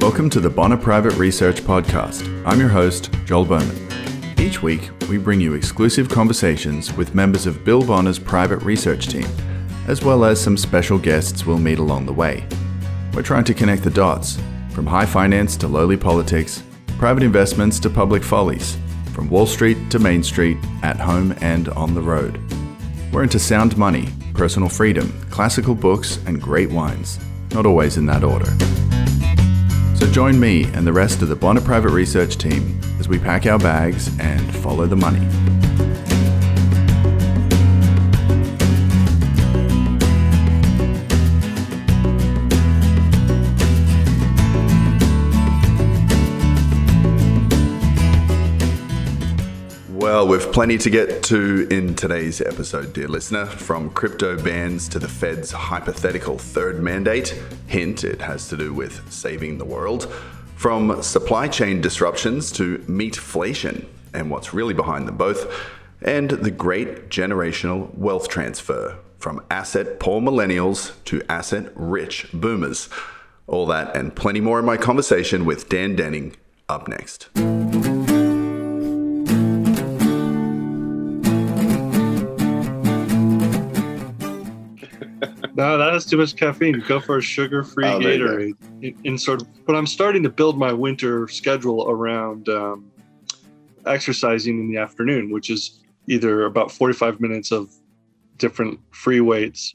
Welcome 0.00 0.30
to 0.30 0.40
the 0.40 0.48
Bonner 0.48 0.78
Private 0.78 1.12
Research 1.18 1.60
Podcast. 1.60 2.26
I'm 2.46 2.58
your 2.58 2.70
host, 2.70 3.12
Joel 3.26 3.44
Bowman. 3.44 3.86
Each 4.40 4.62
week, 4.62 4.88
we 5.10 5.18
bring 5.18 5.42
you 5.42 5.52
exclusive 5.52 6.08
conversations 6.08 6.90
with 6.94 7.14
members 7.14 7.46
of 7.46 7.66
Bill 7.66 7.82
Bonner's 7.82 8.18
private 8.18 8.60
research 8.62 9.08
team, 9.08 9.26
as 9.88 10.02
well 10.02 10.24
as 10.24 10.40
some 10.40 10.56
special 10.56 10.98
guests 10.98 11.44
we'll 11.44 11.58
meet 11.58 11.78
along 11.78 12.06
the 12.06 12.14
way. 12.14 12.46
We're 13.12 13.20
trying 13.20 13.44
to 13.44 13.52
connect 13.52 13.82
the 13.82 13.90
dots 13.90 14.38
from 14.70 14.86
high 14.86 15.04
finance 15.04 15.54
to 15.58 15.68
lowly 15.68 15.98
politics, 15.98 16.62
private 16.96 17.22
investments 17.22 17.78
to 17.80 17.90
public 17.90 18.24
follies, 18.24 18.78
from 19.12 19.28
Wall 19.28 19.44
Street 19.44 19.90
to 19.90 19.98
Main 19.98 20.22
Street, 20.22 20.56
at 20.82 20.98
home 20.98 21.34
and 21.42 21.68
on 21.68 21.94
the 21.94 22.00
road. 22.00 22.40
We're 23.12 23.24
into 23.24 23.38
sound 23.38 23.76
money, 23.76 24.08
personal 24.32 24.70
freedom, 24.70 25.12
classical 25.28 25.74
books, 25.74 26.18
and 26.24 26.40
great 26.40 26.70
wines, 26.70 27.20
not 27.52 27.66
always 27.66 27.98
in 27.98 28.06
that 28.06 28.24
order. 28.24 28.50
So 30.00 30.10
join 30.10 30.40
me 30.40 30.64
and 30.72 30.86
the 30.86 30.94
rest 30.94 31.20
of 31.20 31.28
the 31.28 31.36
Bonner 31.36 31.60
Private 31.60 31.90
Research 31.90 32.38
team 32.38 32.80
as 32.98 33.06
we 33.06 33.18
pack 33.18 33.44
our 33.44 33.58
bags 33.58 34.08
and 34.18 34.56
follow 34.56 34.86
the 34.86 34.96
money. 34.96 35.20
We've 50.30 50.52
plenty 50.52 50.78
to 50.78 50.88
get 50.88 51.24
to 51.24 51.66
in 51.72 51.92
today's 51.96 52.40
episode, 52.40 52.92
dear 52.92 53.08
listener. 53.08 53.46
From 53.46 53.90
crypto 53.90 54.40
bans 54.40 54.88
to 54.90 55.00
the 55.00 55.08
Fed's 55.08 55.50
hypothetical 55.50 56.38
third 56.38 56.80
mandate. 56.80 57.30
Hint, 57.66 58.04
it 58.04 58.20
has 58.20 58.48
to 58.48 58.56
do 58.56 58.72
with 58.72 59.12
saving 59.12 59.58
the 59.58 59.64
world. 59.64 60.04
From 60.54 61.02
supply 61.02 61.48
chain 61.48 61.80
disruptions 61.80 62.52
to 62.52 62.78
meatflation 62.86 63.86
and 64.14 64.30
what's 64.30 64.54
really 64.54 64.72
behind 64.72 65.08
them 65.08 65.16
both. 65.16 65.52
And 66.00 66.30
the 66.30 66.52
great 66.52 67.08
generational 67.08 67.92
wealth 67.96 68.28
transfer 68.28 68.98
from 69.18 69.44
asset 69.50 69.98
poor 69.98 70.20
millennials 70.20 70.92
to 71.06 71.22
asset 71.28 71.72
rich 71.74 72.28
boomers. 72.32 72.88
All 73.48 73.66
that 73.66 73.96
and 73.96 74.14
plenty 74.14 74.40
more 74.40 74.60
in 74.60 74.64
my 74.64 74.76
conversation 74.76 75.44
with 75.44 75.68
Dan 75.68 75.96
Denning 75.96 76.36
up 76.68 76.86
next. 76.86 77.30
No, 85.60 85.76
that 85.76 85.92
has 85.92 86.06
too 86.06 86.16
much 86.16 86.36
caffeine. 86.36 86.82
Go 86.88 87.00
for 87.00 87.18
a 87.18 87.22
sugar-free 87.22 87.84
Oh, 87.86 88.00
there 88.00 88.14
you 88.14 88.26
go. 88.26 88.34
Gatorade. 88.34 88.54
In, 88.80 88.98
in 89.04 89.18
sort 89.18 89.42
of, 89.42 89.66
but 89.66 89.76
I'm 89.76 89.86
starting 89.86 90.22
to 90.22 90.30
build 90.30 90.58
my 90.58 90.72
winter 90.72 91.28
schedule 91.28 91.86
around 91.86 92.48
um, 92.48 92.90
exercising 93.84 94.58
in 94.58 94.72
the 94.72 94.78
afternoon, 94.78 95.30
which 95.30 95.50
is 95.50 95.82
either 96.06 96.46
about 96.46 96.72
45 96.72 97.20
minutes 97.20 97.52
of 97.52 97.70
different 98.38 98.80
free 98.92 99.20
weights, 99.20 99.74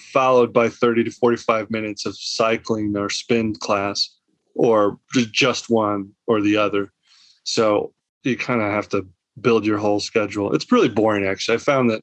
followed 0.00 0.52
by 0.52 0.68
30 0.68 1.04
to 1.04 1.10
45 1.12 1.70
minutes 1.70 2.06
of 2.06 2.16
cycling 2.16 2.96
or 2.96 3.08
spin 3.08 3.54
class, 3.54 4.16
or 4.56 4.98
just 5.30 5.70
one 5.70 6.10
or 6.26 6.40
the 6.40 6.56
other. 6.56 6.92
So 7.44 7.92
you 8.24 8.36
kind 8.36 8.60
of 8.60 8.72
have 8.72 8.88
to 8.88 9.06
build 9.40 9.64
your 9.64 9.78
whole 9.78 10.00
schedule. 10.00 10.52
It's 10.52 10.72
really 10.72 10.88
boring, 10.88 11.24
actually. 11.24 11.54
I 11.54 11.58
found 11.58 11.88
that 11.90 12.00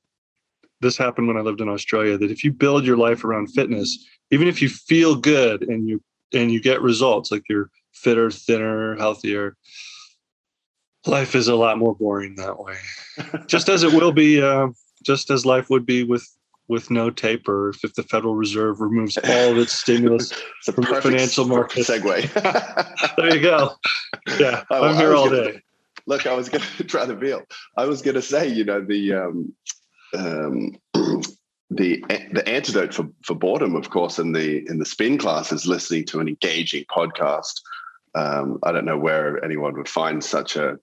this 0.81 0.97
happened 0.97 1.27
when 1.27 1.37
I 1.37 1.41
lived 1.41 1.61
in 1.61 1.69
Australia 1.69 2.17
that 2.17 2.31
if 2.31 2.43
you 2.43 2.51
build 2.51 2.85
your 2.85 2.97
life 2.97 3.23
around 3.23 3.47
fitness, 3.47 4.05
even 4.31 4.47
if 4.47 4.61
you 4.61 4.69
feel 4.69 5.15
good 5.15 5.63
and 5.63 5.87
you 5.87 6.01
and 6.33 6.51
you 6.51 6.61
get 6.61 6.81
results 6.81 7.31
like 7.31 7.43
you're 7.49 7.69
fitter, 7.93 8.31
thinner, 8.31 8.95
healthier, 8.97 9.55
life 11.05 11.35
is 11.35 11.47
a 11.47 11.55
lot 11.55 11.77
more 11.77 11.95
boring 11.95 12.35
that 12.35 12.57
way. 12.59 12.77
just 13.47 13.69
as 13.69 13.83
it 13.83 13.93
will 13.93 14.11
be, 14.11 14.41
uh, 14.41 14.67
just 15.03 15.29
as 15.29 15.45
life 15.45 15.69
would 15.69 15.85
be 15.85 16.03
with 16.03 16.27
with 16.67 16.89
no 16.89 17.09
taper 17.09 17.69
if, 17.83 17.93
the 17.95 18.03
Federal 18.03 18.33
Reserve 18.35 18.79
removes 18.79 19.17
all 19.17 19.51
of 19.51 19.57
its 19.57 19.73
stimulus. 19.73 20.31
It's 20.65 20.73
From 20.73 20.85
the 20.85 21.01
financial 21.01 21.45
market. 21.45 21.85
segue. 21.85 23.15
There 23.17 23.35
you 23.35 23.41
go. 23.41 23.73
Yeah, 24.39 24.63
Oh, 24.69 24.83
I'm 24.85 24.95
here 24.95 25.13
all 25.13 25.29
gonna- 25.29 25.51
day. 25.53 25.61
Look, 26.07 26.25
I 26.25 26.33
was 26.33 26.49
going 26.49 26.63
to 26.77 26.83
try 26.85 27.05
the 27.05 27.15
veal. 27.15 27.43
I 27.77 27.85
was 27.85 28.01
going 28.01 28.15
to 28.15 28.21
say, 28.21 28.47
you 28.47 28.63
know, 28.63 28.79
the 28.81 29.13
um, 29.13 29.53
um, 30.17 30.75
the 31.69 32.03
the 32.33 32.43
antidote 32.47 32.93
for, 32.93 33.07
for 33.23 33.35
boredom, 33.35 33.75
of 33.75 33.89
course, 33.89 34.19
in 34.19 34.31
the 34.31 34.67
in 34.69 34.79
the 34.79 34.85
spin 34.85 35.17
class 35.17 35.51
is 35.51 35.67
listening 35.67 36.05
to 36.05 36.19
an 36.19 36.27
engaging 36.27 36.85
podcast. 36.85 37.61
Um, 38.13 38.59
I 38.63 38.71
don't 38.71 38.85
know 38.85 38.97
where 38.97 39.43
anyone 39.43 39.75
would 39.77 39.89
find 39.89 40.23
such 40.23 40.55
a 40.57 40.77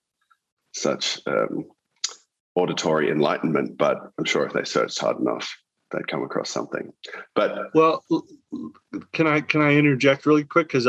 such 0.73 1.21
um, 1.27 1.67
auditory 2.55 3.11
enlightenment, 3.11 3.77
but 3.77 3.99
I'm 4.19 4.25
sure 4.25 4.47
if 4.47 4.53
they 4.53 4.65
searched 4.65 4.99
hard 4.99 5.19
enough, 5.19 5.57
they'd 5.91 6.09
come 6.09 6.23
across 6.23 6.51
something. 6.51 6.93
But 7.35 7.75
Well, 7.75 8.05
can 9.13 9.27
I 9.27 9.41
can 9.41 9.61
I 9.61 9.75
interject 9.75 10.27
really 10.27 10.45
quick 10.45 10.69
because 10.69 10.89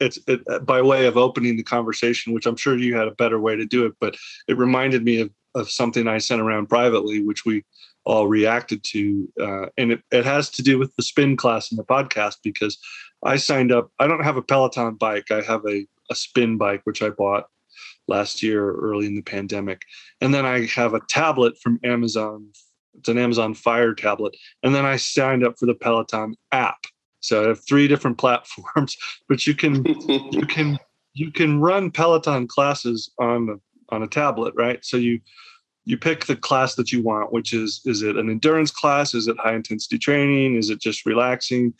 it's 0.00 0.18
it, 0.26 0.40
uh, 0.48 0.58
by 0.58 0.82
way 0.82 1.06
of 1.06 1.16
opening 1.16 1.56
the 1.56 1.62
conversation, 1.62 2.32
which 2.32 2.46
I'm 2.46 2.56
sure 2.56 2.76
you 2.76 2.96
had 2.96 3.08
a 3.08 3.14
better 3.14 3.38
way 3.38 3.56
to 3.56 3.64
do 3.64 3.86
it, 3.86 3.94
but 4.00 4.16
it 4.48 4.58
reminded 4.58 5.04
me 5.04 5.20
of 5.20 5.30
of 5.54 5.70
something 5.70 6.08
I 6.08 6.18
sent 6.18 6.40
around 6.40 6.68
privately, 6.68 7.22
which 7.22 7.44
we 7.44 7.64
all 8.04 8.26
reacted 8.26 8.84
to, 8.84 9.28
uh, 9.40 9.66
and 9.78 9.92
it, 9.92 10.02
it 10.10 10.24
has 10.24 10.50
to 10.50 10.62
do 10.62 10.78
with 10.78 10.94
the 10.96 11.02
spin 11.02 11.36
class 11.36 11.70
in 11.70 11.76
the 11.76 11.84
podcast 11.84 12.36
because 12.42 12.78
I 13.22 13.36
signed 13.36 13.72
up. 13.72 13.90
I 13.98 14.06
don't 14.06 14.24
have 14.24 14.36
a 14.36 14.42
Peloton 14.42 14.94
bike. 14.94 15.30
I 15.30 15.40
have 15.42 15.62
a 15.66 15.86
a 16.10 16.14
spin 16.14 16.58
bike 16.58 16.82
which 16.84 17.00
I 17.00 17.08
bought 17.08 17.46
last 18.08 18.42
year 18.42 18.72
early 18.74 19.06
in 19.06 19.14
the 19.14 19.22
pandemic, 19.22 19.82
and 20.20 20.34
then 20.34 20.44
I 20.44 20.66
have 20.66 20.94
a 20.94 21.00
tablet 21.08 21.58
from 21.62 21.80
Amazon. 21.82 22.48
It's 22.98 23.08
an 23.08 23.18
Amazon 23.18 23.54
Fire 23.54 23.94
tablet 23.94 24.36
and 24.62 24.74
then 24.74 24.86
I 24.86 24.96
signed 24.96 25.44
up 25.44 25.58
for 25.58 25.66
the 25.66 25.74
Peloton 25.74 26.36
app. 26.52 26.78
So 27.20 27.44
I 27.44 27.48
have 27.48 27.66
three 27.66 27.88
different 27.88 28.18
platforms, 28.24 28.96
but 29.28 29.46
you 29.46 29.54
can 29.54 29.84
you 29.84 30.46
can 30.48 30.78
you 31.14 31.30
can 31.30 31.60
run 31.60 31.90
Peloton 31.90 32.46
classes 32.46 33.10
on 33.18 33.46
the 33.46 33.60
on 33.90 34.02
a 34.02 34.08
tablet, 34.08 34.54
right? 34.56 34.84
So 34.84 34.96
you 34.96 35.20
you 35.86 35.98
pick 35.98 36.24
the 36.24 36.36
class 36.36 36.74
that 36.76 36.92
you 36.92 37.02
want, 37.02 37.32
which 37.32 37.52
is 37.52 37.82
is 37.84 38.02
it 38.02 38.16
an 38.16 38.30
endurance 38.30 38.70
class? 38.70 39.14
Is 39.14 39.28
it 39.28 39.36
high 39.38 39.54
intensity 39.54 39.98
training? 39.98 40.56
Is 40.56 40.70
it 40.70 40.80
just 40.80 41.04
relaxing? 41.04 41.74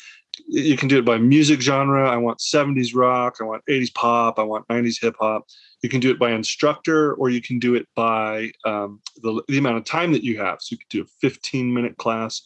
You 0.48 0.76
can 0.76 0.88
do 0.88 0.98
it 0.98 1.04
by 1.04 1.16
music 1.16 1.60
genre. 1.60 2.10
I 2.10 2.16
want 2.16 2.38
70s 2.38 2.94
rock, 2.94 3.36
I 3.40 3.44
want 3.44 3.62
80s 3.68 3.94
pop, 3.94 4.38
I 4.38 4.42
want 4.42 4.66
90s 4.68 5.00
hip 5.00 5.14
hop. 5.20 5.46
You 5.82 5.88
can 5.88 6.00
do 6.00 6.10
it 6.10 6.18
by 6.18 6.32
instructor, 6.32 7.14
or 7.14 7.30
you 7.30 7.40
can 7.40 7.58
do 7.58 7.74
it 7.76 7.86
by 7.94 8.50
um, 8.64 9.00
the, 9.22 9.42
the 9.48 9.58
amount 9.58 9.76
of 9.76 9.84
time 9.84 10.12
that 10.12 10.24
you 10.24 10.40
have. 10.40 10.58
So 10.60 10.72
you 10.72 10.78
could 10.78 10.88
do 10.88 11.02
a 11.02 11.28
15 11.28 11.72
minute 11.72 11.96
class, 11.98 12.42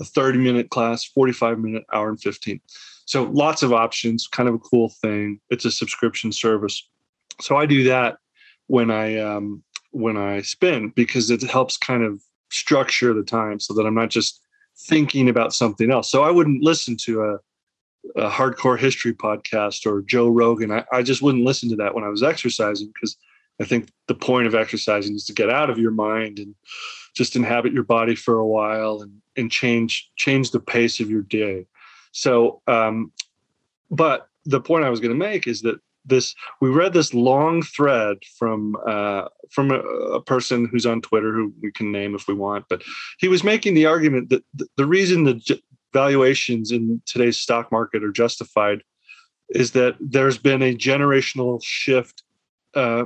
a 0.00 0.04
30 0.04 0.38
minute 0.38 0.70
class, 0.70 1.04
45 1.04 1.58
minute, 1.60 1.84
hour 1.92 2.08
and 2.08 2.20
15. 2.20 2.60
So 3.04 3.24
lots 3.24 3.62
of 3.62 3.72
options, 3.72 4.26
kind 4.26 4.48
of 4.48 4.56
a 4.56 4.58
cool 4.58 4.90
thing. 5.00 5.40
It's 5.48 5.64
a 5.64 5.70
subscription 5.70 6.32
service. 6.32 6.88
So 7.40 7.56
I 7.56 7.66
do 7.66 7.84
that 7.84 8.18
when 8.68 8.90
I 8.90 9.18
um, 9.18 9.62
when 9.90 10.16
I 10.16 10.42
spin 10.42 10.92
because 10.94 11.30
it 11.30 11.42
helps 11.42 11.76
kind 11.76 12.04
of 12.04 12.22
structure 12.50 13.12
the 13.12 13.22
time 13.22 13.60
so 13.60 13.74
that 13.74 13.86
I'm 13.86 13.94
not 13.94 14.10
just 14.10 14.40
thinking 14.86 15.28
about 15.28 15.52
something 15.52 15.90
else. 15.90 16.10
So 16.10 16.22
I 16.22 16.30
wouldn't 16.30 16.62
listen 16.62 16.96
to 17.04 17.22
a, 17.22 18.24
a 18.26 18.30
hardcore 18.30 18.78
history 18.78 19.12
podcast 19.12 19.84
or 19.86 20.02
Joe 20.02 20.28
Rogan. 20.28 20.70
I, 20.70 20.84
I 20.92 21.02
just 21.02 21.20
wouldn't 21.20 21.44
listen 21.44 21.68
to 21.70 21.76
that 21.76 21.94
when 21.94 22.04
I 22.04 22.08
was 22.08 22.22
exercising 22.22 22.92
because 22.94 23.16
I 23.60 23.64
think 23.64 23.90
the 24.06 24.14
point 24.14 24.46
of 24.46 24.54
exercising 24.54 25.16
is 25.16 25.24
to 25.26 25.32
get 25.32 25.50
out 25.50 25.68
of 25.68 25.78
your 25.78 25.90
mind 25.90 26.38
and 26.38 26.54
just 27.14 27.34
inhabit 27.34 27.72
your 27.72 27.82
body 27.82 28.14
for 28.14 28.38
a 28.38 28.46
while 28.46 29.02
and 29.02 29.12
and 29.36 29.50
change 29.50 30.10
change 30.16 30.50
the 30.50 30.60
pace 30.60 31.00
of 31.00 31.10
your 31.10 31.22
day. 31.22 31.66
So, 32.12 32.62
um, 32.66 33.12
but 33.90 34.28
the 34.44 34.60
point 34.60 34.84
I 34.84 34.90
was 34.90 35.00
going 35.00 35.12
to 35.12 35.16
make 35.16 35.46
is 35.46 35.62
that 35.62 35.80
this 36.08 36.34
we 36.60 36.68
read 36.68 36.92
this 36.92 37.14
long 37.14 37.62
thread 37.62 38.18
from 38.38 38.76
uh, 38.86 39.28
from 39.50 39.70
a, 39.70 39.78
a 39.78 40.22
person 40.22 40.66
who's 40.66 40.86
on 40.86 41.00
Twitter 41.00 41.32
who 41.32 41.52
we 41.62 41.70
can 41.72 41.92
name 41.92 42.14
if 42.14 42.28
we 42.28 42.34
want, 42.34 42.64
but 42.68 42.82
he 43.18 43.28
was 43.28 43.44
making 43.44 43.74
the 43.74 43.86
argument 43.86 44.30
that 44.30 44.44
the, 44.54 44.66
the 44.76 44.86
reason 44.86 45.24
the 45.24 45.60
valuations 45.92 46.70
in 46.70 47.00
today's 47.06 47.36
stock 47.36 47.72
market 47.72 48.04
are 48.04 48.12
justified 48.12 48.82
is 49.50 49.72
that 49.72 49.96
there's 50.00 50.38
been 50.38 50.62
a 50.62 50.74
generational 50.74 51.60
shift 51.62 52.22
uh, 52.74 53.04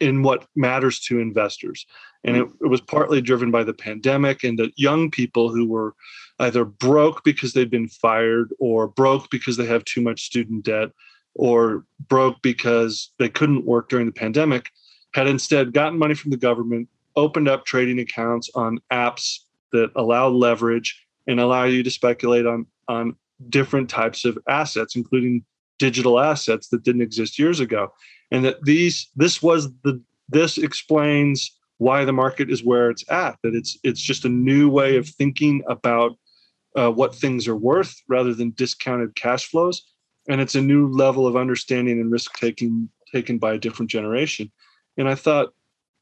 in 0.00 0.22
what 0.22 0.46
matters 0.56 0.98
to 0.98 1.20
investors. 1.20 1.86
And 2.24 2.36
it, 2.36 2.48
it 2.60 2.66
was 2.66 2.80
partly 2.80 3.20
driven 3.20 3.50
by 3.50 3.64
the 3.64 3.74
pandemic 3.74 4.42
and 4.42 4.58
that 4.58 4.72
young 4.76 5.10
people 5.10 5.48
who 5.48 5.66
were 5.66 5.94
either 6.38 6.64
broke 6.64 7.22
because 7.24 7.52
they'd 7.52 7.70
been 7.70 7.88
fired 7.88 8.52
or 8.58 8.88
broke 8.88 9.30
because 9.30 9.56
they 9.56 9.66
have 9.66 9.84
too 9.84 10.00
much 10.00 10.24
student 10.24 10.64
debt 10.64 10.90
or 11.34 11.84
broke 12.08 12.42
because 12.42 13.10
they 13.18 13.28
couldn't 13.28 13.64
work 13.64 13.88
during 13.88 14.06
the 14.06 14.12
pandemic 14.12 14.70
had 15.14 15.26
instead 15.26 15.72
gotten 15.72 15.98
money 15.98 16.14
from 16.14 16.30
the 16.30 16.36
government, 16.36 16.88
opened 17.16 17.48
up 17.48 17.64
trading 17.64 17.98
accounts 17.98 18.50
on 18.54 18.78
apps 18.90 19.40
that 19.72 19.90
allow 19.96 20.28
leverage 20.28 21.06
and 21.26 21.38
allow 21.38 21.64
you 21.64 21.82
to 21.82 21.90
speculate 21.90 22.46
on 22.46 22.66
on 22.88 23.16
different 23.48 23.88
types 23.88 24.24
of 24.24 24.38
assets, 24.48 24.96
including 24.96 25.44
digital 25.78 26.18
assets 26.20 26.68
that 26.68 26.82
didn't 26.82 27.02
exist 27.02 27.38
years 27.38 27.60
ago. 27.60 27.92
And 28.30 28.44
that 28.44 28.64
these 28.64 29.08
this 29.16 29.42
was 29.42 29.68
the 29.82 30.00
this 30.28 30.58
explains 30.58 31.56
why 31.78 32.04
the 32.04 32.12
market 32.12 32.50
is 32.50 32.64
where 32.64 32.90
it's 32.90 33.04
at 33.10 33.36
that 33.42 33.54
it's 33.54 33.78
it's 33.82 34.00
just 34.00 34.24
a 34.24 34.28
new 34.28 34.68
way 34.70 34.96
of 34.96 35.08
thinking 35.08 35.62
about 35.68 36.12
uh, 36.74 36.90
what 36.90 37.14
things 37.14 37.46
are 37.46 37.56
worth 37.56 38.00
rather 38.08 38.32
than 38.32 38.50
discounted 38.52 39.14
cash 39.14 39.46
flows 39.46 39.91
and 40.28 40.40
it's 40.40 40.54
a 40.54 40.60
new 40.60 40.88
level 40.88 41.26
of 41.26 41.36
understanding 41.36 42.00
and 42.00 42.12
risk 42.12 42.34
taking 42.38 42.88
taken 43.12 43.38
by 43.38 43.52
a 43.52 43.58
different 43.58 43.90
generation. 43.90 44.50
And 44.96 45.08
i 45.08 45.14
thought 45.14 45.52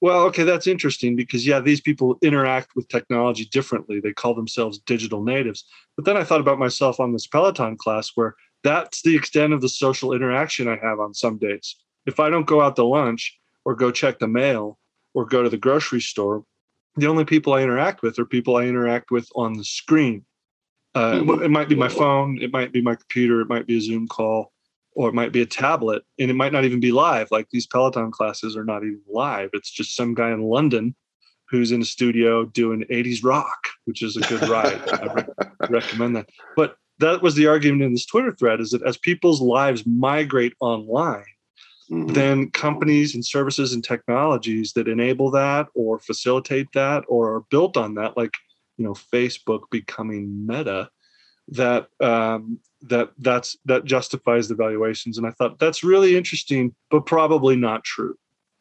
well 0.00 0.22
okay 0.24 0.44
that's 0.44 0.66
interesting 0.66 1.16
because 1.16 1.46
yeah 1.46 1.60
these 1.60 1.80
people 1.80 2.18
interact 2.22 2.70
with 2.74 2.88
technology 2.88 3.46
differently. 3.46 4.00
They 4.00 4.12
call 4.12 4.34
themselves 4.34 4.78
digital 4.78 5.22
natives. 5.22 5.64
But 5.96 6.04
then 6.04 6.16
i 6.16 6.24
thought 6.24 6.40
about 6.40 6.58
myself 6.58 7.00
on 7.00 7.12
this 7.12 7.26
peloton 7.26 7.76
class 7.76 8.12
where 8.14 8.34
that's 8.62 9.02
the 9.02 9.16
extent 9.16 9.52
of 9.52 9.60
the 9.62 9.68
social 9.68 10.12
interaction 10.12 10.68
i 10.68 10.76
have 10.76 11.00
on 11.00 11.14
some 11.14 11.38
days. 11.38 11.76
If 12.06 12.18
I 12.18 12.30
don't 12.30 12.46
go 12.46 12.60
out 12.60 12.76
to 12.76 12.84
lunch 12.84 13.38
or 13.64 13.74
go 13.74 13.90
check 13.90 14.18
the 14.18 14.28
mail 14.28 14.78
or 15.14 15.24
go 15.24 15.42
to 15.42 15.48
the 15.48 15.58
grocery 15.58 16.00
store, 16.00 16.44
the 16.96 17.06
only 17.06 17.24
people 17.24 17.54
I 17.54 17.62
interact 17.62 18.02
with 18.02 18.18
are 18.18 18.24
people 18.24 18.56
I 18.56 18.64
interact 18.64 19.10
with 19.10 19.28
on 19.34 19.54
the 19.54 19.64
screen. 19.64 20.24
Uh, 20.94 21.12
mm-hmm. 21.12 21.42
It 21.42 21.50
might 21.50 21.68
be 21.68 21.76
my 21.76 21.88
phone, 21.88 22.38
it 22.42 22.52
might 22.52 22.72
be 22.72 22.82
my 22.82 22.94
computer, 22.94 23.40
it 23.40 23.48
might 23.48 23.66
be 23.66 23.76
a 23.76 23.80
Zoom 23.80 24.08
call, 24.08 24.52
or 24.92 25.08
it 25.08 25.14
might 25.14 25.32
be 25.32 25.42
a 25.42 25.46
tablet, 25.46 26.02
and 26.18 26.30
it 26.30 26.34
might 26.34 26.52
not 26.52 26.64
even 26.64 26.80
be 26.80 26.92
live. 26.92 27.28
Like 27.30 27.48
these 27.50 27.66
Peloton 27.66 28.10
classes 28.10 28.56
are 28.56 28.64
not 28.64 28.82
even 28.82 29.00
live. 29.08 29.50
It's 29.52 29.70
just 29.70 29.94
some 29.94 30.14
guy 30.14 30.30
in 30.30 30.42
London 30.42 30.94
who's 31.48 31.72
in 31.72 31.82
a 31.82 31.84
studio 31.84 32.44
doing 32.44 32.84
80s 32.90 33.24
rock, 33.24 33.68
which 33.84 34.02
is 34.02 34.16
a 34.16 34.20
good 34.20 34.48
ride. 34.48 34.80
I 34.88 35.12
re- 35.12 35.48
recommend 35.68 36.16
that. 36.16 36.28
But 36.56 36.76
that 36.98 37.22
was 37.22 37.34
the 37.34 37.48
argument 37.48 37.82
in 37.82 37.92
this 37.92 38.06
Twitter 38.06 38.32
thread 38.32 38.60
is 38.60 38.70
that 38.70 38.82
as 38.82 38.96
people's 38.96 39.40
lives 39.40 39.84
migrate 39.84 40.54
online, 40.60 41.24
mm-hmm. 41.90 42.12
then 42.12 42.50
companies 42.50 43.14
and 43.14 43.24
services 43.24 43.72
and 43.72 43.82
technologies 43.82 44.72
that 44.74 44.86
enable 44.86 45.30
that 45.32 45.66
or 45.74 45.98
facilitate 45.98 46.68
that 46.74 47.04
or 47.08 47.34
are 47.34 47.44
built 47.50 47.76
on 47.76 47.94
that, 47.94 48.16
like 48.16 48.34
you 48.80 48.86
know 48.86 48.94
Facebook 48.94 49.64
becoming 49.70 50.46
Meta, 50.46 50.88
that 51.48 51.88
um, 52.00 52.58
that 52.82 53.10
that's 53.18 53.58
that 53.66 53.84
justifies 53.84 54.48
the 54.48 54.54
valuations. 54.54 55.18
And 55.18 55.26
I 55.26 55.32
thought 55.32 55.58
that's 55.58 55.84
really 55.84 56.16
interesting, 56.16 56.74
but 56.90 57.04
probably 57.04 57.56
not 57.56 57.84
true. 57.84 58.16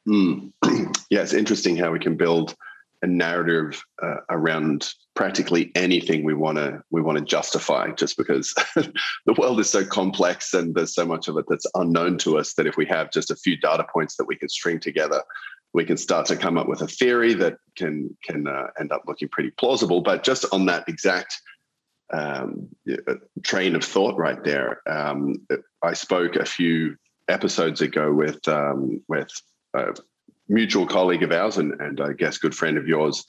Mm. 0.07 0.51
yeah, 1.09 1.21
it's 1.21 1.33
interesting 1.33 1.77
how 1.77 1.91
we 1.91 1.99
can 1.99 2.17
build 2.17 2.53
a 3.01 3.07
narrative 3.07 3.81
uh, 4.03 4.17
around 4.29 4.93
practically 5.15 5.71
anything 5.73 6.25
we 6.25 6.33
want 6.33 6.57
to 6.57 6.81
we 6.91 7.01
want 7.01 7.17
to 7.17 7.23
justify 7.23 7.91
just 7.91 8.17
because 8.17 8.53
the 8.75 9.33
world 9.37 9.57
is 9.61 9.69
so 9.69 9.85
complex 9.85 10.53
and 10.53 10.75
there's 10.75 10.93
so 10.93 11.05
much 11.05 11.29
of 11.29 11.37
it 11.37 11.45
that's 11.47 11.65
unknown 11.75 12.17
to 12.17 12.37
us 12.37 12.55
that 12.55 12.67
if 12.67 12.75
we 12.75 12.85
have 12.85 13.09
just 13.09 13.31
a 13.31 13.37
few 13.37 13.55
data 13.55 13.85
points 13.93 14.17
that 14.17 14.25
we 14.25 14.35
can 14.35 14.49
string 14.49 14.81
together 14.81 15.23
we 15.73 15.85
can 15.85 15.97
start 15.97 16.25
to 16.25 16.35
come 16.35 16.57
up 16.57 16.67
with 16.67 16.81
a 16.81 16.87
theory 16.87 17.33
that 17.33 17.57
can 17.75 18.15
can 18.23 18.47
uh, 18.47 18.67
end 18.79 18.91
up 18.91 19.03
looking 19.07 19.29
pretty 19.29 19.51
plausible 19.51 20.01
but 20.01 20.23
just 20.23 20.45
on 20.51 20.65
that 20.65 20.87
exact 20.87 21.41
um, 22.11 22.67
train 23.43 23.75
of 23.75 23.83
thought 23.83 24.17
right 24.17 24.43
there 24.43 24.81
um, 24.87 25.35
i 25.83 25.93
spoke 25.93 26.35
a 26.35 26.45
few 26.45 26.95
episodes 27.27 27.81
ago 27.81 28.11
with 28.11 28.45
um, 28.47 29.01
with 29.07 29.29
uh, 29.77 29.93
mutual 30.49 30.85
colleague 30.85 31.23
of 31.23 31.31
ours 31.31 31.57
and, 31.57 31.79
and 31.79 32.01
I 32.01 32.13
guess 32.13 32.37
good 32.37 32.55
friend 32.55 32.77
of 32.77 32.87
yours, 32.87 33.23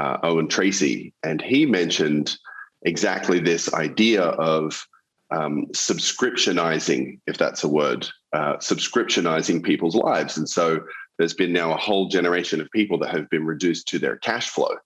uh, 0.00 0.18
Owen 0.22 0.48
Tracy, 0.48 1.12
and 1.22 1.42
he 1.42 1.66
mentioned 1.66 2.36
exactly 2.82 3.40
this 3.40 3.72
idea 3.74 4.22
of 4.22 4.86
um, 5.30 5.66
subscriptionizing, 5.72 7.18
if 7.26 7.36
that's 7.36 7.64
a 7.64 7.68
word, 7.68 8.06
uh, 8.32 8.56
subscriptionizing 8.56 9.62
people's 9.62 9.96
lives. 9.96 10.36
And 10.36 10.48
so 10.48 10.80
there's 11.18 11.34
been 11.34 11.52
now 11.52 11.72
a 11.72 11.76
whole 11.76 12.08
generation 12.08 12.60
of 12.60 12.70
people 12.70 12.98
that 12.98 13.14
have 13.14 13.28
been 13.30 13.46
reduced 13.46 13.88
to 13.88 13.98
their 13.98 14.16
cash 14.16 14.48
flow. 14.48 14.76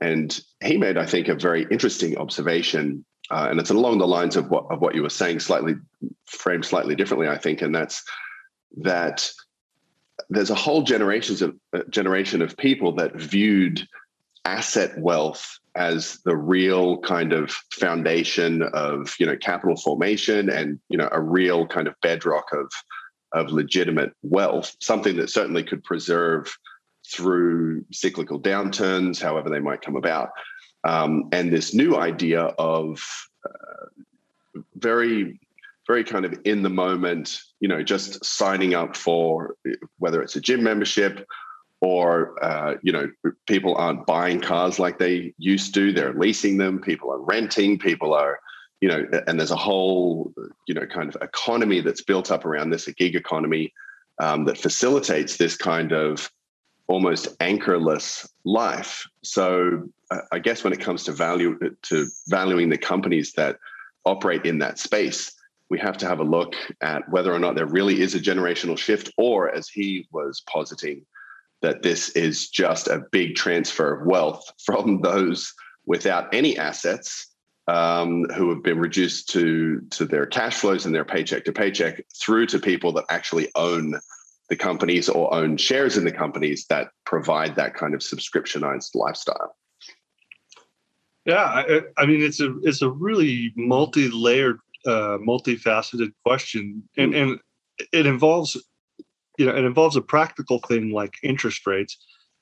And 0.00 0.38
he 0.62 0.76
made, 0.76 0.96
I 0.96 1.06
think, 1.06 1.28
a 1.28 1.34
very 1.34 1.66
interesting 1.70 2.16
observation. 2.18 3.04
Uh, 3.30 3.48
and 3.50 3.60
it's 3.60 3.70
along 3.70 3.98
the 3.98 4.06
lines 4.06 4.36
of 4.36 4.48
what, 4.50 4.66
of 4.70 4.80
what 4.80 4.94
you 4.94 5.02
were 5.02 5.10
saying, 5.10 5.40
slightly 5.40 5.74
framed 6.26 6.64
slightly 6.64 6.94
differently, 6.94 7.28
I 7.28 7.38
think. 7.38 7.62
And 7.62 7.74
that's 7.74 8.04
that 8.78 9.30
there's 10.30 10.50
a 10.50 10.54
whole 10.54 10.82
generations 10.82 11.42
of 11.42 11.56
uh, 11.72 11.80
generation 11.90 12.42
of 12.42 12.56
people 12.56 12.94
that 12.96 13.16
viewed 13.16 13.86
asset 14.44 14.98
wealth 14.98 15.58
as 15.74 16.18
the 16.24 16.36
real 16.36 16.98
kind 16.98 17.32
of 17.32 17.50
foundation 17.72 18.62
of 18.72 19.14
you 19.18 19.26
know 19.26 19.36
capital 19.36 19.76
formation 19.76 20.48
and 20.48 20.78
you 20.88 20.96
know 20.96 21.08
a 21.12 21.20
real 21.20 21.66
kind 21.66 21.86
of 21.86 21.94
bedrock 22.02 22.46
of 22.52 22.70
of 23.32 23.50
legitimate 23.50 24.12
wealth 24.22 24.76
something 24.80 25.16
that 25.16 25.30
certainly 25.30 25.62
could 25.62 25.84
preserve 25.84 26.56
through 27.06 27.84
cyclical 27.92 28.40
downturns 28.40 29.20
however 29.20 29.48
they 29.48 29.60
might 29.60 29.82
come 29.82 29.96
about. 29.96 30.30
Um, 30.84 31.28
and 31.32 31.52
this 31.52 31.74
new 31.74 31.96
idea 31.96 32.42
of 32.58 33.02
uh, 33.44 34.60
very 34.76 35.40
very 35.88 36.04
kind 36.04 36.26
of 36.26 36.38
in 36.44 36.62
the 36.62 36.68
moment, 36.68 37.40
you 37.60 37.68
know, 37.68 37.82
just 37.82 38.22
signing 38.22 38.74
up 38.74 38.94
for 38.94 39.56
whether 39.98 40.22
it's 40.22 40.36
a 40.36 40.40
gym 40.40 40.62
membership 40.62 41.26
or, 41.80 42.44
uh, 42.44 42.74
you 42.82 42.92
know, 42.92 43.10
people 43.46 43.74
aren't 43.76 44.04
buying 44.04 44.40
cars 44.40 44.78
like 44.78 44.98
they 44.98 45.32
used 45.38 45.72
to, 45.74 45.92
they're 45.92 46.12
leasing 46.12 46.58
them, 46.58 46.78
people 46.78 47.10
are 47.10 47.20
renting, 47.20 47.78
people 47.78 48.12
are, 48.12 48.38
you 48.80 48.88
know, 48.88 49.04
and 49.26 49.38
there's 49.38 49.50
a 49.50 49.56
whole, 49.56 50.32
you 50.66 50.74
know, 50.74 50.86
kind 50.86 51.14
of 51.14 51.20
economy 51.20 51.80
that's 51.80 52.02
built 52.02 52.30
up 52.30 52.44
around 52.44 52.70
this, 52.70 52.86
a 52.86 52.92
gig 52.92 53.16
economy 53.16 53.72
um, 54.20 54.44
that 54.44 54.58
facilitates 54.58 55.36
this 55.36 55.56
kind 55.56 55.92
of 55.92 56.30
almost 56.86 57.28
anchorless 57.40 58.28
life. 58.44 59.06
So 59.22 59.88
uh, 60.10 60.20
I 60.32 60.38
guess 60.38 60.64
when 60.64 60.72
it 60.72 60.80
comes 60.80 61.04
to 61.04 61.12
value, 61.12 61.58
to 61.82 62.06
valuing 62.28 62.68
the 62.68 62.78
companies 62.78 63.32
that 63.32 63.58
operate 64.04 64.46
in 64.46 64.58
that 64.60 64.78
space, 64.78 65.32
we 65.70 65.78
have 65.78 65.98
to 65.98 66.06
have 66.06 66.20
a 66.20 66.24
look 66.24 66.54
at 66.80 67.08
whether 67.10 67.32
or 67.32 67.38
not 67.38 67.54
there 67.54 67.66
really 67.66 68.00
is 68.00 68.14
a 68.14 68.20
generational 68.20 68.78
shift, 68.78 69.12
or 69.18 69.54
as 69.54 69.68
he 69.68 70.06
was 70.12 70.42
positing, 70.48 71.04
that 71.60 71.82
this 71.82 72.10
is 72.10 72.48
just 72.48 72.86
a 72.88 73.04
big 73.10 73.34
transfer 73.34 74.00
of 74.00 74.06
wealth 74.06 74.50
from 74.64 75.02
those 75.02 75.52
without 75.84 76.32
any 76.34 76.56
assets 76.56 77.27
um, 77.68 78.24
who 78.34 78.48
have 78.48 78.62
been 78.62 78.78
reduced 78.78 79.28
to 79.30 79.80
to 79.90 80.06
their 80.06 80.26
cash 80.26 80.56
flows 80.56 80.86
and 80.86 80.94
their 80.94 81.04
paycheck 81.04 81.44
to 81.44 81.52
paycheck 81.52 82.02
through 82.20 82.46
to 82.46 82.58
people 82.58 82.92
that 82.92 83.04
actually 83.10 83.50
own 83.54 84.00
the 84.48 84.56
companies 84.56 85.08
or 85.08 85.32
own 85.32 85.58
shares 85.58 85.98
in 85.98 86.04
the 86.04 86.12
companies 86.12 86.64
that 86.70 86.88
provide 87.04 87.54
that 87.56 87.74
kind 87.74 87.94
of 87.94 88.00
subscriptionized 88.00 88.94
lifestyle. 88.94 89.54
Yeah, 91.26 91.44
I, 91.44 91.82
I 91.98 92.06
mean 92.06 92.22
it's 92.22 92.40
a 92.40 92.56
it's 92.62 92.80
a 92.80 92.88
really 92.88 93.52
multi-layered 93.54 94.58
uh, 94.86 95.18
multifaceted 95.18 96.12
question, 96.24 96.88
and 96.96 97.12
mm. 97.12 97.22
and 97.22 97.40
it 97.92 98.06
involves 98.06 98.56
you 99.36 99.44
know 99.44 99.54
it 99.54 99.64
involves 99.64 99.96
a 99.96 100.00
practical 100.00 100.58
thing 100.60 100.90
like 100.90 101.16
interest 101.22 101.66
rates, 101.66 101.98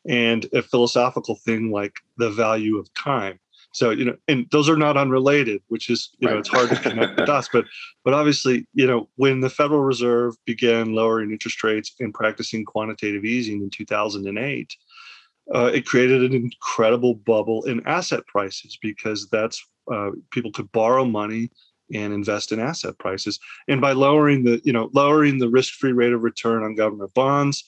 and 0.09 0.47
a 0.53 0.63
philosophical 0.63 1.35
thing 1.35 1.73
like 1.73 1.95
the 2.17 2.31
value 2.31 2.79
of 2.79 2.93
time. 2.95 3.41
So 3.77 3.91
you 3.91 4.07
know, 4.07 4.17
and 4.27 4.47
those 4.53 4.71
are 4.71 4.77
not 4.79 4.97
unrelated, 4.97 5.61
which 5.69 5.91
is 5.91 6.09
you 6.19 6.29
right. 6.29 6.33
know 6.33 6.39
it's 6.39 6.49
hard 6.49 6.71
to 6.71 6.77
connect 6.77 7.19
the 7.19 7.27
dots. 7.27 7.51
But 7.53 7.67
but 8.07 8.15
obviously, 8.15 8.67
you 8.73 8.87
know, 8.87 9.11
when 9.17 9.41
the 9.41 9.51
Federal 9.51 9.81
Reserve 9.83 10.35
began 10.47 10.95
lowering 10.95 11.31
interest 11.31 11.63
rates 11.63 11.95
and 12.01 12.15
practicing 12.15 12.65
quantitative 12.65 13.27
easing 13.27 13.61
in 13.61 13.69
2008, 13.69 14.75
uh, 15.55 15.71
it 15.75 15.85
created 15.85 16.23
an 16.23 16.33
incredible 16.33 17.17
bubble 17.17 17.65
in 17.65 17.87
asset 17.87 18.27
prices 18.29 18.79
because 18.81 19.29
that's 19.29 19.63
uh, 19.93 20.13
people 20.31 20.53
could 20.53 20.73
borrow 20.73 21.05
money 21.05 21.51
and 21.93 22.15
invest 22.15 22.53
in 22.53 22.59
asset 22.59 22.99
prices. 22.99 23.39
And 23.69 23.83
by 23.83 23.93
lowering 23.93 24.45
the, 24.45 24.59
you 24.65 24.73
know, 24.73 24.89
lowering 24.95 25.39
the 25.39 25.51
risk-free 25.51 25.93
rate 25.93 26.15
of 26.15 26.23
return 26.23 26.63
on 26.63 26.77
government 26.77 27.13
bonds, 27.13 27.63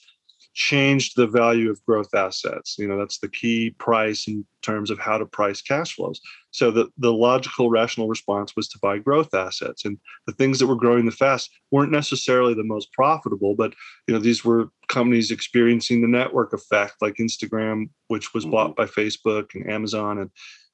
changed 0.59 1.13
the 1.15 1.25
value 1.25 1.71
of 1.71 1.83
growth 1.85 2.13
assets. 2.13 2.75
You 2.77 2.85
know, 2.85 2.99
that's 2.99 3.19
the 3.19 3.29
key 3.29 3.69
price 3.79 4.27
in 4.27 4.45
terms 4.61 4.91
of 4.91 4.99
how 4.99 5.17
to 5.17 5.25
price 5.25 5.61
cash 5.61 5.95
flows. 5.95 6.19
So 6.51 6.69
the, 6.69 6.89
the 6.97 7.13
logical, 7.13 7.69
rational 7.69 8.09
response 8.09 8.57
was 8.57 8.67
to 8.69 8.79
buy 8.79 8.97
growth 8.97 9.33
assets. 9.33 9.85
And 9.85 9.97
the 10.27 10.33
things 10.33 10.59
that 10.59 10.67
were 10.67 10.75
growing 10.75 11.05
the 11.05 11.11
fast 11.11 11.49
weren't 11.71 11.93
necessarily 11.93 12.53
the 12.53 12.65
most 12.65 12.91
profitable, 12.91 13.55
but 13.55 13.73
you 14.05 14.13
know, 14.13 14.19
these 14.19 14.43
were 14.43 14.69
companies 14.89 15.31
experiencing 15.31 16.01
the 16.01 16.07
network 16.09 16.51
effect, 16.51 16.95
like 17.01 17.15
Instagram, 17.15 17.89
which 18.09 18.33
was 18.33 18.43
mm-hmm. 18.43 18.51
bought 18.51 18.75
by 18.75 18.85
Facebook 18.85 19.55
and 19.55 19.71
Amazon 19.71 20.17
and 20.17 20.29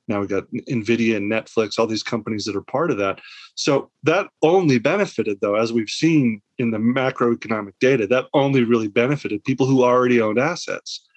now 0.08 0.20
we 0.20 0.28
got 0.28 0.44
nvidia 0.70 1.18
and 1.18 1.32
netflix 1.32 1.78
all 1.78 1.88
these 1.88 2.04
companies 2.04 2.46
that 2.46 2.56
are 2.56 2.62
part 2.62 2.92
of 2.92 2.98
that 2.98 3.20
so 3.56 3.90
that 4.04 4.28
only 4.42 4.80
benefited 4.80 5.38
though 5.42 5.56
as 5.56 5.74
we've 5.74 5.90
seen 5.90 6.42
in 6.58 6.72
the 6.72 6.78
macroeconomic 6.78 7.74
data 7.80 8.08
that 8.08 8.26
only 8.34 8.64
really 8.64 8.88
benefited 8.88 9.44
people 9.44 9.66
who 9.66 9.84
already 9.84 10.22
owned 10.22 10.40
assets 10.40 11.08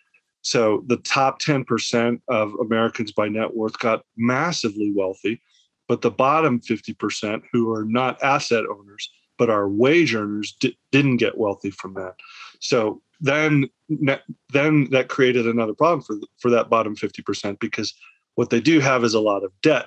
so 0.42 0.84
the 0.86 0.98
top 0.98 1.40
10% 1.40 2.20
of 2.28 2.52
americans 2.60 3.12
by 3.12 3.28
net 3.28 3.54
worth 3.54 3.78
got 3.78 4.02
massively 4.16 4.92
wealthy 4.94 5.40
but 5.86 6.02
the 6.02 6.10
bottom 6.10 6.60
50% 6.60 7.42
who 7.50 7.72
are 7.72 7.84
not 7.84 8.22
asset 8.22 8.64
owners 8.70 9.10
but 9.38 9.48
our 9.48 9.68
wage 9.68 10.14
earners 10.14 10.52
di- 10.60 10.76
didn't 10.92 11.16
get 11.16 11.38
wealthy 11.38 11.70
from 11.70 11.94
that. 11.94 12.14
So 12.60 13.00
then, 13.20 13.70
then 13.88 14.88
that 14.90 15.08
created 15.08 15.46
another 15.46 15.74
problem 15.74 16.02
for 16.02 16.16
for 16.38 16.50
that 16.50 16.68
bottom 16.68 16.94
50% 16.94 17.58
because 17.58 17.94
what 18.38 18.50
they 18.50 18.60
do 18.60 18.78
have 18.78 19.02
is 19.02 19.14
a 19.14 19.20
lot 19.20 19.42
of 19.42 19.50
debt. 19.62 19.86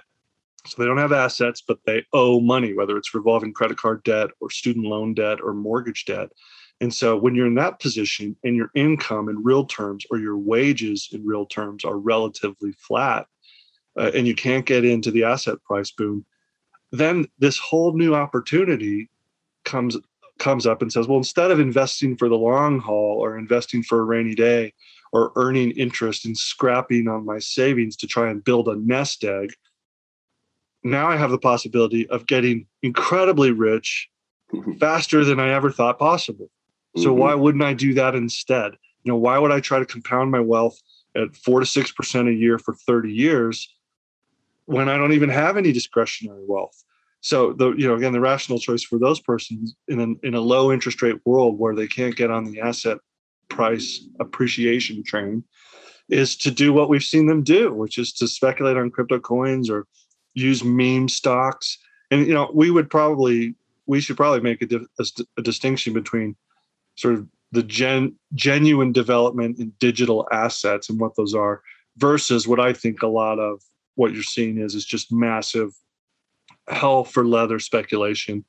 So 0.67 0.75
they 0.77 0.85
don't 0.85 0.97
have 0.97 1.13
assets, 1.13 1.63
but 1.65 1.79
they 1.85 2.03
owe 2.11 2.41
money, 2.41 2.73
whether 2.73 2.97
it's 2.97 3.15
revolving 3.15 3.53
credit 3.53 3.77
card 3.77 4.03
debt 4.03 4.29
or 4.41 4.49
student 4.49 4.85
loan 4.85 5.13
debt 5.13 5.39
or 5.41 5.53
mortgage 5.53 6.03
debt. 6.03 6.27
And 6.81 6.93
so 6.93 7.17
when 7.17 7.33
you're 7.33 7.47
in 7.47 7.55
that 7.55 7.79
position 7.79 8.35
and 8.43 8.57
your 8.57 8.69
income 8.75 9.29
in 9.29 9.41
real 9.41 9.63
terms 9.63 10.05
or 10.11 10.17
your 10.17 10.37
wages 10.37 11.07
in 11.13 11.25
real 11.25 11.45
terms 11.45 11.85
are 11.85 11.97
relatively 11.97 12.73
flat 12.73 13.25
uh, 13.97 14.11
and 14.13 14.27
you 14.27 14.35
can't 14.35 14.65
get 14.65 14.83
into 14.83 15.11
the 15.11 15.23
asset 15.23 15.63
price 15.63 15.91
boom, 15.91 16.25
then 16.91 17.27
this 17.39 17.57
whole 17.57 17.93
new 17.93 18.13
opportunity 18.13 19.09
comes 19.63 19.95
comes 20.39 20.65
up 20.65 20.81
and 20.81 20.91
says, 20.91 21.07
well, 21.07 21.19
instead 21.19 21.51
of 21.51 21.61
investing 21.61 22.17
for 22.17 22.27
the 22.27 22.35
long 22.35 22.81
haul 22.81 23.17
or 23.21 23.37
investing 23.37 23.81
for 23.81 24.01
a 24.01 24.03
rainy 24.03 24.35
day 24.35 24.73
or 25.11 25.31
earning 25.35 25.71
interest 25.71 26.25
and 26.25 26.37
scrapping 26.37 27.07
on 27.07 27.25
my 27.25 27.39
savings 27.39 27.95
to 27.97 28.07
try 28.07 28.29
and 28.29 28.43
build 28.43 28.67
a 28.67 28.75
nest 28.75 29.23
egg, 29.23 29.53
now 30.83 31.07
I 31.07 31.17
have 31.17 31.31
the 31.31 31.37
possibility 31.37 32.07
of 32.09 32.25
getting 32.25 32.65
incredibly 32.81 33.51
rich 33.51 34.09
mm-hmm. 34.53 34.73
faster 34.79 35.23
than 35.23 35.39
I 35.39 35.49
ever 35.53 35.71
thought 35.71 35.99
possible. 35.99 36.49
So 36.97 37.09
mm-hmm. 37.09 37.19
why 37.19 37.35
wouldn't 37.35 37.63
I 37.63 37.73
do 37.73 37.93
that 37.95 38.15
instead? 38.15 38.73
You 39.03 39.11
know, 39.11 39.17
why 39.17 39.37
would 39.37 39.51
I 39.51 39.59
try 39.59 39.79
to 39.79 39.85
compound 39.85 40.31
my 40.31 40.39
wealth 40.39 40.79
at 41.15 41.35
four 41.35 41.59
to 41.59 41.65
six 41.65 41.91
percent 41.91 42.27
a 42.27 42.33
year 42.33 42.57
for 42.59 42.73
30 42.73 43.11
years 43.11 43.73
when 44.65 44.89
I 44.89 44.97
don't 44.97 45.13
even 45.13 45.29
have 45.29 45.57
any 45.57 45.71
discretionary 45.71 46.43
wealth? 46.47 46.83
So 47.21 47.53
the 47.53 47.73
you 47.73 47.87
know 47.87 47.95
again 47.95 48.13
the 48.13 48.19
rational 48.19 48.59
choice 48.59 48.83
for 48.83 48.97
those 48.97 49.19
persons 49.19 49.75
in 49.87 49.99
a, 49.99 50.27
in 50.27 50.33
a 50.33 50.41
low 50.41 50.71
interest 50.71 51.01
rate 51.01 51.19
world 51.23 51.59
where 51.59 51.75
they 51.75 51.87
can't 51.87 52.15
get 52.15 52.31
on 52.31 52.45
the 52.45 52.59
asset 52.59 52.97
price 53.51 54.07
appreciation 54.19 55.03
train 55.03 55.43
is 56.09 56.35
to 56.37 56.51
do 56.51 56.73
what 56.73 56.89
we've 56.89 57.03
seen 57.03 57.27
them 57.27 57.43
do, 57.43 57.73
which 57.73 57.97
is 57.97 58.11
to 58.13 58.27
speculate 58.27 58.77
on 58.77 58.89
crypto 58.89 59.19
coins 59.19 59.69
or 59.69 59.85
use 60.33 60.63
meme 60.63 61.09
stocks. 61.09 61.77
And 62.09 62.25
you 62.25 62.33
know 62.33 62.49
we 62.53 62.71
would 62.71 62.89
probably 62.89 63.55
we 63.85 64.01
should 64.01 64.17
probably 64.17 64.41
make 64.41 64.61
a, 64.61 64.79
a, 64.99 65.05
a 65.37 65.41
distinction 65.41 65.93
between 65.93 66.35
sort 66.95 67.15
of 67.15 67.27
the 67.51 67.63
gen, 67.63 68.15
genuine 68.33 68.93
development 68.93 69.59
in 69.59 69.73
digital 69.79 70.27
assets 70.31 70.89
and 70.89 70.99
what 70.99 71.15
those 71.15 71.33
are 71.33 71.61
versus 71.97 72.47
what 72.47 72.59
I 72.59 72.71
think 72.71 73.01
a 73.01 73.07
lot 73.07 73.39
of 73.39 73.61
what 73.95 74.13
you're 74.13 74.23
seeing 74.23 74.57
is 74.57 74.75
is 74.75 74.85
just 74.85 75.11
massive 75.11 75.71
hell 76.69 77.03
for 77.03 77.25
leather 77.25 77.59
speculation 77.59 78.45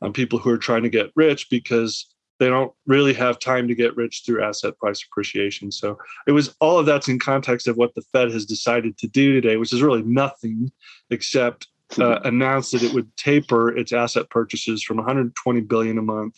on 0.00 0.12
people 0.12 0.38
who 0.38 0.50
are 0.50 0.58
trying 0.58 0.84
to 0.84 0.88
get 0.88 1.10
rich 1.16 1.48
because 1.50 2.13
they 2.38 2.48
don't 2.48 2.72
really 2.86 3.14
have 3.14 3.38
time 3.38 3.68
to 3.68 3.74
get 3.74 3.96
rich 3.96 4.22
through 4.24 4.42
asset 4.42 4.76
price 4.78 5.04
appreciation. 5.04 5.70
So 5.70 5.98
it 6.26 6.32
was 6.32 6.54
all 6.60 6.78
of 6.78 6.86
that's 6.86 7.08
in 7.08 7.18
context 7.18 7.68
of 7.68 7.76
what 7.76 7.94
the 7.94 8.02
Fed 8.12 8.32
has 8.32 8.44
decided 8.44 8.98
to 8.98 9.06
do 9.06 9.32
today, 9.32 9.56
which 9.56 9.72
is 9.72 9.82
really 9.82 10.02
nothing 10.02 10.72
except 11.10 11.68
uh, 11.98 12.20
announce 12.24 12.70
that 12.72 12.82
it 12.82 12.92
would 12.92 13.16
taper 13.16 13.76
its 13.76 13.92
asset 13.92 14.30
purchases 14.30 14.82
from 14.82 14.96
120 14.96 15.60
billion 15.62 15.98
a 15.98 16.02
month 16.02 16.36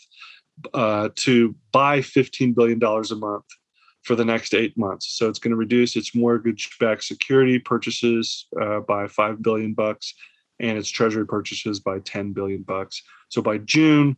uh, 0.75 1.09
to 1.15 1.55
buy 1.73 2.03
15 2.03 2.53
billion 2.53 2.79
dollars 2.79 3.11
a 3.11 3.17
month 3.17 3.45
for 4.03 4.15
the 4.15 4.25
next 4.25 4.55
eight 4.55 4.77
months. 4.79 5.17
So 5.19 5.29
it's 5.29 5.41
going 5.41 5.51
to 5.51 5.57
reduce 5.57 5.97
its 5.97 6.15
mortgage-backed 6.15 7.03
security 7.03 7.59
purchases 7.59 8.47
uh, 8.61 8.81
by 8.81 9.09
five 9.09 9.43
billion 9.43 9.75
bucks 9.75 10.15
and 10.61 10.79
its 10.79 10.89
treasury 10.89 11.27
purchases 11.27 11.81
by 11.81 11.99
10 11.99 12.33
billion 12.33 12.63
bucks. 12.63 13.03
So 13.31 13.43
by 13.43 13.59
June, 13.59 14.17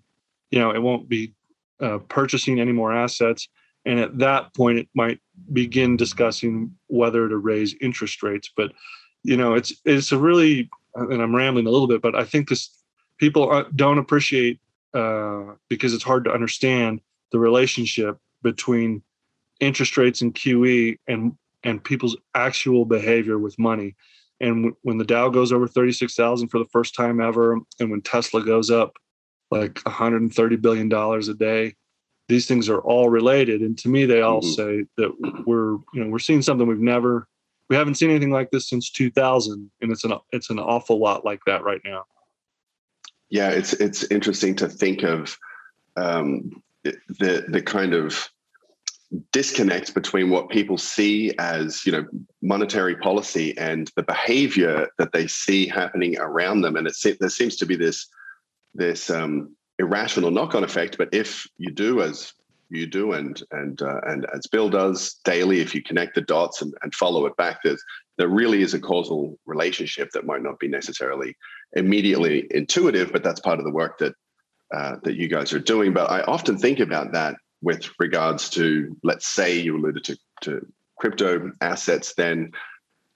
you 0.50 0.58
know, 0.58 0.70
it 0.70 0.82
won't 0.82 1.08
be 1.08 1.34
uh, 1.80 1.98
purchasing 2.08 2.60
any 2.60 2.72
more 2.72 2.92
assets. 2.92 3.48
And 3.84 3.98
at 4.00 4.18
that 4.18 4.54
point, 4.54 4.78
it 4.78 4.88
might 4.94 5.20
begin 5.52 5.96
discussing 5.96 6.72
whether 6.88 7.28
to 7.28 7.36
raise 7.36 7.74
interest 7.80 8.22
rates. 8.22 8.50
But, 8.56 8.72
you 9.22 9.36
know, 9.36 9.54
it's 9.54 9.72
it's 9.84 10.12
a 10.12 10.18
really, 10.18 10.68
and 10.94 11.22
I'm 11.22 11.34
rambling 11.34 11.66
a 11.66 11.70
little 11.70 11.86
bit, 11.86 12.02
but 12.02 12.14
I 12.14 12.24
think 12.24 12.48
this 12.48 12.70
people 13.18 13.50
uh, 13.50 13.64
don't 13.74 13.98
appreciate 13.98 14.60
uh, 14.94 15.54
because 15.68 15.94
it's 15.94 16.04
hard 16.04 16.24
to 16.24 16.32
understand 16.32 17.00
the 17.32 17.38
relationship 17.38 18.18
between 18.42 19.02
interest 19.60 19.96
rates 19.96 20.22
and 20.22 20.34
QE 20.34 20.98
and 21.06 21.32
and 21.64 21.82
people's 21.82 22.16
actual 22.34 22.84
behavior 22.84 23.38
with 23.38 23.58
money. 23.58 23.96
And 24.40 24.56
w- 24.56 24.76
when 24.82 24.98
the 24.98 25.04
Dow 25.04 25.28
goes 25.28 25.52
over 25.52 25.66
36,000 25.66 26.48
for 26.48 26.58
the 26.58 26.68
first 26.72 26.94
time 26.94 27.20
ever, 27.20 27.58
and 27.80 27.90
when 27.90 28.00
Tesla 28.00 28.44
goes 28.44 28.70
up 28.70 28.96
like 29.50 29.80
130 29.84 30.56
billion 30.56 30.88
dollars 30.88 31.28
a 31.28 31.34
day, 31.34 31.74
these 32.28 32.46
things 32.46 32.68
are 32.68 32.80
all 32.80 33.08
related. 33.08 33.62
And 33.62 33.76
to 33.78 33.88
me, 33.88 34.04
they 34.04 34.20
all 34.20 34.40
mm-hmm. 34.40 34.50
say 34.50 34.84
that 34.96 35.44
we're 35.46 35.72
you 35.94 36.04
know 36.04 36.08
we're 36.08 36.18
seeing 36.18 36.42
something 36.42 36.66
we've 36.66 36.78
never 36.78 37.26
we 37.68 37.76
haven't 37.76 37.96
seen 37.96 38.10
anything 38.10 38.30
like 38.30 38.50
this 38.50 38.68
since 38.68 38.90
2000, 38.90 39.70
and 39.80 39.92
it's 39.92 40.04
an 40.04 40.14
it's 40.32 40.50
an 40.50 40.58
awful 40.58 40.98
lot 40.98 41.24
like 41.24 41.40
that 41.46 41.64
right 41.64 41.80
now. 41.84 42.04
Yeah, 43.30 43.50
it's 43.50 43.74
it's 43.74 44.04
interesting 44.04 44.54
to 44.56 44.68
think 44.68 45.02
of 45.02 45.36
um, 45.96 46.62
the 46.84 47.44
the 47.48 47.62
kind 47.62 47.94
of 47.94 48.30
disconnect 49.32 49.94
between 49.94 50.28
what 50.28 50.50
people 50.50 50.76
see 50.76 51.32
as 51.38 51.84
you 51.86 51.92
know 51.92 52.04
monetary 52.42 52.96
policy 52.96 53.56
and 53.56 53.90
the 53.96 54.02
behavior 54.02 54.88
that 54.98 55.12
they 55.12 55.26
see 55.26 55.66
happening 55.66 56.18
around 56.18 56.60
them 56.60 56.76
and 56.76 56.86
it 56.86 57.18
there 57.18 57.30
seems 57.30 57.56
to 57.56 57.64
be 57.64 57.74
this 57.74 58.06
this 58.74 59.10
um, 59.10 59.54
irrational 59.78 60.30
knock-on 60.30 60.64
effect 60.64 60.96
but 60.98 61.08
if 61.12 61.46
you 61.56 61.70
do 61.70 62.02
as 62.02 62.32
you 62.70 62.86
do 62.86 63.12
and 63.12 63.42
and 63.52 63.80
uh, 63.80 64.00
and 64.06 64.26
as 64.34 64.46
bill 64.46 64.68
does 64.68 65.14
daily 65.24 65.60
if 65.60 65.74
you 65.74 65.82
connect 65.82 66.14
the 66.14 66.20
dots 66.20 66.60
and, 66.60 66.74
and 66.82 66.94
follow 66.94 67.24
it 67.26 67.36
back 67.36 67.60
there's 67.62 67.82
there 68.18 68.28
really 68.28 68.62
is 68.62 68.74
a 68.74 68.80
causal 68.80 69.38
relationship 69.46 70.10
that 70.12 70.26
might 70.26 70.42
not 70.42 70.58
be 70.58 70.68
necessarily 70.68 71.34
immediately 71.74 72.46
intuitive 72.50 73.10
but 73.12 73.22
that's 73.22 73.40
part 73.40 73.58
of 73.58 73.64
the 73.64 73.72
work 73.72 73.98
that 73.98 74.14
uh, 74.74 74.96
that 75.02 75.16
you 75.16 75.28
guys 75.28 75.52
are 75.52 75.58
doing. 75.58 75.92
But 75.92 76.10
i 76.10 76.20
often 76.22 76.58
think 76.58 76.78
about 76.80 77.12
that 77.12 77.36
with 77.62 77.88
regards 77.98 78.50
to, 78.50 78.96
let's 79.02 79.26
say 79.26 79.58
you 79.58 79.76
alluded 79.76 80.04
to, 80.04 80.18
to 80.42 80.66
crypto 80.98 81.50
assets, 81.60 82.14
then 82.14 82.52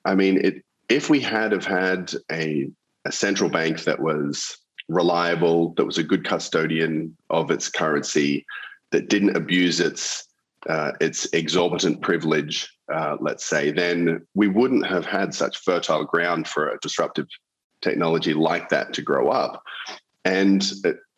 I 0.04 0.14
mean, 0.14 0.38
it, 0.44 0.64
if 0.88 1.11
we 1.11 1.21
had 1.21 1.52
have 1.52 1.66
had 1.66 2.12
a, 2.30 2.71
a 3.04 3.12
central 3.12 3.50
bank 3.50 3.85
that 3.85 4.00
was 4.00 4.56
reliable, 4.92 5.75
that 5.75 5.84
was 5.84 5.99
a 5.99 6.02
good 6.02 6.25
custodian 6.25 7.16
of 7.30 7.50
its 7.50 7.68
currency, 7.68 8.44
that 8.90 9.08
didn't 9.08 9.37
abuse 9.37 9.80
its 9.80 10.28
uh, 10.68 10.92
its 11.00 11.26
exorbitant 11.32 12.00
privilege, 12.02 12.72
uh, 12.92 13.16
let's 13.20 13.44
say, 13.44 13.72
then 13.72 14.25
we 14.34 14.46
wouldn't 14.46 14.87
have 14.87 15.04
had 15.04 15.34
such 15.34 15.58
fertile 15.58 16.04
ground 16.04 16.46
for 16.46 16.68
a 16.68 16.78
disruptive 16.80 17.26
technology 17.80 18.32
like 18.32 18.68
that 18.68 18.92
to 18.92 19.02
grow 19.02 19.28
up. 19.28 19.61
And 20.25 20.64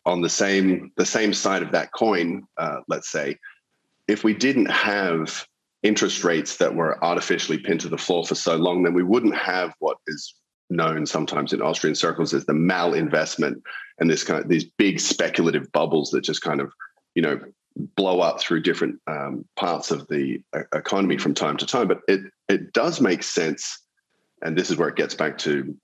on 0.05 0.21
the 0.21 0.29
same 0.29 0.91
the 0.97 1.05
same 1.05 1.33
side 1.33 1.61
of 1.61 1.71
that 1.71 1.91
coin, 1.91 2.47
uh, 2.57 2.79
let's 2.87 3.11
say, 3.11 3.37
if 4.07 4.23
we 4.23 4.33
didn't 4.33 4.71
have 4.71 5.45
interest 5.83 6.23
rates 6.23 6.57
that 6.57 6.73
were 6.73 7.03
artificially 7.03 7.59
pinned 7.59 7.81
to 7.81 7.89
the 7.89 7.97
floor 7.97 8.25
for 8.25 8.35
so 8.35 8.55
long, 8.55 8.81
then 8.81 8.93
we 8.93 9.03
wouldn't 9.03 9.35
have 9.35 9.73
what 9.79 9.97
is 10.07 10.33
known 10.69 11.05
sometimes 11.05 11.53
in 11.53 11.61
Austrian 11.61 11.95
circles 11.95 12.33
as 12.33 12.45
the 12.45 12.53
malinvestment 12.53 13.61
and 13.99 14.09
this 14.09 14.23
kind 14.23 14.43
of 14.43 14.49
these 14.49 14.65
big 14.65 14.99
speculative 14.99 15.71
bubbles 15.71 16.11
that 16.11 16.23
just 16.23 16.41
kind 16.41 16.59
of 16.59 16.71
you 17.13 17.21
know 17.21 17.39
blow 17.95 18.21
up 18.21 18.39
through 18.39 18.61
different 18.61 18.99
um, 19.07 19.45
parts 19.55 19.91
of 19.91 20.07
the 20.07 20.41
uh, 20.53 20.61
economy 20.73 21.17
from 21.17 21.33
time 21.33 21.57
to 21.57 21.65
time. 21.65 21.87
But 21.87 22.01
it 22.07 22.21
it 22.49 22.73
does 22.73 23.01
make 23.01 23.23
sense 23.23 23.85
and 24.41 24.57
this 24.57 24.69
is 24.69 24.77
where 24.77 24.89
it 24.89 24.95
gets 24.95 25.15
back 25.15 25.37
to 25.39 25.75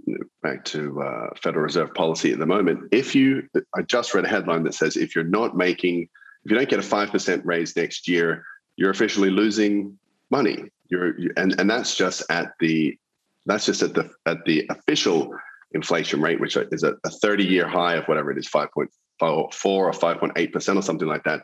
back 0.44 0.64
to 0.66 1.02
uh, 1.02 1.30
Federal 1.42 1.64
Reserve 1.64 1.94
policy 1.94 2.32
at 2.32 2.40
the 2.40 2.46
moment. 2.46 2.90
If 2.92 3.16
you, 3.16 3.48
I 3.76 3.82
just 3.82 4.14
read 4.14 4.26
a 4.26 4.30
headline 4.30 4.64
that 4.64 4.74
says 4.74 4.98
if 4.98 5.16
you're 5.16 5.24
not 5.24 5.56
making, 5.56 6.10
if 6.44 6.52
you 6.52 6.58
don't 6.58 6.70
get 6.70 6.80
a 6.80 6.84
five 6.84 7.12
percent 7.12 7.46
raise 7.46 7.76
next 7.76 8.08
year, 8.08 8.44
you're 8.76 8.92
officially 8.92 9.30
losing 9.30 9.98
money. 10.30 10.66
You're 10.90 11.16
and 11.38 11.60
and 11.60 11.70
that's 11.70 11.96
just 11.96 12.24
at 12.30 12.54
the 12.60 12.98
that's 13.46 13.66
just 13.66 13.82
at 13.82 13.94
the 13.94 14.10
at 14.26 14.44
the 14.46 14.66
official 14.70 15.34
inflation 15.74 16.22
rate, 16.22 16.40
which 16.40 16.58
is 16.58 16.84
a 16.84 16.96
30 17.10 17.46
year 17.46 17.68
high 17.68 17.96
of 17.96 18.06
whatever 18.06 18.32
it 18.32 18.38
is, 18.38 18.50
5.4 18.50 18.88
or 19.22 19.50
5.8 19.52 20.54
percent 20.54 20.78
or 20.78 20.82
something 20.82 21.08
like 21.08 21.24
that. 21.24 21.42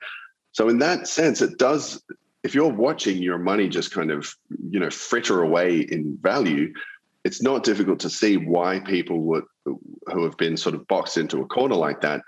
So 0.52 0.70
in 0.70 0.80
that 0.80 1.08
sense, 1.08 1.42
it 1.42 1.58
does. 1.58 2.02
If 2.44 2.56
you're 2.56 2.68
watching 2.68 3.22
your 3.22 3.38
money 3.38 3.68
just 3.68 3.92
kind 3.92 4.12
of 4.12 4.34
you 4.70 4.80
know 4.80 4.90
fritter 4.90 5.42
away 5.42 5.80
in 5.80 6.18
value, 6.22 6.74
it's 7.24 7.42
not 7.42 7.64
difficult 7.64 8.00
to 8.02 8.10
see 8.10 8.38
why 8.38 8.80
people 8.80 9.20
would 9.22 9.44
who 9.66 10.24
have 10.24 10.38
been 10.38 10.58
sort 10.58 10.76
of 10.76 10.88
boxed 10.88 11.18
into 11.18 11.42
a 11.42 11.48
corner 11.48 11.76
like 11.76 12.02
that 12.02 12.22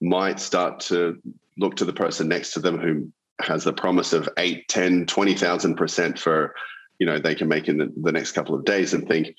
might 0.00 0.40
start 0.40 0.80
to 0.80 1.20
look 1.58 1.76
to 1.76 1.84
the 1.84 1.92
person 1.92 2.28
next 2.28 2.52
to 2.52 2.60
them 2.60 2.78
who 2.78 3.10
has 3.40 3.64
the 3.64 3.72
promise 3.72 4.12
of 4.12 4.28
8 4.38 4.66
10 4.68 5.06
20,000 5.06 5.76
percent 5.76 6.18
for 6.18 6.54
you 6.98 7.06
know 7.06 7.18
they 7.18 7.34
can 7.34 7.48
make 7.48 7.68
in 7.68 7.78
the, 7.78 7.92
the 8.02 8.12
next 8.12 8.32
couple 8.32 8.54
of 8.54 8.64
days 8.64 8.94
and 8.94 9.06
think 9.08 9.34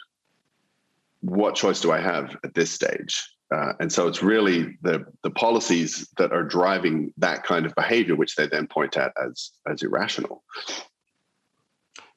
what 1.22 1.56
choice 1.56 1.82
do 1.82 1.92
i 1.92 2.00
have 2.00 2.36
at 2.44 2.54
this 2.54 2.72
stage 2.72 3.24
Uh, 3.50 3.74
and 3.80 3.92
so 3.92 4.08
it's 4.08 4.22
really 4.22 4.78
the 4.82 5.06
the 5.24 5.32
policies 5.32 6.10
that 6.18 6.34
are 6.34 6.44
driving 6.44 7.14
that 7.18 7.44
kind 7.44 7.66
of 7.66 7.74
behavior, 7.76 8.16
which 8.16 8.36
they 8.36 8.48
then 8.48 8.68
point 8.68 8.98
at 8.98 9.14
as 9.26 9.52
as 9.72 9.82
irrational. 9.84 10.44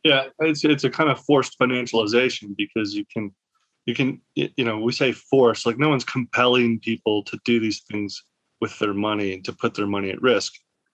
Yeah, 0.02 0.24
it's 0.40 0.64
it's 0.64 0.84
a 0.84 0.90
kind 0.90 1.10
of 1.10 1.20
forced 1.20 1.56
financialization 1.58 2.56
because 2.56 2.94
you 2.94 3.04
can 3.12 3.30
you 3.86 3.94
can 3.94 4.20
you 4.34 4.64
know 4.64 4.78
we 4.80 4.92
say 4.92 5.12
force 5.12 5.66
like 5.66 5.78
no 5.78 5.88
one's 5.88 6.04
compelling 6.04 6.80
people 6.80 7.22
to 7.24 7.38
do 7.44 7.60
these 7.60 7.82
things 7.90 8.24
with 8.60 8.76
their 8.78 8.94
money 8.94 9.34
and 9.34 9.44
to 9.44 9.52
put 9.52 9.74
their 9.74 9.86
money 9.86 10.10
at 10.10 10.20
risk. 10.20 10.52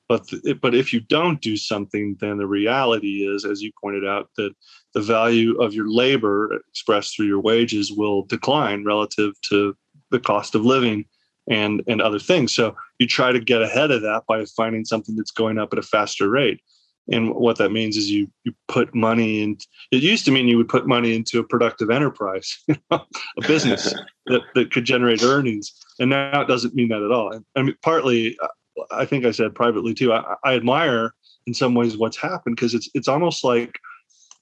But 0.09 0.31
but 0.63 0.75
if 0.75 0.93
you 0.93 1.01
don't 1.01 1.41
do 1.41 1.57
something, 1.57 2.17
then 2.21 2.39
the 2.39 2.47
reality 2.47 3.27
is, 3.27 3.45
as 3.45 3.61
you 3.61 3.73
pointed 3.81 4.07
out, 4.07 4.29
that 4.37 4.55
the 4.95 5.01
value 5.01 5.61
of 5.61 5.75
your 5.75 5.91
labor 5.91 6.61
expressed 6.69 7.17
through 7.17 7.27
your 7.27 7.41
wages 7.41 7.93
will 7.93 8.23
decline 8.23 8.85
relative 8.85 9.33
to 9.49 9.77
the 10.11 10.21
cost 10.21 10.55
of 10.55 10.65
living 10.65 11.07
and 11.49 11.83
and 11.89 12.01
other 12.01 12.21
things. 12.21 12.55
So 12.55 12.77
you 12.99 13.07
try 13.07 13.33
to 13.33 13.41
get 13.41 13.63
ahead 13.63 13.91
of 13.91 14.03
that 14.03 14.23
by 14.29 14.45
finding 14.57 14.85
something 14.85 15.17
that's 15.17 15.33
going 15.33 15.59
up 15.59 15.73
at 15.73 15.79
a 15.79 15.83
faster 15.83 16.29
rate. 16.29 16.61
And 17.09 17.35
what 17.35 17.59
that 17.59 17.71
means 17.71 17.97
is 17.97 18.11
you 18.11 18.29
you 18.45 18.53
put 18.69 18.95
money 18.95 19.43
in. 19.43 19.59
It 19.93 20.03
used 20.03 20.25
to 20.27 20.31
mean 20.33 20.49
you 20.49 20.57
would 20.57 20.69
put 20.69 20.87
money 20.87 21.15
into 21.15 21.39
a 21.39 21.45
productive 21.45 21.91
enterprise, 21.91 22.57
a 22.91 23.01
business 23.47 23.95
that, 24.27 24.43
that 24.55 24.73
could 24.73 24.85
generate 24.85 25.23
earnings. 25.23 25.73
And 25.99 26.11
now 26.11 26.41
it 26.41 26.49
doesn't 26.49 26.75
mean 26.75 26.89
that 26.89 27.03
at 27.03 27.13
all. 27.13 27.33
And 27.33 27.45
I 27.55 27.63
mean, 27.63 27.77
partly, 27.83 28.37
uh, 28.43 28.49
I 28.91 29.05
think 29.05 29.25
I 29.25 29.31
said 29.31 29.55
privately 29.55 29.95
too. 29.95 30.13
I, 30.13 30.37
I 30.45 30.55
admire 30.55 31.15
in 31.47 31.55
some 31.55 31.75
ways 31.75 31.97
what's 31.97 32.17
happened 32.17 32.57
because 32.57 32.75
it's 32.75 32.89
it's 32.95 33.09
almost 33.09 33.45
like 33.45 33.79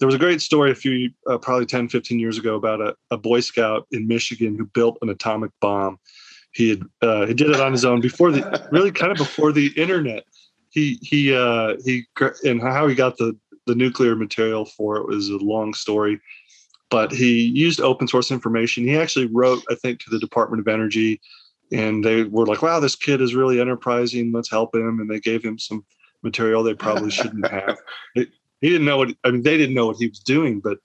there 0.01 0.07
was 0.07 0.15
a 0.15 0.19
great 0.19 0.41
story 0.41 0.71
a 0.71 0.75
few 0.75 1.11
uh, 1.29 1.39
probably 1.39 1.67
10 1.67 1.89
15 1.89 2.19
years 2.19 2.39
ago 2.39 2.57
about 2.57 2.81
a, 2.81 2.95
a 3.11 3.17
boy 3.17 3.41
scout 3.41 3.87
in 3.93 4.07
michigan 4.07 4.57
who 4.57 4.67
built 4.67 4.99
an 5.03 5.09
atomic 5.09 5.51
bomb 5.61 5.99
he 6.53 6.71
had 6.71 6.83
uh, 7.03 7.27
he 7.27 7.35
did 7.35 7.51
it 7.51 7.61
on 7.61 7.73
his 7.73 7.85
own 7.85 8.01
before 8.01 8.31
the 8.31 8.69
really 8.73 8.91
kind 8.91 9.13
of 9.13 9.19
before 9.19 9.53
the 9.53 9.69
internet 9.77 10.25
he 10.71 10.99
he 11.03 11.35
uh 11.35 11.75
he 11.85 12.05
and 12.45 12.61
how 12.61 12.87
he 12.87 12.95
got 12.95 13.17
the 13.19 13.37
the 13.67 13.75
nuclear 13.75 14.15
material 14.15 14.65
for 14.65 14.97
it 14.97 15.07
was 15.07 15.29
a 15.29 15.37
long 15.39 15.73
story 15.73 16.21
but 16.91 17.11
he 17.11 17.41
used 17.41 17.81
open 17.81 18.07
source 18.09 18.31
information 18.31 18.85
he 18.85 18.97
actually 18.97 19.27
wrote 19.27 19.63
i 19.71 19.75
think 19.75 20.01
to 20.01 20.11
the 20.11 20.19
department 20.19 20.61
of 20.61 20.69
energy 20.69 21.21
and 21.75 22.05
they 22.05 22.23
were 22.25 22.47
like 22.47 22.63
wow 22.63 22.81
this 22.81 22.95
kid 22.97 23.21
is 23.21 23.35
really 23.35 23.61
enterprising. 23.61 24.33
Let's 24.33 24.51
help 24.51 24.75
him. 24.75 25.01
And 25.01 25.11
they 25.11 25.21
gave 25.21 25.45
him 25.45 25.59
some 25.59 25.85
material 26.23 26.63
they 26.63 26.75
probably 26.75 27.11
shouldn't 27.19 27.47
have. 27.49 27.79
It, 28.15 28.29
he 28.61 28.71
didn't 28.71 28.87
know 28.87 28.97
what 28.97 29.11
i 29.25 29.31
mean 29.31 29.43
they 29.43 29.59
didn't 29.59 29.75
know 29.75 29.87
what 29.87 29.99
he 29.99 30.09
was 30.09 30.21
doing 30.21 30.59
but 30.61 30.79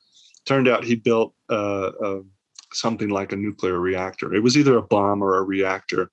turned 0.46 0.68
out 0.68 0.84
he 0.84 0.96
built 0.96 1.34
uh, 1.50 1.92
uh, 2.04 2.20
something 2.74 3.10
like 3.10 3.32
a 3.32 3.36
nuclear 3.36 3.80
reactor. 3.80 4.34
It 4.34 4.44
was 4.44 4.58
either 4.58 4.78
a 4.78 4.82
bomb 4.82 5.22
or 5.22 5.38
a 5.38 5.44
reactor. 5.44 6.10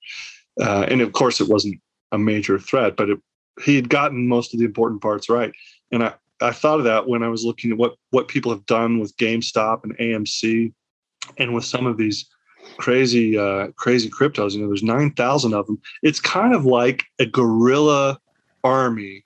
Uh, 0.61 0.85
and 0.89 1.01
of 1.01 1.11
course 1.11 1.41
it 1.41 1.49
wasn't 1.49 1.79
a 2.11 2.17
major 2.17 2.57
threat 2.57 2.95
but 2.95 3.09
it, 3.09 3.19
he 3.63 3.75
had 3.75 3.89
gotten 3.89 4.27
most 4.27 4.53
of 4.53 4.59
the 4.59 4.65
important 4.65 5.01
parts 5.01 5.29
right. 5.29 5.51
And 5.91 6.03
I, 6.03 6.13
I 6.39 6.51
thought 6.51 6.79
of 6.79 6.85
that 6.85 7.07
when 7.07 7.23
I 7.23 7.29
was 7.29 7.43
looking 7.43 7.71
at 7.71 7.77
what 7.77 7.95
what 8.11 8.27
people 8.27 8.51
have 8.51 8.65
done 8.65 8.99
with 8.99 9.17
GameStop 9.17 9.83
and 9.83 9.97
AMC, 9.97 10.71
and 11.37 11.53
with 11.53 11.65
some 11.65 11.85
of 11.85 11.97
these 11.97 12.29
crazy 12.77 13.37
uh, 13.37 13.67
crazy 13.75 14.09
cryptos. 14.09 14.53
You 14.53 14.61
know, 14.61 14.67
there's 14.67 14.83
nine 14.83 15.11
thousand 15.11 15.53
of 15.53 15.65
them. 15.67 15.79
It's 16.03 16.19
kind 16.19 16.53
of 16.53 16.65
like 16.65 17.05
a 17.19 17.25
guerrilla 17.25 18.19
army 18.63 19.23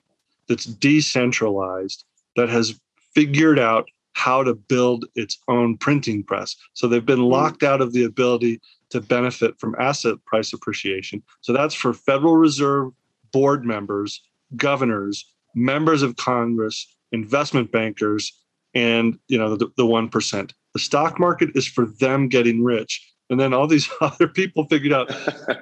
that's 0.48 0.64
decentralized 0.64 2.04
that 2.36 2.48
has 2.48 2.78
figured 3.14 3.58
out 3.58 3.88
how 4.14 4.42
to 4.42 4.54
build 4.54 5.06
its 5.14 5.38
own 5.48 5.76
printing 5.76 6.22
press. 6.22 6.56
So 6.74 6.86
they've 6.86 7.04
been 7.04 7.18
hmm. 7.18 7.24
locked 7.24 7.62
out 7.62 7.80
of 7.80 7.92
the 7.92 8.04
ability 8.04 8.60
to 8.90 9.00
benefit 9.00 9.58
from 9.58 9.74
asset 9.78 10.16
price 10.26 10.52
appreciation. 10.52 11.22
So 11.40 11.52
that's 11.52 11.74
for 11.74 11.94
Federal 11.94 12.36
Reserve 12.36 12.92
board 13.32 13.64
members, 13.64 14.22
governors, 14.56 15.24
members 15.54 16.02
of 16.02 16.16
Congress, 16.16 16.86
investment 17.10 17.72
bankers, 17.72 18.32
and 18.74 19.18
you 19.28 19.38
know 19.38 19.56
the, 19.56 19.68
the 19.76 19.84
1%. 19.84 20.52
The 20.74 20.78
stock 20.78 21.18
market 21.18 21.50
is 21.54 21.66
for 21.66 21.86
them 21.86 22.28
getting 22.28 22.62
rich. 22.62 23.11
And 23.32 23.40
then 23.40 23.54
all 23.54 23.66
these 23.66 23.88
other 24.00 24.28
people 24.28 24.66
figured 24.66 24.92
out, 24.92 25.10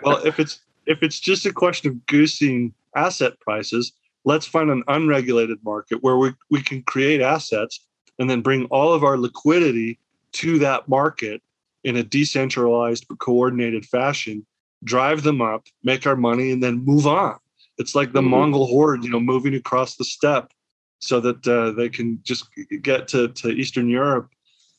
well, 0.03 0.19
if 0.27 0.39
it's 0.41 0.61
if 0.87 1.03
it's 1.03 1.21
just 1.21 1.47
a 1.47 1.53
question 1.53 1.91
of 1.91 2.07
goosing 2.07 2.75
asset 2.97 3.39
prices, 3.41 3.93
let's 4.25 4.45
find 4.45 4.71
an 4.71 4.83
unregulated 4.89 5.59
market 5.63 6.03
where 6.03 6.17
we, 6.17 6.33
we 6.51 6.63
can 6.63 6.83
create 6.83 7.21
assets 7.21 7.87
and 8.19 8.29
then 8.29 8.41
bring 8.41 8.65
all 8.67 8.93
of 8.93 9.05
our 9.05 9.17
liquidity 9.17 10.01
to 10.33 10.59
that 10.59 10.89
market 10.89 11.43
in 11.85 11.97
a 11.97 12.03
decentralized 12.03 13.07
but 13.09 13.21
coordinated 13.21 13.87
fashion, 13.87 14.45
drive 14.83 15.23
them 15.23 15.41
up, 15.41 15.67
make 15.85 16.07
our 16.09 16.17
money, 16.17 16.51
and 16.51 16.63
then 16.63 16.85
move 16.85 17.07
on. 17.07 17.39
It's 17.79 17.95
like 17.95 18.13
the 18.13 18.21
mm-hmm. 18.21 18.31
Mongol 18.31 18.67
horde, 18.67 19.05
you 19.05 19.11
know, 19.11 19.21
moving 19.21 19.55
across 19.55 19.97
the 19.97 20.05
steppe 20.05 20.53
so 20.99 21.21
that 21.21 21.47
uh, 21.47 21.71
they 21.71 21.89
can 21.89 22.19
just 22.25 22.49
get 22.83 23.07
to, 23.09 23.29
to 23.29 23.49
Eastern 23.49 23.89
Europe. 23.89 24.29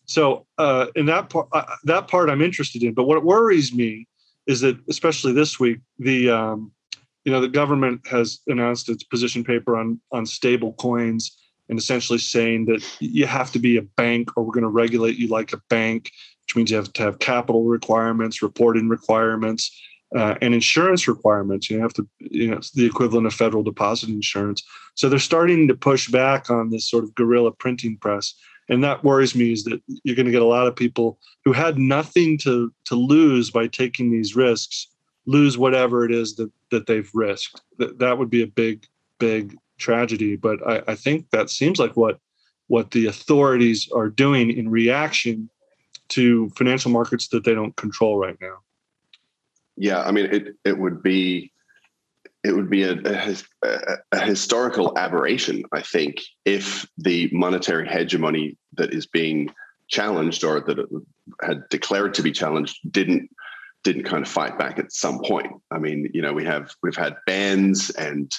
So 0.05 0.45
uh, 0.57 0.87
in 0.95 1.05
that 1.07 1.29
part, 1.29 1.47
uh, 1.53 1.63
that 1.85 2.07
part 2.07 2.29
I'm 2.29 2.41
interested 2.41 2.83
in. 2.83 2.93
But 2.93 3.05
what 3.05 3.23
worries 3.23 3.73
me 3.73 4.07
is 4.47 4.61
that, 4.61 4.77
especially 4.89 5.33
this 5.33 5.59
week, 5.59 5.79
the 5.99 6.29
um, 6.29 6.71
you 7.23 7.31
know 7.31 7.39
the 7.39 7.47
government 7.47 8.07
has 8.07 8.39
announced 8.47 8.89
its 8.89 9.03
position 9.03 9.43
paper 9.43 9.77
on 9.77 9.99
on 10.11 10.25
stable 10.25 10.73
coins 10.73 11.37
and 11.69 11.79
essentially 11.79 12.19
saying 12.19 12.65
that 12.65 12.83
you 12.99 13.25
have 13.25 13.51
to 13.51 13.59
be 13.59 13.77
a 13.77 13.81
bank 13.81 14.29
or 14.35 14.43
we're 14.43 14.51
going 14.51 14.63
to 14.63 14.69
regulate 14.69 15.15
you 15.15 15.27
like 15.29 15.53
a 15.53 15.61
bank, 15.69 16.11
which 16.43 16.55
means 16.55 16.69
you 16.69 16.75
have 16.75 16.91
to 16.91 17.01
have 17.01 17.19
capital 17.19 17.63
requirements, 17.63 18.41
reporting 18.41 18.89
requirements, 18.89 19.71
uh, 20.13 20.35
and 20.41 20.53
insurance 20.53 21.07
requirements. 21.07 21.69
You 21.69 21.79
have 21.79 21.93
to, 21.93 22.07
you 22.19 22.51
know, 22.51 22.59
the 22.73 22.85
equivalent 22.85 23.25
of 23.25 23.33
federal 23.33 23.63
deposit 23.63 24.09
insurance. 24.09 24.63
So 24.95 25.07
they're 25.07 25.19
starting 25.19 25.69
to 25.69 25.73
push 25.73 26.09
back 26.09 26.49
on 26.49 26.71
this 26.71 26.89
sort 26.89 27.05
of 27.05 27.15
guerrilla 27.15 27.51
printing 27.51 27.97
press. 27.97 28.35
And 28.71 28.83
that 28.83 29.03
worries 29.03 29.35
me 29.35 29.51
is 29.51 29.63
that 29.65 29.79
you're 30.03 30.15
going 30.15 30.25
to 30.25 30.31
get 30.31 30.41
a 30.41 30.45
lot 30.45 30.65
of 30.65 30.75
people 30.75 31.19
who 31.45 31.53
had 31.53 31.77
nothing 31.77 32.37
to, 32.39 32.73
to 32.85 32.95
lose 32.95 33.51
by 33.51 33.67
taking 33.67 34.09
these 34.09 34.35
risks, 34.35 34.87
lose 35.27 35.57
whatever 35.57 36.03
it 36.05 36.11
is 36.11 36.35
that, 36.37 36.51
that 36.71 36.87
they've 36.87 37.09
risked. 37.13 37.61
That, 37.77 37.99
that 37.99 38.17
would 38.17 38.29
be 38.29 38.41
a 38.41 38.47
big, 38.47 38.87
big 39.19 39.55
tragedy. 39.77 40.35
But 40.35 40.65
I, 40.67 40.81
I 40.87 40.95
think 40.95 41.29
that 41.29 41.51
seems 41.51 41.77
like 41.77 41.95
what, 41.95 42.19
what 42.67 42.89
the 42.91 43.05
authorities 43.05 43.87
are 43.93 44.09
doing 44.09 44.49
in 44.49 44.69
reaction 44.69 45.49
to 46.09 46.49
financial 46.51 46.89
markets 46.89 47.27
that 47.27 47.43
they 47.43 47.53
don't 47.53 47.75
control 47.75 48.17
right 48.17 48.37
now 48.41 48.57
yeah, 49.81 50.03
I 50.03 50.11
mean, 50.11 50.27
it 50.27 50.55
it 50.63 50.77
would 50.77 51.01
be 51.01 51.51
it 52.43 52.55
would 52.55 52.69
be 52.69 52.83
a, 52.83 52.93
a, 52.93 53.97
a, 54.11 54.19
historical 54.19 54.97
aberration, 54.97 55.63
I 55.71 55.81
think, 55.81 56.21
if 56.43 56.89
the 56.97 57.29
monetary 57.31 57.87
hegemony 57.87 58.57
that 58.73 58.93
is 58.93 59.05
being 59.05 59.53
challenged 59.87 60.43
or 60.43 60.59
that 60.61 61.03
had 61.43 61.69
declared 61.69 62.13
to 62.15 62.23
be 62.23 62.31
challenged 62.31 62.79
didn't 62.91 63.29
didn't 63.83 64.03
kind 64.03 64.23
of 64.23 64.31
fight 64.31 64.59
back 64.59 64.77
at 64.77 64.91
some 64.91 65.19
point. 65.23 65.51
I 65.71 65.79
mean, 65.79 66.09
you 66.13 66.21
know, 66.21 66.33
we 66.33 66.45
have 66.45 66.75
we've 66.83 66.95
had 66.95 67.17
bans 67.25 67.89
and 67.91 68.31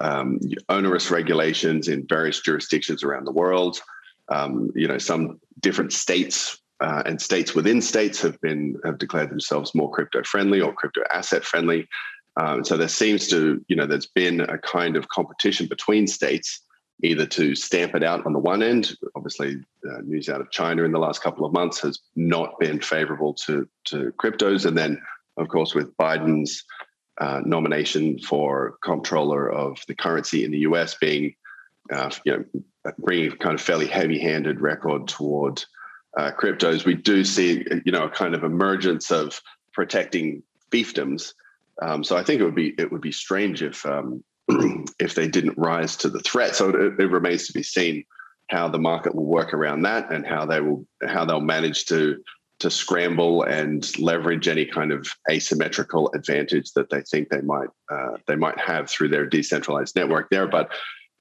um, 0.00 0.38
onerous 0.68 1.10
regulations 1.10 1.88
in 1.88 2.06
various 2.08 2.40
jurisdictions 2.40 3.02
around 3.02 3.26
the 3.26 3.32
world. 3.32 3.80
Um, 4.28 4.70
you 4.74 4.88
know, 4.88 4.98
some 4.98 5.40
different 5.60 5.92
states 5.92 6.58
uh, 6.80 7.02
and 7.06 7.20
states 7.20 7.54
within 7.54 7.80
states 7.80 8.20
have 8.22 8.40
been 8.40 8.76
have 8.84 8.98
declared 8.98 9.30
themselves 9.30 9.74
more 9.74 9.90
crypto 9.90 10.22
friendly 10.24 10.60
or 10.60 10.72
crypto 10.72 11.02
asset 11.12 11.44
friendly. 11.44 11.86
Um, 12.36 12.64
so 12.64 12.76
there 12.76 12.88
seems 12.88 13.28
to, 13.28 13.62
you 13.68 13.76
know, 13.76 13.86
there's 13.86 14.06
been 14.06 14.40
a 14.40 14.58
kind 14.58 14.96
of 14.96 15.08
competition 15.08 15.66
between 15.66 16.06
states, 16.06 16.60
either 17.02 17.26
to 17.26 17.54
stamp 17.54 17.94
it 17.94 18.02
out 18.02 18.24
on 18.24 18.32
the 18.32 18.38
one 18.38 18.62
end. 18.62 18.96
Obviously, 19.14 19.56
uh, 19.88 19.98
news 20.04 20.28
out 20.28 20.40
of 20.40 20.50
China 20.50 20.84
in 20.84 20.92
the 20.92 20.98
last 20.98 21.22
couple 21.22 21.44
of 21.44 21.52
months 21.52 21.80
has 21.80 22.00
not 22.16 22.58
been 22.58 22.80
favorable 22.80 23.34
to 23.34 23.68
to 23.84 24.12
cryptos, 24.18 24.64
and 24.64 24.78
then, 24.78 25.00
of 25.36 25.48
course, 25.48 25.74
with 25.74 25.94
Biden's 25.96 26.64
uh, 27.20 27.40
nomination 27.44 28.18
for 28.18 28.76
comptroller 28.82 29.50
of 29.50 29.78
the 29.86 29.94
currency 29.94 30.44
in 30.44 30.50
the 30.50 30.60
U.S. 30.60 30.96
being, 31.00 31.34
uh, 31.92 32.10
you 32.24 32.32
know, 32.32 32.92
bringing 32.98 33.30
kind 33.32 33.54
of 33.54 33.60
fairly 33.60 33.86
heavy-handed 33.86 34.60
record 34.60 35.06
toward 35.08 35.62
uh, 36.16 36.30
cryptos, 36.30 36.84
we 36.84 36.94
do 36.94 37.24
see 37.24 37.64
you 37.84 37.92
know 37.92 38.04
a 38.04 38.10
kind 38.10 38.34
of 38.34 38.44
emergence 38.44 39.10
of 39.10 39.40
protecting 39.72 40.42
fiefdoms. 40.70 41.32
Um, 41.80 42.04
so 42.04 42.16
I 42.16 42.22
think 42.22 42.40
it 42.40 42.44
would 42.44 42.54
be 42.54 42.74
it 42.78 42.92
would 42.92 43.00
be 43.00 43.12
strange 43.12 43.62
if 43.62 43.84
um, 43.86 44.22
if 44.98 45.14
they 45.14 45.28
didn't 45.28 45.58
rise 45.58 45.96
to 45.96 46.10
the 46.10 46.20
threat. 46.20 46.54
So 46.54 46.70
it, 46.70 47.00
it, 47.00 47.10
remains 47.10 47.46
to 47.46 47.52
be 47.52 47.62
seen 47.62 48.04
how 48.50 48.68
the 48.68 48.78
market 48.78 49.14
will 49.14 49.24
work 49.24 49.54
around 49.54 49.82
that 49.82 50.12
and 50.12 50.26
how 50.26 50.44
they 50.44 50.60
will 50.60 50.86
how 51.06 51.24
they'll 51.24 51.40
manage 51.40 51.86
to 51.86 52.22
to 52.58 52.70
scramble 52.70 53.42
and 53.42 53.98
leverage 53.98 54.46
any 54.46 54.64
kind 54.64 54.92
of 54.92 55.08
asymmetrical 55.30 56.12
advantage 56.14 56.72
that 56.72 56.90
they 56.90 57.00
think 57.02 57.28
they 57.28 57.40
might 57.40 57.68
uh, 57.90 58.16
they 58.26 58.36
might 58.36 58.58
have 58.58 58.88
through 58.88 59.08
their 59.08 59.26
decentralized 59.26 59.96
network 59.96 60.28
there. 60.30 60.46
But 60.46 60.70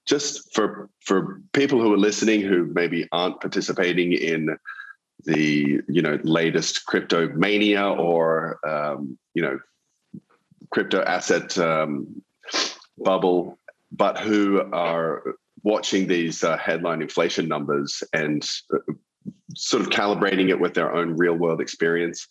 just 0.08 0.54
for 0.54 0.90
for 1.06 1.42
people 1.54 1.80
who 1.80 1.94
are 1.94 1.98
listening 1.98 2.42
who 2.42 2.66
maybe 2.74 3.08
aren't 3.12 3.40
participating 3.40 4.14
in 4.14 4.58
the 5.26 5.82
you 5.88 6.02
know 6.02 6.20
latest 6.24 6.86
crypto 6.86 7.30
mania 7.30 7.88
or 7.88 8.60
um, 8.68 9.18
you 9.34 9.42
know 9.42 9.60
crypto 10.70 11.02
asset 11.04 11.58
um, 11.58 12.22
bubble, 12.98 13.58
but 13.92 14.18
who 14.18 14.62
are 14.74 15.36
watching 15.64 16.08
these 16.08 16.44
uh, 16.44 16.58
headline 16.58 17.02
inflation 17.02 17.48
numbers 17.48 18.04
and 18.14 18.48
uh, 18.74 18.94
sort 19.56 19.82
of 19.82 19.90
calibrating 19.90 20.50
it 20.50 20.60
with 20.60 20.74
their 20.74 20.94
own 20.94 21.16
real 21.18 21.36
world 21.36 21.62
experience, 21.62 22.28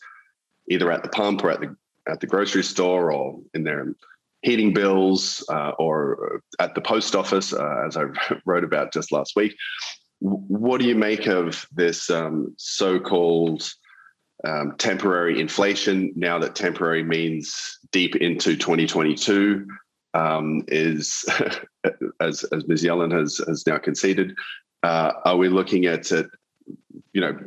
either 0.68 0.90
at 0.90 1.02
the 1.02 1.08
pump 1.08 1.44
or 1.44 1.50
at 1.50 1.60
the 1.60 1.76
at 2.08 2.20
the 2.20 2.26
grocery 2.26 2.64
store 2.64 3.12
or 3.12 3.38
in 3.54 3.62
their 3.62 3.94
heating 4.42 4.72
bills 4.72 5.44
uh, 5.50 5.72
or 5.78 6.42
at 6.58 6.74
the 6.74 6.80
post 6.80 7.14
office, 7.14 7.52
uh, 7.52 7.84
as 7.86 7.96
I 7.96 8.04
wrote 8.46 8.64
about 8.64 8.92
just 8.92 9.12
last 9.12 9.36
week. 9.36 9.54
What 10.20 10.80
do 10.80 10.86
you 10.86 10.94
make 10.94 11.26
of 11.26 11.66
this 11.72 12.10
um, 12.10 12.54
so-called 12.58 13.70
um, 14.46 14.74
temporary 14.78 15.40
inflation? 15.40 16.12
Now 16.16 16.38
that 16.38 16.54
temporary 16.54 17.02
means 17.02 17.78
deep 17.92 18.16
into 18.16 18.56
2022, 18.56 19.66
um, 20.14 20.64
is 20.68 21.24
as 22.20 22.44
as 22.44 22.66
Ms. 22.66 22.82
Yellen 22.82 23.12
has 23.12 23.40
has 23.46 23.66
now 23.66 23.78
conceded. 23.78 24.34
Uh, 24.82 25.12
are 25.24 25.36
we 25.36 25.48
looking 25.48 25.86
at 25.86 26.10
it, 26.10 26.26
you 27.12 27.20
know, 27.20 27.38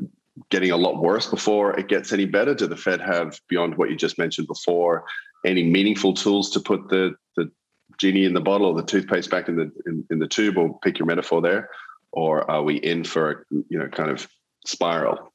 getting 0.49 0.71
a 0.71 0.77
lot 0.77 1.01
worse 1.01 1.27
before 1.27 1.77
it 1.79 1.87
gets 1.87 2.13
any 2.13 2.25
better? 2.25 2.53
Do 2.53 2.67
the 2.67 2.77
Fed 2.77 3.01
have, 3.01 3.39
beyond 3.49 3.75
what 3.77 3.89
you 3.89 3.95
just 3.95 4.19
mentioned 4.19 4.47
before, 4.47 5.05
any 5.45 5.63
meaningful 5.63 6.13
tools 6.13 6.51
to 6.51 6.59
put 6.59 6.89
the 6.89 7.15
the 7.35 7.51
genie 7.97 8.25
in 8.25 8.33
the 8.33 8.41
bottle 8.41 8.67
or 8.67 8.75
the 8.75 8.83
toothpaste 8.83 9.29
back 9.29 9.47
in 9.47 9.55
the 9.55 9.71
in, 9.85 10.05
in 10.11 10.19
the 10.19 10.27
tube, 10.27 10.57
or 10.57 10.79
pick 10.79 10.99
your 10.99 11.05
metaphor 11.05 11.41
there, 11.41 11.69
or 12.11 12.49
are 12.49 12.63
we 12.63 12.75
in 12.77 13.03
for 13.03 13.31
a 13.31 13.35
you 13.69 13.79
know 13.79 13.87
kind 13.87 14.09
of 14.09 14.27
spiral? 14.65 15.32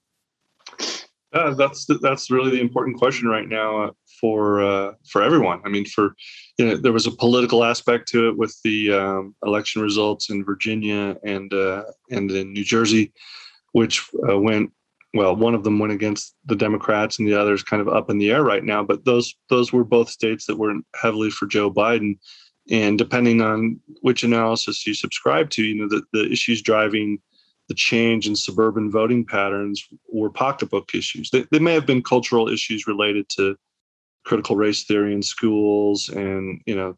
Uh, 1.32 1.52
that's 1.54 1.86
that's 2.00 2.30
really 2.30 2.50
the 2.50 2.60
important 2.60 2.96
question 2.96 3.28
right 3.28 3.48
now 3.48 3.82
uh, 3.82 3.90
for 4.20 4.62
uh, 4.62 4.92
for 5.10 5.22
everyone. 5.22 5.60
I 5.64 5.68
mean, 5.68 5.84
for 5.84 6.14
you 6.56 6.66
know, 6.66 6.76
there 6.76 6.92
was 6.92 7.06
a 7.06 7.10
political 7.10 7.64
aspect 7.64 8.08
to 8.08 8.28
it 8.28 8.38
with 8.38 8.56
the 8.64 8.92
um, 8.92 9.34
election 9.44 9.82
results 9.82 10.30
in 10.30 10.44
Virginia 10.44 11.16
and 11.24 11.52
uh, 11.52 11.84
and 12.10 12.30
in 12.30 12.52
New 12.54 12.64
Jersey, 12.64 13.12
which 13.72 14.08
uh, 14.28 14.38
went 14.38 14.72
well. 15.12 15.36
One 15.36 15.54
of 15.54 15.64
them 15.64 15.78
went 15.78 15.92
against 15.92 16.34
the 16.46 16.56
Democrats, 16.56 17.18
and 17.18 17.28
the 17.28 17.38
other's 17.38 17.62
kind 17.62 17.82
of 17.82 17.88
up 17.88 18.08
in 18.08 18.16
the 18.16 18.30
air 18.30 18.42
right 18.42 18.64
now. 18.64 18.82
But 18.82 19.04
those 19.04 19.34
those 19.50 19.70
were 19.70 19.84
both 19.84 20.08
states 20.08 20.46
that 20.46 20.56
were 20.56 20.76
heavily 20.96 21.28
for 21.28 21.44
Joe 21.44 21.70
Biden, 21.70 22.18
and 22.70 22.96
depending 22.96 23.42
on 23.42 23.78
which 24.00 24.24
analysis 24.24 24.86
you 24.86 24.94
subscribe 24.94 25.50
to, 25.50 25.62
you 25.62 25.74
know, 25.74 25.88
the 25.88 26.02
the 26.14 26.32
issues 26.32 26.62
driving 26.62 27.18
the 27.68 27.74
change 27.74 28.26
in 28.26 28.34
suburban 28.34 28.90
voting 28.90 29.24
patterns 29.24 29.86
were 30.10 30.30
pocketbook 30.30 30.94
issues. 30.94 31.30
They, 31.30 31.44
they 31.50 31.58
may 31.58 31.74
have 31.74 31.86
been 31.86 32.02
cultural 32.02 32.48
issues 32.48 32.86
related 32.86 33.28
to 33.30 33.56
critical 34.24 34.56
race 34.56 34.84
theory 34.84 35.14
in 35.14 35.22
schools 35.22 36.08
and 36.08 36.60
you 36.66 36.74
know 36.74 36.94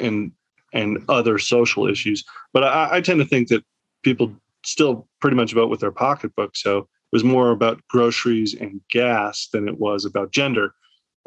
and 0.00 0.32
and 0.72 0.98
other 1.08 1.38
social 1.38 1.86
issues. 1.86 2.24
But 2.52 2.64
I, 2.64 2.96
I 2.96 3.00
tend 3.00 3.20
to 3.20 3.26
think 3.26 3.48
that 3.48 3.64
people 4.02 4.32
still 4.64 5.08
pretty 5.20 5.36
much 5.36 5.52
vote 5.52 5.70
with 5.70 5.80
their 5.80 5.90
pocketbook. 5.90 6.56
So 6.56 6.78
it 6.78 6.86
was 7.12 7.24
more 7.24 7.50
about 7.50 7.80
groceries 7.88 8.54
and 8.54 8.80
gas 8.90 9.48
than 9.52 9.68
it 9.68 9.78
was 9.78 10.04
about 10.04 10.32
gender. 10.32 10.74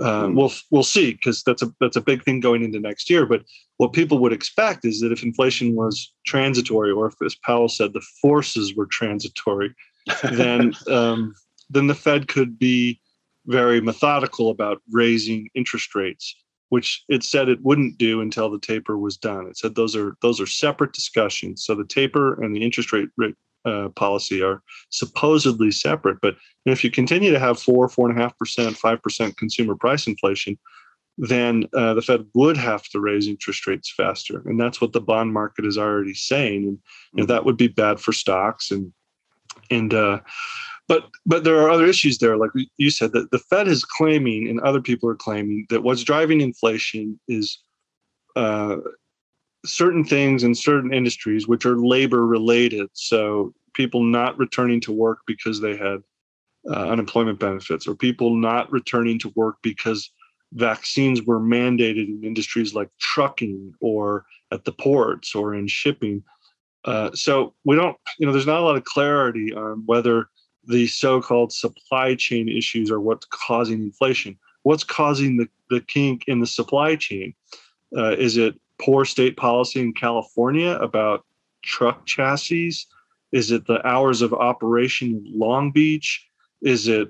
Uh, 0.02 0.26
mm. 0.26 0.36
We'll 0.36 0.52
we'll 0.72 0.84
see 0.84 1.14
because 1.14 1.44
that's 1.44 1.62
a 1.62 1.72
that's 1.80 1.96
a 1.96 2.02
big 2.02 2.24
thing 2.24 2.40
going 2.40 2.64
into 2.64 2.80
next 2.80 3.10
year. 3.10 3.26
But 3.26 3.44
what 3.78 3.94
people 3.94 4.18
would 4.20 4.34
expect 4.34 4.86
is 4.86 5.00
that 5.02 5.12
if 5.12 5.24
inflation 5.24 5.76
was 5.76 6.12
transitory, 6.26 6.92
or 6.92 7.08
if, 7.08 7.14
as 7.24 7.36
Powell 7.36 7.70
said, 7.70 7.94
the 7.94 8.06
forces 8.22 8.76
were 8.76 8.88
transitory, 8.88 9.74
then 10.24 10.74
um, 10.90 11.36
then 11.70 11.88
the 11.88 11.96
Fed 11.96 12.28
could 12.28 12.58
be 12.58 13.00
very 13.46 13.82
methodical 13.82 14.50
about 14.50 14.82
raising 14.92 15.50
interest 15.54 15.94
rates, 15.94 16.36
which 16.70 17.04
it 17.10 17.24
said 17.24 17.50
it 17.50 17.62
wouldn't 17.62 17.98
do 17.98 18.22
until 18.22 18.50
the 18.50 18.60
taper 18.60 18.98
was 18.98 19.18
done. 19.18 19.48
It 19.48 19.58
said 19.58 19.76
those 19.76 19.96
are 19.96 20.16
those 20.22 20.42
are 20.42 20.48
separate 20.48 20.94
discussions. 20.94 21.66
So 21.66 21.76
the 21.76 21.86
taper 21.86 22.42
and 22.42 22.56
the 22.56 22.64
interest 22.64 22.92
rate, 22.94 23.10
rate 23.18 23.36
uh, 23.66 23.90
policy 23.96 24.42
are 24.42 24.62
supposedly 24.90 25.72
separate. 25.72 26.18
But 26.22 26.36
if 26.66 26.84
you 26.84 26.92
continue 26.92 27.32
to 27.32 27.40
have 27.40 27.60
four, 27.60 27.88
four 27.90 28.10
and 28.10 28.18
a 28.18 28.22
half 28.22 28.38
percent, 28.38 28.78
five 28.78 29.02
percent 29.02 29.38
consumer 29.38 29.76
price 29.76 30.08
inflation, 30.08 30.58
then 31.18 31.66
uh, 31.76 31.94
the 31.94 32.02
Fed 32.02 32.26
would 32.34 32.58
have 32.58 32.84
to 32.90 33.00
raise 33.00 33.28
interest 33.28 33.68
rates 33.68 33.94
faster, 33.96 34.42
and 34.46 34.60
that's 34.60 34.82
what 34.82 34.94
the 34.94 35.02
bond 35.02 35.34
market 35.34 35.66
is 35.66 35.78
already 35.78 36.14
saying. 36.14 36.64
And 36.64 36.78
you 37.14 37.22
know, 37.22 37.26
that 37.26 37.46
would 37.46 37.58
be 37.58 37.68
bad 37.68 38.00
for 38.00 38.14
stocks 38.14 38.72
and 38.72 38.92
and 39.70 39.94
uh, 39.94 40.20
but 40.88 41.10
but 41.26 41.44
there 41.44 41.60
are 41.60 41.70
other 41.70 41.86
issues 41.86 42.18
there, 42.18 42.38
like 42.38 42.52
you 42.78 42.90
said 42.90 43.14
that 43.14 43.32
the 43.32 43.40
Fed 43.40 43.68
is 43.68 43.86
claiming, 43.86 44.50
and 44.50 44.60
other 44.60 44.82
people 44.82 45.10
are 45.10 45.16
claiming 45.16 45.66
that 45.70 45.84
what's 45.84 46.04
driving 46.04 46.42
inflation 46.42 47.20
is 47.28 47.60
uh, 48.36 48.78
certain 49.66 50.04
things 50.04 50.44
in 50.44 50.54
certain 50.54 50.94
industries 50.94 51.48
which 51.48 51.66
are 51.66 51.78
labor 51.78 52.26
related. 52.26 52.90
So 52.94 53.54
people 53.74 54.04
not 54.04 54.38
returning 54.38 54.82
to 54.82 54.92
work 54.92 55.20
because 55.26 55.62
they 55.62 55.78
had 55.78 56.04
uh, 56.70 56.90
unemployment 56.90 57.40
benefits, 57.40 57.88
or 57.88 57.96
people 57.96 58.36
not 58.36 58.72
returning 58.72 59.20
to 59.20 59.34
work 59.36 59.58
because 59.62 60.12
vaccines 60.54 61.22
were 61.24 61.40
mandated 61.40 62.08
in 62.08 62.24
industries 62.24 62.74
like 62.74 62.90
trucking 63.00 63.74
or 63.82 64.26
at 64.52 64.64
the 64.64 64.72
ports 64.72 65.36
or 65.36 65.56
in 65.56 65.68
shipping. 65.68 66.24
Uh, 66.86 67.12
so 67.14 67.54
we 67.66 67.76
don't, 67.76 67.98
you 68.20 68.26
know, 68.26 68.32
there's 68.32 68.48
not 68.48 68.60
a 68.60 68.64
lot 68.64 68.78
of 68.78 68.84
clarity 68.84 69.54
on 69.54 69.84
whether 69.86 70.30
the 70.66 70.88
so-called 70.88 71.52
supply 71.52 72.16
chain 72.16 72.48
issues 72.48 72.92
are 72.92 73.00
what's 73.00 73.26
causing 73.32 73.82
inflation. 73.84 74.38
What's 74.64 74.84
causing 74.84 75.38
the, 75.38 75.50
the 75.70 75.82
kink 75.82 76.24
in 76.28 76.40
the 76.40 76.48
supply 76.48 76.96
chain? 76.96 77.34
Uh, 77.98 78.12
is 78.12 78.38
it 78.38 78.56
poor 78.84 79.06
state 79.06 79.38
policy 79.38 79.80
in 79.80 79.94
California 79.94 80.72
about 80.72 81.26
truck 81.64 82.06
chassis? 82.06 82.74
Is 83.32 83.52
it 83.52 83.66
the 83.66 83.86
hours 83.88 84.22
of 84.22 84.34
operation 84.34 85.24
in 85.26 85.40
Long 85.40 85.72
Beach? 85.72 86.28
Is 86.62 86.88
it 86.88 87.10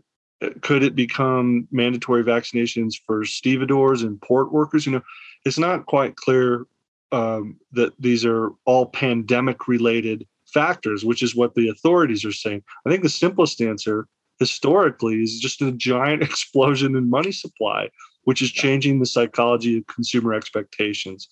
could 0.61 0.83
it 0.83 0.95
become 0.95 1.67
mandatory 1.71 2.23
vaccinations 2.23 2.95
for 3.05 3.23
stevedores 3.23 4.03
and 4.03 4.21
port 4.21 4.51
workers? 4.51 4.85
You 4.85 4.93
know, 4.93 5.01
it's 5.45 5.57
not 5.57 5.85
quite 5.85 6.15
clear 6.17 6.65
um, 7.13 7.57
that 7.71 7.93
these 7.99 8.25
are 8.25 8.51
all 8.65 8.87
pandemic 8.87 9.67
related 9.67 10.27
factors, 10.53 11.05
which 11.05 11.23
is 11.23 11.35
what 11.35 11.55
the 11.55 11.69
authorities 11.69 12.25
are 12.25 12.33
saying. 12.33 12.61
I 12.85 12.89
think 12.89 13.03
the 13.03 13.09
simplest 13.09 13.61
answer 13.61 14.07
historically 14.39 15.23
is 15.23 15.39
just 15.39 15.61
a 15.61 15.71
giant 15.71 16.23
explosion 16.29 16.95
in 16.95 17.09
money 17.09 17.31
supply, 17.31 17.89
which 18.23 18.41
is 18.41 18.51
changing 18.51 18.99
the 18.99 19.05
psychology 19.05 19.77
of 19.77 19.87
consumer 19.87 20.33
expectations. 20.33 21.29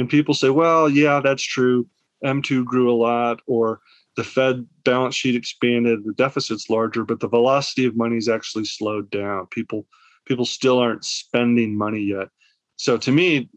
And 0.00 0.08
people 0.08 0.32
say, 0.32 0.48
well, 0.48 0.88
yeah, 0.88 1.20
that's 1.22 1.42
true. 1.42 1.86
M2 2.24 2.64
grew 2.64 2.90
a 2.90 2.96
lot, 2.96 3.42
or 3.46 3.80
the 4.16 4.24
Fed 4.24 4.66
balance 4.82 5.14
sheet 5.14 5.36
expanded, 5.36 6.04
the 6.06 6.14
deficit's 6.14 6.70
larger, 6.70 7.04
but 7.04 7.20
the 7.20 7.28
velocity 7.28 7.84
of 7.84 7.98
money 7.98 8.16
is 8.16 8.26
actually 8.26 8.64
slowed 8.64 9.10
down. 9.10 9.46
People 9.48 9.86
people 10.24 10.46
still 10.46 10.78
aren't 10.78 11.04
spending 11.04 11.76
money 11.76 12.00
yet. 12.00 12.28
So 12.76 12.96
to 12.96 13.12
me, 13.12 13.50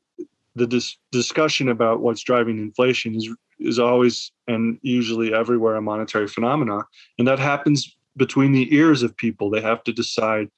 the 0.53 0.67
dis- 0.67 0.97
discussion 1.13 1.69
about 1.69 2.01
what's 2.01 2.23
driving 2.23 2.57
inflation 2.57 3.15
is 3.15 3.29
is 3.61 3.79
always 3.79 4.33
and 4.45 4.77
usually 4.81 5.33
everywhere 5.33 5.75
a 5.75 5.81
monetary 5.81 6.27
phenomenon, 6.27 6.83
and 7.19 7.25
that 7.25 7.39
happens 7.39 7.95
between 8.17 8.51
the 8.51 8.67
ears 8.75 9.01
of 9.01 9.15
people. 9.15 9.49
They 9.49 9.61
have 9.61 9.81
to 9.85 9.93
decide: 9.93 10.49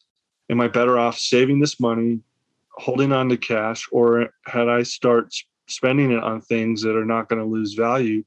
Am 0.50 0.62
I 0.62 0.67
better 0.67 0.98
off 0.98 1.19
saving 1.19 1.60
this 1.60 1.80
money, 1.80 2.21
holding 2.71 3.12
on 3.12 3.30
to 3.30 3.38
cash, 3.38 3.88
or 3.91 4.30
had 4.48 4.67
I 4.67 4.82
start 4.82 5.32
spending 5.67 6.12
it 6.12 6.23
on 6.23 6.41
things 6.41 6.82
that 6.82 6.95
are 6.95 7.06
not 7.06 7.30
going 7.30 7.41
to 7.41 7.47
lose 7.47 7.73
value 7.73 8.23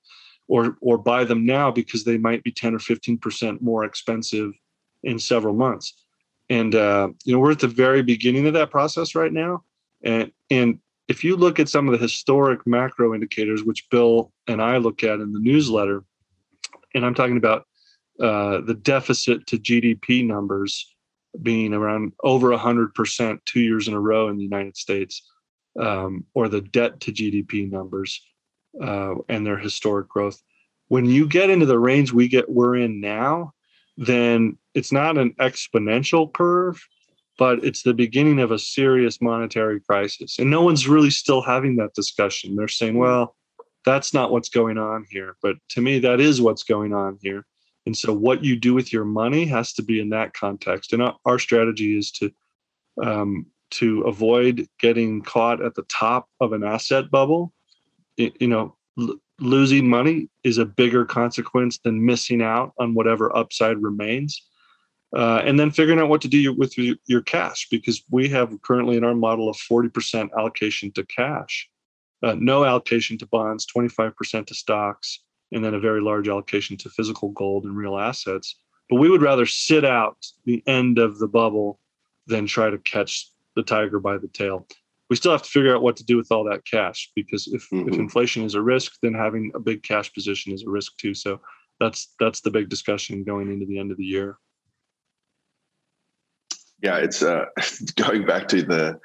or 0.49 0.77
or 0.81 0.99
buy 0.99 1.25
them 1.25 1.45
now 1.45 1.71
because 1.71 2.05
they 2.05 2.19
might 2.19 2.43
be 2.43 2.51
10 2.51 2.75
or 2.75 2.79
15% 2.79 3.61
more 3.61 3.85
expensive 3.85 4.53
in 5.03 5.19
several 5.19 5.55
months. 5.55 5.95
And 6.49 6.75
uh, 6.75 7.09
you 7.25 7.33
know 7.33 7.39
we're 7.39 7.53
at 7.53 7.59
the 7.61 7.69
very 7.69 8.03
beginning 8.03 8.47
of 8.47 8.55
that 8.55 8.71
process 8.71 9.15
right 9.15 9.33
now. 9.33 9.65
And 10.03 10.33
and 10.51 10.79
if 11.09 11.25
you 11.25 11.37
look 11.37 11.59
at 11.59 11.71
some 11.71 11.89
of 11.89 11.93
the 11.93 11.99
historic 11.99 12.67
macro 12.67 13.15
indicators 13.15 13.65
which 13.65 13.89
bill 13.91 14.33
and 14.47 14.63
i 14.63 14.77
look 14.77 15.03
at 15.03 15.21
in 15.21 15.33
the 15.33 15.41
newsletter 15.41 16.05
and 16.95 17.05
i'm 17.05 17.15
talking 17.15 17.39
about 17.39 17.67
uh, 18.21 18.61
the 18.63 18.75
deficit 18.75 19.47
to 19.47 19.59
gdp 19.59 20.25
numbers 20.27 20.95
being 21.43 21.75
around 21.75 22.13
over 22.25 22.49
100% 22.49 23.39
two 23.45 23.61
years 23.61 23.87
in 23.87 23.95
a 23.95 24.01
row 24.01 24.29
in 24.29 24.37
the 24.37 24.43
united 24.43 24.77
states 24.77 25.23
um, 25.79 26.25
or 26.35 26.49
the 26.49 26.61
debt 26.61 27.01
to 27.01 27.13
GDP 27.13 27.71
numbers 27.71 28.23
uh, 28.83 29.15
and 29.29 29.47
their 29.47 29.59
historic 29.59 30.09
growth. 30.09 30.41
When 30.89 31.05
you 31.05 31.29
get 31.29 31.51
into 31.51 31.67
the 31.67 31.79
range 31.79 32.13
we 32.13 32.29
get 32.29 32.49
we're 32.49 32.77
in 32.77 33.01
now, 33.01 33.53
then 33.97 34.57
it's 34.75 34.93
not 34.93 35.19
an 35.19 35.35
exponential 35.41 36.33
curve, 36.33 36.81
but 37.37 37.65
it's 37.65 37.83
the 37.83 37.95
beginning 37.95 38.41
of 38.41 38.51
a 38.51 38.59
serious 38.59 39.21
monetary 39.21 39.81
crisis. 39.81 40.39
And 40.39 40.51
no 40.51 40.63
one's 40.63 40.89
really 40.89 41.11
still 41.11 41.43
having 41.43 41.77
that 41.77 41.95
discussion. 41.95 42.57
They're 42.57 42.69
saying, 42.69 42.97
well, 42.97 43.37
that's 43.85 44.13
not 44.13 44.31
what's 44.31 44.49
going 44.49 44.79
on 44.79 45.05
here. 45.09 45.37
But 45.43 45.57
to 45.71 45.81
me, 45.81 45.99
that 46.01 46.21
is 46.21 46.41
what's 46.41 46.63
going 46.63 46.93
on 46.93 47.19
here. 47.23 47.45
And 47.87 47.97
so, 47.97 48.13
what 48.13 48.45
you 48.45 48.55
do 48.57 48.75
with 48.75 48.93
your 48.93 49.05
money 49.05 49.47
has 49.47 49.73
to 49.75 49.83
be 49.83 50.01
in 50.01 50.11
that 50.11 50.35
context. 50.35 50.93
And 50.93 51.03
our, 51.25 51.39
strategy 51.39 51.97
is 51.97 52.11
to 52.13 52.31
um, 53.03 53.47
to 53.71 54.03
avoid 54.03 54.67
getting 54.79 55.23
caught 55.23 55.63
at 55.63 55.75
the 55.75 55.83
top 55.85 56.29
of 56.41 56.53
an 56.53 56.65
asset 56.65 57.11
bubble. 57.11 57.53
You 58.17 58.49
know, 58.49 58.77
l- 58.99 59.17
losing 59.39 59.89
money 59.89 60.29
is 60.45 60.59
a 60.59 60.65
bigger 60.65 61.05
consequence 61.05 61.79
than 61.79 62.05
missing 62.05 62.43
out 62.43 62.73
on 62.79 62.95
whatever 62.95 63.35
upside 63.37 63.83
remains. 63.83 64.43
Uh, 65.17 65.41
and 65.45 65.59
then 65.59 65.71
figuring 65.71 65.99
out 65.99 66.09
what 66.09 66.21
to 66.21 66.29
do 66.29 66.53
with 66.53 66.77
your, 66.77 67.23
cash 67.23 67.67
because 67.71 68.03
we 68.11 68.29
have 68.29 68.61
currently 68.61 68.97
in 68.97 69.05
our 69.05 69.15
model 69.15 69.49
a 69.49 69.55
40% 69.55 70.29
allocation 70.37 70.93
to 70.93 71.05
cash, 71.07 71.69
uh, 72.23 72.35
no 72.39 72.65
allocation 72.65 73.17
to 73.17 73.27
bonds, 73.27 73.67
25% 73.75 74.47
to 74.47 74.55
stocks, 74.55 75.21
and 75.51 75.65
then 75.65 75.73
a 75.73 75.81
very 75.81 76.03
large 76.03 76.29
allocation 76.29 76.77
to 76.77 76.91
physical 76.91 77.31
gold 77.31 77.65
and 77.65 77.75
real 77.75 77.97
assets. 77.97 78.57
But 78.91 78.97
we 78.97 79.09
would 79.09 79.23
rather 79.23 79.47
sit 79.47 79.85
out 79.85 80.27
the 80.45 80.63
end 80.67 80.99
of 80.99 81.19
the 81.19 81.29
bubble 81.29 81.81
than 82.27 82.47
try 82.47 82.69
to 82.69 82.79
catch 82.79 83.31
the 83.59 83.65
tiger 83.65 83.99
by 83.99 84.17
the 84.17 84.29
tail. 84.29 84.67
We 85.11 85.17
still 85.17 85.33
have 85.33 85.43
to 85.43 85.51
figure 85.51 85.75
out 85.75 85.83
what 85.83 85.97
to 85.97 86.05
do 86.05 86.17
with 86.17 86.31
all 86.31 86.45
that 86.45 86.65
cash 86.65 87.11
because 87.17 87.49
if, 87.49 87.63
mm-hmm. 87.73 87.89
if 87.89 87.99
inflation 87.99 88.45
is 88.45 88.55
a 88.55 88.63
risk, 88.63 88.93
then 89.03 89.15
having 89.15 89.51
a 89.55 89.59
big 89.59 89.83
cash 89.83 90.13
position 90.13 90.53
is 90.53 90.63
a 90.63 90.71
risk 90.71 90.97
too. 90.99 91.13
So 91.13 91.41
that's 91.81 92.15
that's 92.21 92.41
the 92.41 92.51
big 92.51 92.69
discussion 92.69 93.25
going 93.25 93.51
into 93.53 93.67
the 93.67 93.79
end 93.79 93.91
of 93.91 93.97
the 93.97 94.05
year. 94.05 94.39
Yeah, 96.81 96.99
it's 96.99 97.23
uh, 97.23 97.47
going 97.97 98.27
back 98.27 98.47
to 98.49 98.63
the 98.63 99.01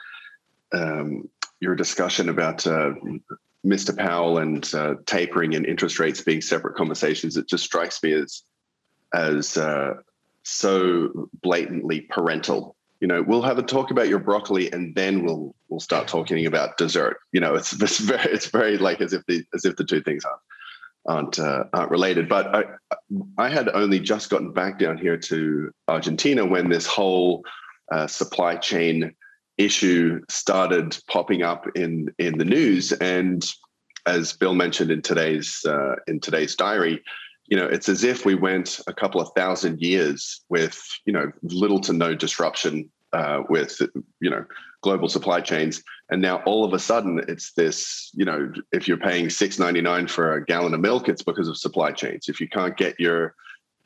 um, 0.72 1.30
your 1.60 1.76
discussion 1.76 2.30
about 2.30 2.68
uh, 2.68 2.92
Mr. 3.66 3.98
Powell 3.98 4.38
and 4.38 4.70
uh, 4.76 4.96
tapering 5.06 5.56
and 5.56 5.66
interest 5.66 5.98
rates 5.98 6.22
being 6.22 6.42
separate 6.42 6.76
conversations, 6.76 7.38
it 7.38 7.48
just 7.48 7.64
strikes 7.64 8.04
me 8.04 8.14
as 8.14 8.44
as 9.16 9.58
uh, 9.58 9.94
so 10.44 11.30
blatantly 11.42 12.02
parental. 12.02 12.76
You 13.04 13.08
know, 13.08 13.22
we'll 13.22 13.42
have 13.42 13.58
a 13.58 13.64
talk 13.64 13.92
about 13.92 14.08
your 14.08 14.20
broccoli, 14.20 14.72
and 14.72 14.96
then 14.96 15.26
we'll 15.26 15.54
we'll 15.68 15.82
start 15.82 16.08
talking 16.08 16.46
about 16.46 16.78
dessert. 16.78 17.18
You 17.34 17.42
know, 17.42 17.54
it's 17.54 17.74
it's 17.82 18.00
very 18.00 18.32
it's 18.32 18.46
very 18.46 18.78
like 18.78 19.02
as 19.02 19.12
if 19.12 19.26
the 19.26 19.44
as 19.54 19.66
if 19.66 19.76
the 19.76 19.84
two 19.84 20.00
things 20.00 20.24
aren't 20.24 20.40
aren't 21.06 21.38
uh, 21.38 21.66
aren't 21.74 21.92
related. 21.92 22.30
But 22.30 22.56
I 22.56 22.64
I 23.38 23.50
had 23.50 23.68
only 23.68 24.00
just 24.00 24.30
gotten 24.30 24.54
back 24.54 24.80
down 24.80 24.98
here 24.98 25.18
to 25.18 25.70
Argentina 25.90 26.46
when 26.46 26.70
this 26.70 26.88
whole 26.88 27.44
uh, 27.92 28.08
supply 28.08 28.56
chain 28.56 29.14
issue 29.58 30.22
started 30.30 30.98
popping 31.10 31.42
up 31.42 31.66
in 31.76 32.08
in 32.20 32.38
the 32.38 32.46
news 32.46 32.94
and 32.94 33.46
as 34.06 34.34
bill 34.34 34.56
mentioned 34.56 34.90
in 34.90 35.02
today's 35.02 35.64
uh, 35.68 35.96
in 36.08 36.20
today's 36.20 36.56
diary 36.56 37.04
you 37.54 37.60
know 37.60 37.68
it's 37.68 37.88
as 37.88 38.04
if 38.04 38.26
we 38.26 38.34
went 38.34 38.80
a 38.88 38.94
couple 38.94 39.22
of 39.22 39.30
thousand 39.36 39.80
years 39.80 40.42
with 40.50 40.82
you 41.06 41.14
know 41.14 41.32
little 41.44 41.80
to 41.82 41.94
no 41.94 42.16
disruption 42.16 42.90
uh, 43.14 43.44
with 43.48 43.80
you 44.20 44.30
know 44.32 44.44
global 44.82 45.08
supply 45.08 45.40
chains. 45.40 45.84
And 46.10 46.20
now 46.20 46.38
all 46.46 46.66
of 46.66 46.74
a 46.74 46.80
sudden 46.80 47.22
it's 47.28 47.54
this 47.54 48.10
you 48.16 48.26
know 48.26 48.52
if 48.72 48.88
you're 48.88 48.98
paying 48.98 49.28
6.99 49.28 50.10
for 50.10 50.34
a 50.34 50.44
gallon 50.44 50.74
of 50.74 50.80
milk 50.80 51.08
it's 51.08 51.22
because 51.22 51.48
of 51.48 51.56
supply 51.56 51.92
chains. 51.92 52.28
If 52.28 52.42
you 52.42 52.50
can't 52.50 52.76
get 52.76 53.00
your 53.00 53.36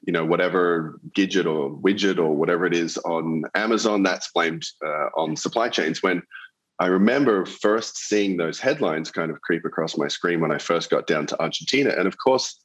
you 0.05 0.13
know 0.13 0.23
whatever 0.23 0.97
gadget 1.13 1.45
or 1.45 1.69
widget 1.69 2.19
or 2.19 2.33
whatever 2.37 2.65
it 2.65 2.73
is 2.73 2.97
on 2.99 3.43
Amazon 3.53 4.01
that's 4.01 4.31
blamed 4.31 4.63
uh, 4.85 5.09
on 5.17 5.35
supply 5.35 5.67
chains. 5.67 6.01
When 6.01 6.23
I 6.79 6.85
remember 6.85 7.45
first 7.45 7.97
seeing 7.97 8.37
those 8.37 8.61
headlines 8.61 9.11
kind 9.11 9.29
of 9.29 9.41
creep 9.41 9.65
across 9.65 9.97
my 9.97 10.07
screen 10.07 10.39
when 10.39 10.53
I 10.53 10.57
first 10.57 10.89
got 10.89 11.05
down 11.05 11.25
to 11.25 11.41
Argentina, 11.41 11.89
and 11.97 12.07
of 12.07 12.17
course, 12.17 12.61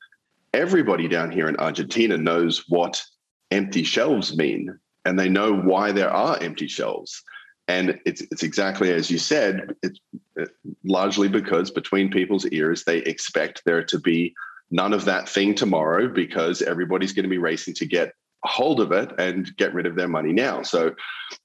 everybody 0.54 1.08
down 1.08 1.30
here 1.30 1.48
in 1.48 1.56
Argentina 1.56 2.16
knows 2.16 2.64
what 2.68 3.02
empty 3.50 3.82
shelves 3.82 4.36
mean, 4.36 4.78
and 5.04 5.18
they 5.18 5.28
know 5.28 5.54
why 5.54 5.92
there 5.92 6.10
are 6.10 6.42
empty 6.42 6.68
shelves. 6.68 7.22
And 7.68 8.00
it's 8.04 8.22
it's 8.22 8.42
exactly 8.42 8.92
as 8.92 9.10
you 9.10 9.18
said. 9.18 9.74
It's 9.82 10.00
uh, 10.40 10.46
largely 10.84 11.28
because 11.28 11.70
between 11.70 12.10
people's 12.10 12.46
ears, 12.46 12.84
they 12.84 12.98
expect 12.98 13.62
there 13.64 13.84
to 13.84 13.98
be 13.98 14.34
none 14.70 14.92
of 14.92 15.04
that 15.04 15.28
thing 15.28 15.54
tomorrow 15.54 16.08
because 16.08 16.62
everybody's 16.62 17.12
going 17.12 17.24
to 17.24 17.28
be 17.28 17.38
racing 17.38 17.74
to 17.74 17.86
get 17.86 18.14
hold 18.44 18.80
of 18.80 18.90
it 18.90 19.12
and 19.18 19.54
get 19.56 19.74
rid 19.74 19.86
of 19.86 19.94
their 19.94 20.08
money 20.08 20.32
now. 20.32 20.62
So 20.62 20.94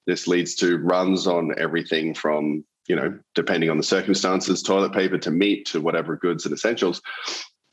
this 0.07 0.27
leads 0.27 0.55
to 0.55 0.77
runs 0.77 1.27
on 1.27 1.53
everything 1.57 2.15
from, 2.15 2.65
you 2.87 2.95
know, 2.95 3.19
depending 3.35 3.69
on 3.69 3.77
the 3.77 3.83
circumstances, 3.83 4.63
toilet 4.63 4.93
paper 4.93 5.17
to 5.19 5.29
meat 5.29 5.67
to 5.67 5.81
whatever 5.81 6.15
goods 6.15 6.45
and 6.45 6.53
essentials. 6.53 7.01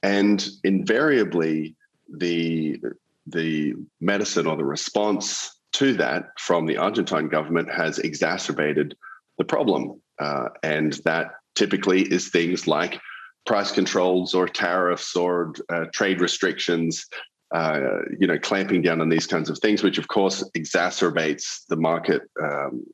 And 0.04 0.46
invariably 0.64 1.76
the 2.12 2.78
the 3.26 3.72
medicine 4.02 4.46
or 4.46 4.54
the 4.54 4.64
response 4.64 5.58
to 5.72 5.94
that 5.94 6.38
from 6.38 6.66
the 6.66 6.76
Argentine 6.76 7.28
government 7.28 7.72
has 7.72 7.98
exacerbated 7.98 8.94
the 9.38 9.44
problem. 9.44 9.98
Uh, 10.20 10.48
and 10.62 10.92
that 11.06 11.30
typically 11.54 12.02
is 12.02 12.28
things 12.28 12.68
like 12.68 13.00
price 13.46 13.72
controls 13.72 14.34
or 14.34 14.46
tariffs 14.46 15.16
or 15.16 15.54
uh, 15.70 15.86
trade 15.94 16.20
restrictions, 16.20 17.06
uh, 17.54 17.80
you 18.20 18.26
know, 18.26 18.38
clamping 18.38 18.82
down 18.82 19.00
on 19.00 19.08
these 19.08 19.26
kinds 19.26 19.48
of 19.48 19.58
things, 19.58 19.82
which 19.82 19.96
of 19.96 20.08
course 20.08 20.44
exacerbates 20.54 21.64
the 21.70 21.76
market 21.76 22.22
um, 22.42 22.84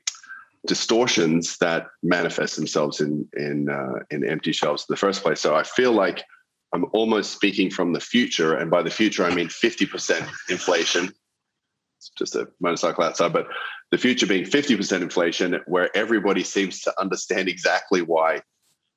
distortions 0.64 1.58
that 1.58 1.88
manifest 2.04 2.54
themselves 2.54 3.00
in 3.00 3.28
in 3.36 3.68
uh, 3.68 3.98
in 4.10 4.24
empty 4.24 4.52
shelves 4.52 4.86
in 4.88 4.92
the 4.92 4.96
first 4.96 5.24
place. 5.24 5.40
So 5.40 5.56
I 5.56 5.64
feel 5.64 5.92
like 5.92 6.22
I'm 6.72 6.86
almost 6.92 7.32
speaking 7.32 7.70
from 7.70 7.92
the 7.92 8.00
future, 8.00 8.56
and 8.56 8.70
by 8.70 8.82
the 8.82 8.90
future 8.90 9.24
I 9.24 9.34
mean 9.34 9.48
50% 9.48 10.28
inflation. 10.50 11.12
It's 11.98 12.10
just 12.16 12.36
a 12.36 12.48
motorcycle 12.60 13.04
outside, 13.04 13.32
but 13.32 13.48
the 13.90 13.98
future 13.98 14.26
being 14.26 14.44
50% 14.44 15.02
inflation, 15.02 15.60
where 15.66 15.94
everybody 15.96 16.44
seems 16.44 16.80
to 16.82 17.00
understand 17.00 17.48
exactly 17.48 18.02
why 18.02 18.42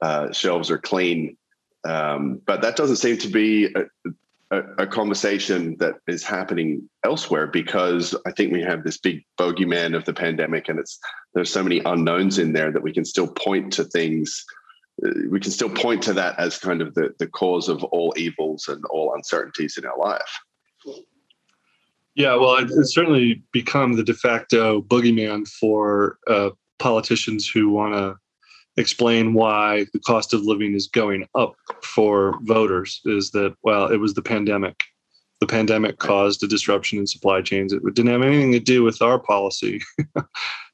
uh, 0.02 0.32
shelves 0.32 0.70
are 0.72 0.78
clean 0.78 1.36
um, 1.84 2.42
but 2.46 2.62
that 2.62 2.76
doesn't 2.76 2.98
seem 2.98 3.18
to 3.20 3.28
be 3.28 3.66
a, 3.66 3.86
a, 4.52 4.62
a, 4.84 4.88
conversation 4.88 5.76
that 5.80 5.96
is 6.08 6.24
happening 6.24 6.88
elsewhere 7.04 7.48
because 7.48 8.16
I 8.26 8.32
think 8.32 8.54
we 8.54 8.62
have 8.62 8.84
this 8.84 8.98
big 8.98 9.26
bogeyman 9.38 9.96
of 9.96 10.06
the 10.06 10.14
pandemic, 10.14 10.70
and 10.70 10.80
it's 10.80 11.00
there's 11.34 11.52
so 11.52 11.64
many 11.64 11.82
unknowns 11.86 12.40
in 12.40 12.54
there 12.54 12.72
that 12.72 12.84
we 12.84 12.94
can 12.94 13.04
still 13.04 13.28
point 13.28 13.74
to 13.74 13.84
things. 13.84 14.46
We 15.02 15.40
can 15.40 15.52
still 15.52 15.70
point 15.70 16.04
to 16.04 16.14
that 16.14 16.40
as 16.40 16.58
kind 16.58 16.82
of 16.82 16.94
the, 16.94 17.14
the 17.20 17.28
cause 17.28 17.68
of 17.68 17.84
all 17.86 18.14
evils 18.16 18.68
and 18.68 18.84
all 18.86 19.14
uncertainties 19.16 19.78
in 19.78 19.86
our 19.86 19.98
life. 19.98 20.40
Yeah, 22.16 22.36
well, 22.36 22.58
it's 22.58 22.94
certainly 22.94 23.44
become 23.52 23.94
the 23.94 24.04
de 24.04 24.14
facto 24.14 24.82
boogeyman 24.82 25.48
for 25.48 26.20
uh, 26.28 26.52
politicians 26.78 27.50
who 27.50 27.70
want 27.70 27.96
to 27.96 28.16
explain 28.78 29.34
why 29.34 29.86
the 29.94 30.00
cost 30.00 30.34
of 30.34 30.42
living 30.42 30.74
is 30.74 30.88
going 30.88 31.28
up 31.36 31.56
for 31.84 32.40
voters 32.42 33.02
is 33.06 33.32
that 33.32 33.56
well 33.62 33.86
it 33.86 33.98
was 33.98 34.16
the 34.16 34.22
pandemic 34.22 34.76
the 35.44 35.52
pandemic 35.52 36.00
caused 36.00 36.42
a 36.42 36.48
disruption 36.48 37.00
in 37.00 37.06
supply 37.06 37.42
chains. 37.42 37.74
It 37.74 37.84
didn't 37.84 38.12
have 38.12 38.22
anything 38.22 38.54
to 38.54 38.60
do 38.60 38.84
with 38.84 39.02
our 39.02 39.20
policy. 39.20 39.82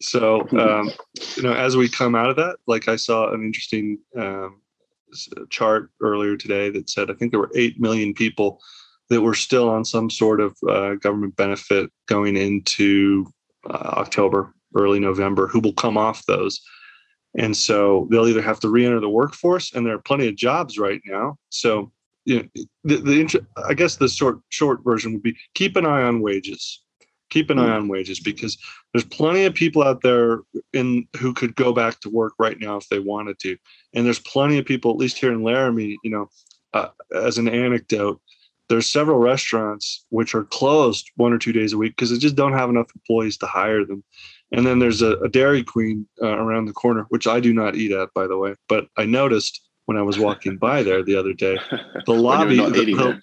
So 0.01 0.47
um, 0.57 0.91
you 1.35 1.43
know 1.43 1.51
as 1.51 1.75
we 1.75 1.89
come 1.89 2.15
out 2.15 2.29
of 2.29 2.37
that 2.37 2.55
like 2.67 2.87
i 2.87 2.95
saw 2.95 3.33
an 3.33 3.43
interesting 3.43 3.99
um, 4.17 4.61
chart 5.49 5.91
earlier 6.01 6.37
today 6.37 6.69
that 6.69 6.89
said 6.89 7.11
i 7.11 7.13
think 7.13 7.31
there 7.31 7.39
were 7.41 7.51
8 7.53 7.81
million 7.81 8.13
people 8.13 8.61
that 9.09 9.19
were 9.21 9.33
still 9.33 9.69
on 9.69 9.83
some 9.83 10.09
sort 10.09 10.39
of 10.39 10.55
uh, 10.69 10.95
government 10.95 11.35
benefit 11.35 11.91
going 12.07 12.37
into 12.37 13.25
uh, 13.69 13.93
october 13.97 14.53
early 14.73 15.01
november 15.01 15.47
who 15.47 15.59
will 15.59 15.73
come 15.73 15.97
off 15.97 16.25
those. 16.25 16.61
And 17.37 17.55
so 17.55 18.07
they'll 18.09 18.27
either 18.27 18.41
have 18.41 18.59
to 18.61 18.69
re-enter 18.69 18.99
the 18.99 19.09
workforce, 19.09 19.73
and 19.73 19.85
there 19.85 19.93
are 19.93 20.01
plenty 20.01 20.27
of 20.27 20.35
jobs 20.35 20.79
right 20.79 21.01
now. 21.05 21.37
So 21.49 21.91
you 22.29 22.35
know, 22.43 22.63
the, 22.83 22.97
the 22.97 23.45
I 23.67 23.73
guess 23.73 23.95
the 23.95 24.07
short 24.07 24.39
short 24.49 24.83
version 24.83 25.13
would 25.13 25.23
be 25.23 25.35
keep 25.55 25.75
an 25.75 25.85
eye 25.85 26.03
on 26.03 26.21
wages. 26.21 26.83
Keep 27.31 27.51
an 27.51 27.59
eye 27.59 27.75
on 27.75 27.87
wages 27.87 28.19
because 28.19 28.57
there's 28.91 29.05
plenty 29.05 29.45
of 29.45 29.53
people 29.53 29.83
out 29.83 30.01
there 30.01 30.39
in 30.73 31.07
who 31.17 31.31
could 31.31 31.55
go 31.55 31.71
back 31.73 31.99
to 31.99 32.09
work 32.09 32.33
right 32.39 32.59
now 32.59 32.77
if 32.77 32.87
they 32.89 32.99
wanted 32.99 33.37
to, 33.39 33.57
and 33.93 34.05
there's 34.05 34.19
plenty 34.19 34.57
of 34.57 34.65
people, 34.65 34.91
at 34.91 34.97
least 34.97 35.17
here 35.17 35.31
in 35.31 35.43
Laramie. 35.43 35.97
You 36.03 36.09
know, 36.09 36.29
uh, 36.73 36.89
as 37.15 37.37
an 37.37 37.47
anecdote, 37.47 38.19
there's 38.67 38.87
several 38.87 39.19
restaurants 39.19 40.05
which 40.09 40.33
are 40.33 40.43
closed 40.43 41.11
one 41.17 41.33
or 41.33 41.37
two 41.37 41.53
days 41.53 41.73
a 41.73 41.77
week 41.77 41.95
because 41.95 42.09
they 42.09 42.17
just 42.17 42.35
don't 42.35 42.53
have 42.53 42.69
enough 42.69 42.89
employees 42.95 43.37
to 43.37 43.45
hire 43.45 43.85
them 43.85 44.03
and 44.51 44.65
then 44.65 44.79
there's 44.79 45.01
a, 45.01 45.17
a 45.17 45.29
Dairy 45.29 45.63
Queen 45.63 46.07
uh, 46.21 46.37
around 46.37 46.65
the 46.65 46.73
corner, 46.73 47.05
which 47.09 47.27
I 47.27 47.39
do 47.39 47.53
not 47.53 47.75
eat 47.75 47.91
at, 47.91 48.13
by 48.13 48.27
the 48.27 48.37
way. 48.37 48.55
But 48.67 48.87
I 48.97 49.05
noticed 49.05 49.68
when 49.89 49.97
I 49.97 50.03
was 50.03 50.19
walking 50.19 50.55
by 50.55 50.83
there 50.83 51.01
the 51.01 51.15
other 51.15 51.33
day, 51.33 51.57
the 52.05 52.13
lobby. 52.13 52.57
The, 52.57 53.19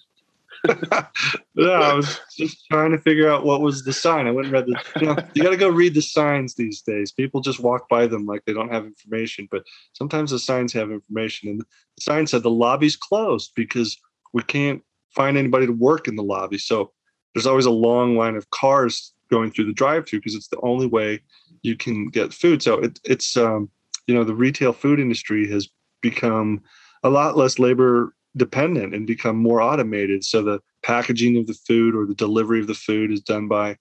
yeah, 1.55 1.65
I 1.65 1.93
was 1.93 2.19
just 2.35 2.67
trying 2.69 2.91
to 2.91 2.97
figure 2.97 3.31
out 3.31 3.45
what 3.45 3.61
was 3.61 3.85
the 3.85 3.93
sign. 3.93 4.27
I 4.27 4.31
went 4.31 4.47
and 4.47 4.53
read 4.53 4.65
the. 4.65 4.77
You 4.99 5.07
know, 5.07 5.15
you 5.33 5.43
got 5.43 5.51
to 5.51 5.55
go 5.55 5.69
read 5.69 5.93
the 5.93 6.01
signs 6.01 6.55
these 6.55 6.81
days. 6.81 7.13
People 7.13 7.39
just 7.39 7.61
walk 7.61 7.87
by 7.87 8.05
them 8.05 8.25
like 8.25 8.43
they 8.43 8.51
don't 8.51 8.69
have 8.69 8.83
information, 8.83 9.47
but 9.49 9.63
sometimes 9.93 10.31
the 10.31 10.39
signs 10.39 10.73
have 10.73 10.91
information. 10.91 11.47
And 11.47 11.61
the 11.61 11.65
sign 12.01 12.27
said 12.27 12.43
the 12.43 12.49
lobby's 12.49 12.97
closed 12.97 13.53
because 13.55 13.97
we 14.33 14.43
can't 14.43 14.83
find 15.11 15.37
anybody 15.37 15.67
to 15.67 15.71
work 15.71 16.09
in 16.09 16.17
the 16.17 16.23
lobby. 16.23 16.57
So 16.57 16.91
there's 17.33 17.47
always 17.47 17.65
a 17.65 17.71
long 17.71 18.17
line 18.17 18.35
of 18.35 18.49
cars 18.49 19.13
going 19.29 19.51
through 19.51 19.67
the 19.67 19.73
drive-through 19.73 20.19
because 20.19 20.35
it's 20.35 20.49
the 20.49 20.59
only 20.63 20.87
way 20.87 21.21
you 21.61 21.77
can 21.77 22.09
get 22.09 22.33
food. 22.33 22.61
So 22.61 22.79
it, 22.79 22.99
it's 23.05 23.37
um, 23.37 23.69
you 24.05 24.13
know 24.13 24.25
the 24.25 24.35
retail 24.35 24.73
food 24.73 24.99
industry 24.99 25.49
has 25.49 25.69
become 26.01 26.61
a 27.03 27.09
lot 27.09 27.37
less 27.37 27.59
labor 27.59 28.13
dependent 28.35 28.93
and 28.93 29.07
become 29.07 29.37
more 29.37 29.61
automated. 29.61 30.23
So 30.23 30.41
the 30.41 30.59
packaging 30.83 31.37
of 31.37 31.47
the 31.47 31.53
food 31.53 31.95
or 31.95 32.05
the 32.05 32.15
delivery 32.15 32.59
of 32.59 32.67
the 32.67 32.73
food 32.73 33.11
is 33.11 33.21
done 33.21 33.47
by 33.47 33.77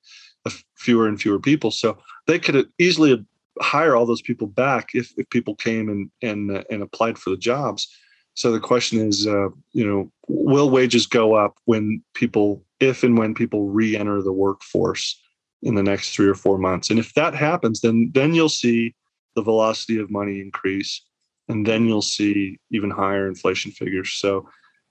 fewer 0.76 1.09
and 1.09 1.20
fewer 1.20 1.40
people. 1.40 1.70
So 1.70 1.98
they 2.26 2.38
could 2.38 2.68
easily 2.79 3.24
hire 3.61 3.96
all 3.96 4.07
those 4.07 4.22
people 4.22 4.46
back 4.46 4.90
if, 4.94 5.12
if 5.16 5.29
people 5.31 5.55
came 5.55 5.88
and 5.88 6.11
and 6.22 6.50
uh, 6.50 6.62
and 6.70 6.83
applied 6.83 7.18
for 7.18 7.31
the 7.31 7.37
jobs. 7.37 7.88
So 8.35 8.52
the 8.52 8.61
question 8.61 9.00
is, 9.00 9.26
uh, 9.26 9.48
you 9.72 9.87
know, 9.87 10.12
will 10.29 10.68
wages 10.68 11.07
go 11.07 11.35
up 11.35 11.57
when 11.64 12.02
people, 12.12 12.62
if 12.81 13.02
and 13.02 13.16
when 13.16 13.35
people 13.35 13.70
re-enter 13.70 14.20
the 14.20 14.33
workforce 14.33 15.18
in 15.62 15.74
the 15.74 15.83
next 15.83 16.14
three 16.14 16.29
or 16.29 16.35
four 16.35 16.59
months? 16.59 16.90
And 16.90 16.98
if 16.98 17.14
that 17.14 17.35
happens, 17.35 17.81
then 17.81 18.11
then 18.14 18.35
you'll 18.35 18.50
see 18.50 18.94
the 19.35 19.42
velocity 19.42 19.98
of 19.98 20.11
money 20.11 20.40
increase, 20.40 21.02
and 21.48 21.66
then 21.66 21.87
you'll 21.87 22.02
see 22.02 22.59
even 22.70 22.90
higher 22.90 23.28
inflation 23.28 23.70
figures. 23.70 24.14
So, 24.14 24.48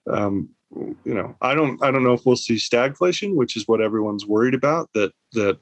um, 0.09 0.49
you 0.73 1.13
know, 1.13 1.35
I 1.41 1.55
don't 1.55 1.81
I 1.83 1.91
don't 1.91 2.03
know 2.03 2.13
if 2.13 2.25
we'll 2.25 2.35
see 2.35 2.55
stagflation, 2.55 3.35
which 3.35 3.55
is 3.55 3.67
what 3.67 3.81
everyone's 3.81 4.25
worried 4.25 4.53
about. 4.53 4.89
That 4.93 5.11
that 5.33 5.59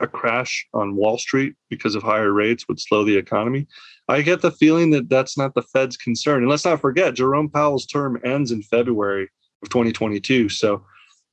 a 0.00 0.06
crash 0.06 0.66
on 0.74 0.96
Wall 0.96 1.18
Street 1.18 1.54
because 1.70 1.94
of 1.94 2.02
higher 2.02 2.32
rates 2.32 2.66
would 2.68 2.80
slow 2.80 3.04
the 3.04 3.16
economy. 3.16 3.66
I 4.08 4.22
get 4.22 4.42
the 4.42 4.50
feeling 4.50 4.90
that 4.90 5.08
that's 5.08 5.38
not 5.38 5.54
the 5.54 5.62
Fed's 5.62 5.96
concern. 5.96 6.42
And 6.42 6.50
let's 6.50 6.64
not 6.64 6.80
forget, 6.80 7.14
Jerome 7.14 7.48
Powell's 7.48 7.86
term 7.86 8.20
ends 8.24 8.50
in 8.50 8.62
February 8.62 9.28
of 9.62 9.68
2022. 9.68 10.48
So 10.48 10.84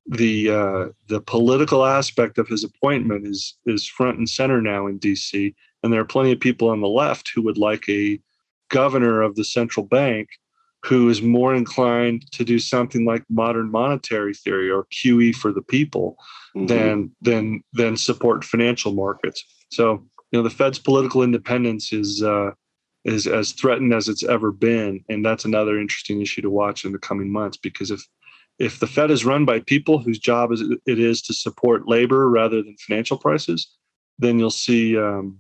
the 0.06 0.50
uh, 0.50 0.86
the 1.08 1.22
political 1.22 1.86
aspect 1.86 2.38
of 2.38 2.48
his 2.48 2.64
appointment 2.64 3.26
is 3.26 3.58
is 3.66 3.88
front 3.88 4.18
and 4.18 4.30
center 4.30 4.62
now 4.62 4.88
in 4.88 4.98
D.C. 4.98 5.56
And 5.82 5.92
there 5.92 6.02
are 6.02 6.06
plenty 6.06 6.32
of 6.32 6.40
people 6.40 6.70
on 6.70 6.82
the 6.82 6.88
left 6.88 7.32
who 7.34 7.42
would 7.44 7.58
like 7.58 7.88
a 7.90 8.20
governor 8.74 9.22
of 9.22 9.36
the 9.36 9.44
central 9.44 9.86
bank 9.86 10.28
who 10.84 11.10
is 11.10 11.22
more 11.22 11.56
inclined 11.56 12.30
to 12.32 12.44
do 12.44 12.60
something 12.60 13.06
like 13.06 13.24
modern 13.30 13.72
monetary 13.72 14.34
theory 14.34 14.70
or 14.70 14.86
QE 14.92 15.34
for 15.34 15.54
the 15.54 15.62
people 15.62 16.18
mm-hmm. 16.56 16.66
than 16.68 17.12
than 17.22 17.64
than 17.74 17.96
support 17.96 18.44
financial 18.44 18.94
markets. 18.94 19.44
So 19.72 20.04
you 20.32 20.40
know 20.40 20.44
the 20.44 20.50
Fed's 20.50 20.80
political 20.80 21.24
independence 21.24 21.94
is 21.94 22.22
uh, 22.22 22.52
is 23.06 23.28
as 23.28 23.54
threatened 23.54 23.94
as 23.94 24.08
it's 24.08 24.24
ever 24.24 24.52
been, 24.52 25.04
and 25.10 25.26
that's 25.26 25.46
another 25.46 25.80
interesting 25.80 26.22
issue 26.22 26.42
to 26.42 26.50
watch 26.50 26.84
in 26.84 26.92
the 26.92 27.00
coming 27.00 27.32
months 27.32 27.58
because 27.58 27.92
if 27.92 28.02
if 28.60 28.80
the 28.80 28.88
Fed 28.88 29.10
is 29.10 29.26
run 29.26 29.46
by 29.46 29.60
people 29.62 30.00
whose 30.00 30.20
job 30.20 30.52
is 30.52 30.62
it 30.86 31.00
is 31.00 31.22
to 31.24 31.34
support 31.34 31.88
labor 31.88 32.30
rather 32.30 32.62
than 32.62 32.76
financial 32.88 33.18
prices, 33.18 33.68
then 34.20 34.38
you'll 34.38 34.52
see 34.68 34.98
um, 34.98 35.40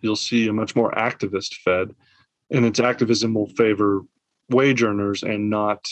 you'll 0.00 0.16
see 0.16 0.48
a 0.48 0.52
much 0.52 0.74
more 0.74 0.92
activist 0.92 1.54
Fed, 1.64 1.94
and 2.50 2.64
its 2.64 2.80
activism 2.80 3.34
will 3.34 3.48
favor 3.48 4.02
wage 4.48 4.82
earners 4.82 5.22
and 5.22 5.48
not 5.48 5.88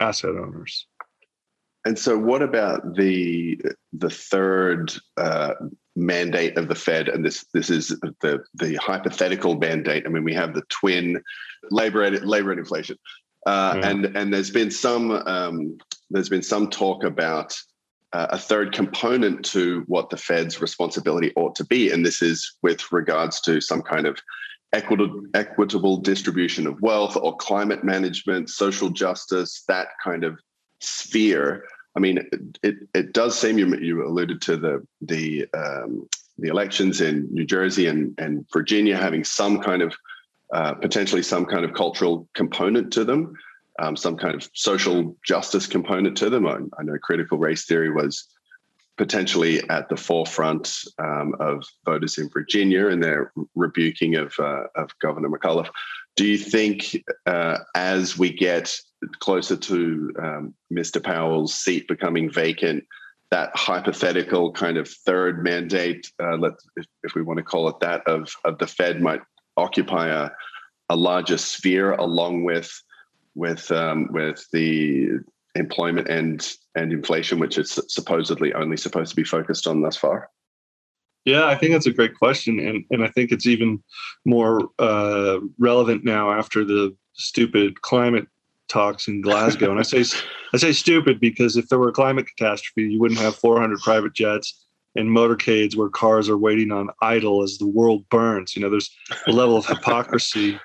asset 0.00 0.30
owners. 0.30 0.86
And 1.84 1.98
so, 1.98 2.18
what 2.18 2.42
about 2.42 2.94
the 2.94 3.58
the 3.92 4.10
third 4.10 4.92
uh, 5.16 5.54
mandate 5.96 6.58
of 6.58 6.68
the 6.68 6.74
Fed? 6.74 7.08
And 7.08 7.24
this 7.24 7.46
this 7.54 7.70
is 7.70 7.88
the 8.20 8.44
the 8.54 8.74
hypothetical 8.76 9.56
mandate. 9.56 10.04
I 10.04 10.10
mean, 10.10 10.24
we 10.24 10.34
have 10.34 10.54
the 10.54 10.62
twin 10.68 11.22
labor 11.70 12.02
and 12.02 12.20
labor 12.26 12.50
and 12.50 12.60
inflation, 12.60 12.98
uh, 13.46 13.76
yeah. 13.78 13.88
and 13.88 14.04
and 14.16 14.32
there's 14.32 14.50
been 14.50 14.70
some 14.70 15.10
um, 15.10 15.78
there's 16.10 16.28
been 16.28 16.42
some 16.42 16.68
talk 16.68 17.02
about 17.02 17.56
uh, 18.12 18.26
a 18.30 18.38
third 18.38 18.72
component 18.72 19.42
to 19.46 19.82
what 19.86 20.10
the 20.10 20.18
Fed's 20.18 20.60
responsibility 20.60 21.32
ought 21.34 21.54
to 21.54 21.64
be, 21.64 21.90
and 21.90 22.04
this 22.04 22.20
is 22.20 22.58
with 22.62 22.92
regards 22.92 23.40
to 23.42 23.58
some 23.58 23.80
kind 23.80 24.06
of 24.06 24.18
equitable, 24.72 25.96
distribution 25.96 26.66
of 26.66 26.80
wealth 26.80 27.16
or 27.16 27.36
climate 27.36 27.84
management, 27.84 28.50
social 28.50 28.88
justice, 28.88 29.64
that 29.68 29.88
kind 30.02 30.24
of 30.24 30.38
sphere. 30.80 31.64
I 31.96 32.00
mean, 32.00 32.18
it, 32.18 32.58
it, 32.62 32.74
it 32.94 33.12
does 33.12 33.38
seem 33.38 33.58
you, 33.58 33.74
you 33.76 34.06
alluded 34.06 34.40
to 34.42 34.56
the 34.56 34.86
the 35.00 35.46
um, 35.54 36.08
the 36.38 36.48
elections 36.48 37.00
in 37.00 37.28
New 37.30 37.44
Jersey 37.44 37.86
and, 37.86 38.14
and 38.18 38.46
Virginia 38.52 38.96
having 38.96 39.24
some 39.24 39.60
kind 39.60 39.82
of 39.82 39.94
uh, 40.54 40.74
potentially 40.74 41.22
some 41.22 41.44
kind 41.44 41.64
of 41.64 41.74
cultural 41.74 42.28
component 42.34 42.92
to 42.94 43.04
them, 43.04 43.34
um, 43.78 43.96
some 43.96 44.16
kind 44.16 44.34
of 44.34 44.48
social 44.54 45.16
justice 45.24 45.66
component 45.66 46.16
to 46.18 46.30
them. 46.30 46.46
I, 46.46 46.58
I 46.78 46.82
know 46.82 46.96
critical 47.02 47.38
race 47.38 47.66
theory 47.66 47.90
was 47.90 48.26
potentially 49.00 49.66
at 49.70 49.88
the 49.88 49.96
forefront 49.96 50.84
um, 50.98 51.34
of 51.40 51.64
voters 51.86 52.18
in 52.18 52.28
Virginia 52.28 52.88
and 52.88 53.02
their 53.02 53.32
rebuking 53.54 54.14
of, 54.16 54.34
uh, 54.38 54.64
of 54.76 54.90
Governor 54.98 55.30
McAuliffe. 55.30 55.70
Do 56.16 56.26
you 56.26 56.36
think 56.36 57.02
uh, 57.24 57.60
as 57.74 58.18
we 58.18 58.30
get 58.30 58.76
closer 59.20 59.56
to 59.56 60.12
um, 60.22 60.54
Mr. 60.70 61.02
Powell's 61.02 61.54
seat 61.54 61.88
becoming 61.88 62.30
vacant, 62.30 62.84
that 63.30 63.56
hypothetical 63.56 64.52
kind 64.52 64.76
of 64.76 64.86
third 64.86 65.42
mandate, 65.42 66.12
uh, 66.22 66.36
let, 66.36 66.52
if, 66.76 66.84
if, 67.02 67.14
we 67.14 67.22
want 67.22 67.38
to 67.38 67.42
call 67.42 67.70
it 67.70 67.80
that, 67.80 68.06
of, 68.06 68.30
of 68.44 68.58
the 68.58 68.66
Fed 68.66 69.00
might 69.00 69.22
occupy 69.56 70.08
a, 70.08 70.28
a 70.90 70.96
larger 70.96 71.38
sphere 71.38 71.92
along 71.92 72.44
with 72.44 72.70
with 73.34 73.70
um, 73.70 74.08
with 74.10 74.44
the 74.52 75.20
employment 75.60 76.08
and 76.08 76.48
and 76.74 76.92
inflation, 76.92 77.38
which 77.38 77.58
is 77.58 77.78
supposedly 77.88 78.52
only 78.54 78.76
supposed 78.76 79.10
to 79.10 79.16
be 79.16 79.24
focused 79.24 79.66
on 79.66 79.82
thus 79.82 79.96
far? 79.96 80.28
Yeah, 81.24 81.46
I 81.46 81.54
think 81.54 81.72
that's 81.72 81.86
a 81.86 81.92
great 81.92 82.16
question, 82.16 82.58
and 82.58 82.84
and 82.90 83.04
I 83.04 83.08
think 83.08 83.30
it's 83.30 83.46
even 83.46 83.82
more 84.24 84.70
uh, 84.78 85.38
relevant 85.58 86.04
now 86.04 86.32
after 86.32 86.64
the 86.64 86.96
stupid 87.12 87.82
climate 87.82 88.26
talks 88.68 89.08
in 89.08 89.20
Glasgow. 89.20 89.70
and 89.70 89.78
I 89.78 89.82
say 89.82 90.04
I 90.54 90.56
say 90.56 90.72
stupid 90.72 91.20
because 91.20 91.56
if 91.56 91.68
there 91.68 91.78
were 91.78 91.90
a 91.90 91.92
climate 91.92 92.26
catastrophe, 92.26 92.90
you 92.90 93.00
wouldn't 93.00 93.20
have 93.20 93.36
400 93.36 93.80
private 93.80 94.14
jets 94.14 94.66
and 94.96 95.08
motorcades 95.08 95.76
where 95.76 95.88
cars 95.88 96.28
are 96.28 96.38
waiting 96.38 96.72
on 96.72 96.88
idle 97.02 97.42
as 97.42 97.58
the 97.58 97.66
world 97.66 98.08
burns. 98.08 98.56
You 98.56 98.62
know, 98.62 98.70
there's 98.70 98.90
a 99.26 99.32
level 99.32 99.56
of 99.56 99.66
hypocrisy 99.66 100.58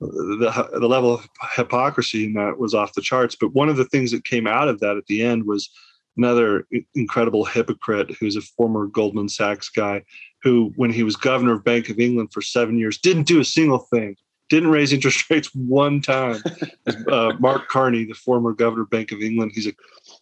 the 0.00 0.68
the 0.80 0.88
level 0.88 1.14
of 1.14 1.28
hypocrisy 1.54 2.26
in 2.26 2.34
that 2.34 2.58
was 2.58 2.74
off 2.74 2.94
the 2.94 3.02
charts. 3.02 3.36
But 3.38 3.52
one 3.52 3.68
of 3.68 3.76
the 3.76 3.84
things 3.84 4.10
that 4.12 4.24
came 4.24 4.46
out 4.46 4.68
of 4.68 4.80
that 4.80 4.96
at 4.96 5.06
the 5.06 5.22
end 5.22 5.44
was 5.44 5.70
another 6.16 6.66
incredible 6.94 7.44
hypocrite 7.44 8.16
who's 8.18 8.36
a 8.36 8.42
former 8.42 8.86
Goldman 8.86 9.28
Sachs 9.28 9.70
guy 9.70 10.02
who, 10.42 10.72
when 10.76 10.90
he 10.90 11.02
was 11.02 11.16
governor 11.16 11.54
of 11.54 11.64
Bank 11.64 11.88
of 11.88 11.98
England 11.98 12.32
for 12.32 12.42
seven 12.42 12.78
years, 12.78 12.98
didn't 12.98 13.26
do 13.26 13.40
a 13.40 13.44
single 13.44 13.78
thing, 13.78 14.16
didn't 14.48 14.70
raise 14.70 14.92
interest 14.94 15.28
rates 15.30 15.50
one 15.54 16.00
time. 16.00 16.42
uh, 17.10 17.32
Mark 17.38 17.68
Carney, 17.68 18.04
the 18.04 18.14
former 18.14 18.52
governor 18.52 18.82
of 18.82 18.90
Bank 18.90 19.12
of 19.12 19.20
England, 19.20 19.52
he's 19.54 19.66
a 19.66 19.72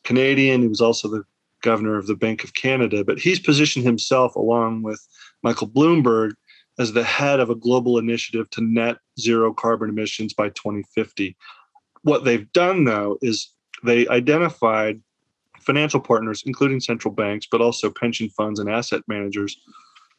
Canadian. 0.05 0.63
He 0.63 0.69
was 0.69 0.81
also 0.81 1.09
the 1.09 1.25
governor 1.63 1.97
of 1.97 2.07
the 2.07 2.17
Bank 2.17 2.45
of 2.45 2.55
Canada, 2.55 3.05
but 3.05 3.19
he's 3.19 3.41
positioned 3.41 3.85
himself 3.85 4.37
along 4.37 4.83
with 4.83 5.05
Michael 5.43 5.69
Bloomberg 5.69 6.33
as 6.79 6.93
the 6.93 7.05
head 7.05 7.41
of 7.41 7.51
a 7.51 7.55
global 7.55 7.99
initiative 7.99 8.49
to 8.51 8.61
net 8.61 8.97
zero 9.19 9.53
carbon 9.53 9.89
emissions 9.89 10.35
by 10.35 10.49
2050. 10.51 11.37
What 12.03 12.25
they've 12.25 12.51
done, 12.53 12.85
though, 12.85 13.19
is 13.23 13.51
they 13.83 14.07
identified 14.09 15.01
financial 15.61 16.01
partners, 16.01 16.43
including 16.47 16.81
central 16.81 17.13
banks, 17.13 17.47
but 17.51 17.61
also 17.61 17.91
pension 17.91 18.29
funds 18.31 18.61
and 18.61 18.71
asset 18.71 19.03
managers, 19.09 19.57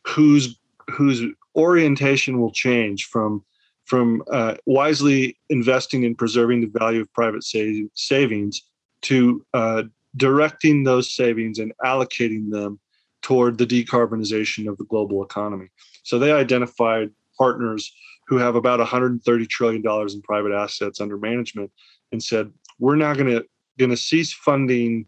whose 0.05 0.59
whose 0.89 1.23
orientation 1.55 2.39
will 2.39 2.51
change 2.51 3.05
from 3.05 3.43
from 3.85 4.21
uh, 4.31 4.55
wisely 4.65 5.37
investing 5.49 6.03
in 6.03 6.13
preserving 6.13 6.59
the 6.61 6.79
value 6.79 7.01
of 7.01 7.13
private 7.13 7.43
sa- 7.43 7.87
savings 7.93 8.61
to 9.01 9.45
uh, 9.53 9.83
directing 10.17 10.83
those 10.83 11.15
savings 11.15 11.57
and 11.59 11.71
allocating 11.85 12.51
them 12.51 12.79
toward 13.21 13.57
the 13.57 13.65
decarbonization 13.65 14.69
of 14.69 14.77
the 14.77 14.83
global 14.85 15.23
economy. 15.23 15.67
So 16.07 16.17
they 16.17 16.31
identified 16.31 17.11
partners 17.37 17.91
who 18.27 18.37
have 18.37 18.55
about 18.55 18.79
130 18.79 19.45
trillion 19.47 19.81
dollars 19.81 20.15
in 20.15 20.21
private 20.21 20.53
assets 20.53 21.01
under 21.01 21.17
management 21.17 21.69
and 22.13 22.23
said 22.23 22.49
we're 22.79 22.95
now 22.95 23.13
going 23.13 23.29
to 23.29 23.45
going 23.77 23.91
to 23.91 23.97
cease 23.97 24.31
funding 24.31 25.05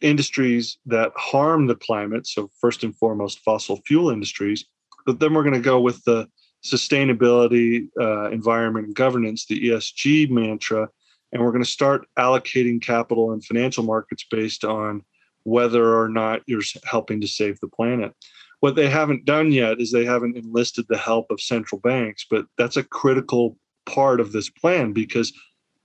industries 0.00 0.78
that 0.84 1.12
harm 1.16 1.68
the 1.68 1.76
climate 1.76 2.26
so 2.26 2.50
first 2.60 2.82
and 2.82 2.94
foremost 2.96 3.38
fossil 3.38 3.80
fuel 3.86 4.10
industries 4.10 4.64
but 5.06 5.20
then 5.20 5.32
we're 5.32 5.44
going 5.44 5.54
to 5.54 5.60
go 5.60 5.80
with 5.80 6.02
the 6.04 6.28
sustainability 6.64 7.88
uh, 8.00 8.28
environment 8.30 8.86
and 8.86 8.96
governance 8.96 9.46
the 9.46 9.68
esg 9.68 10.28
mantra 10.28 10.88
and 11.32 11.42
we're 11.42 11.52
going 11.52 11.64
to 11.64 11.70
start 11.70 12.06
allocating 12.18 12.82
capital 12.82 13.32
in 13.32 13.40
financial 13.40 13.84
markets 13.84 14.26
based 14.28 14.64
on 14.64 15.02
whether 15.44 15.96
or 15.96 16.08
not 16.08 16.42
you're 16.46 16.62
helping 16.84 17.20
to 17.20 17.28
save 17.28 17.58
the 17.60 17.68
planet 17.68 18.12
what 18.60 18.74
they 18.74 18.88
haven't 18.88 19.24
done 19.24 19.52
yet 19.52 19.80
is 19.80 19.90
they 19.90 20.04
haven't 20.04 20.36
enlisted 20.36 20.86
the 20.88 20.96
help 20.96 21.30
of 21.30 21.40
central 21.40 21.80
banks, 21.80 22.26
but 22.28 22.46
that's 22.56 22.76
a 22.76 22.82
critical 22.82 23.56
part 23.84 24.20
of 24.20 24.32
this 24.32 24.48
plan 24.48 24.92
because 24.92 25.32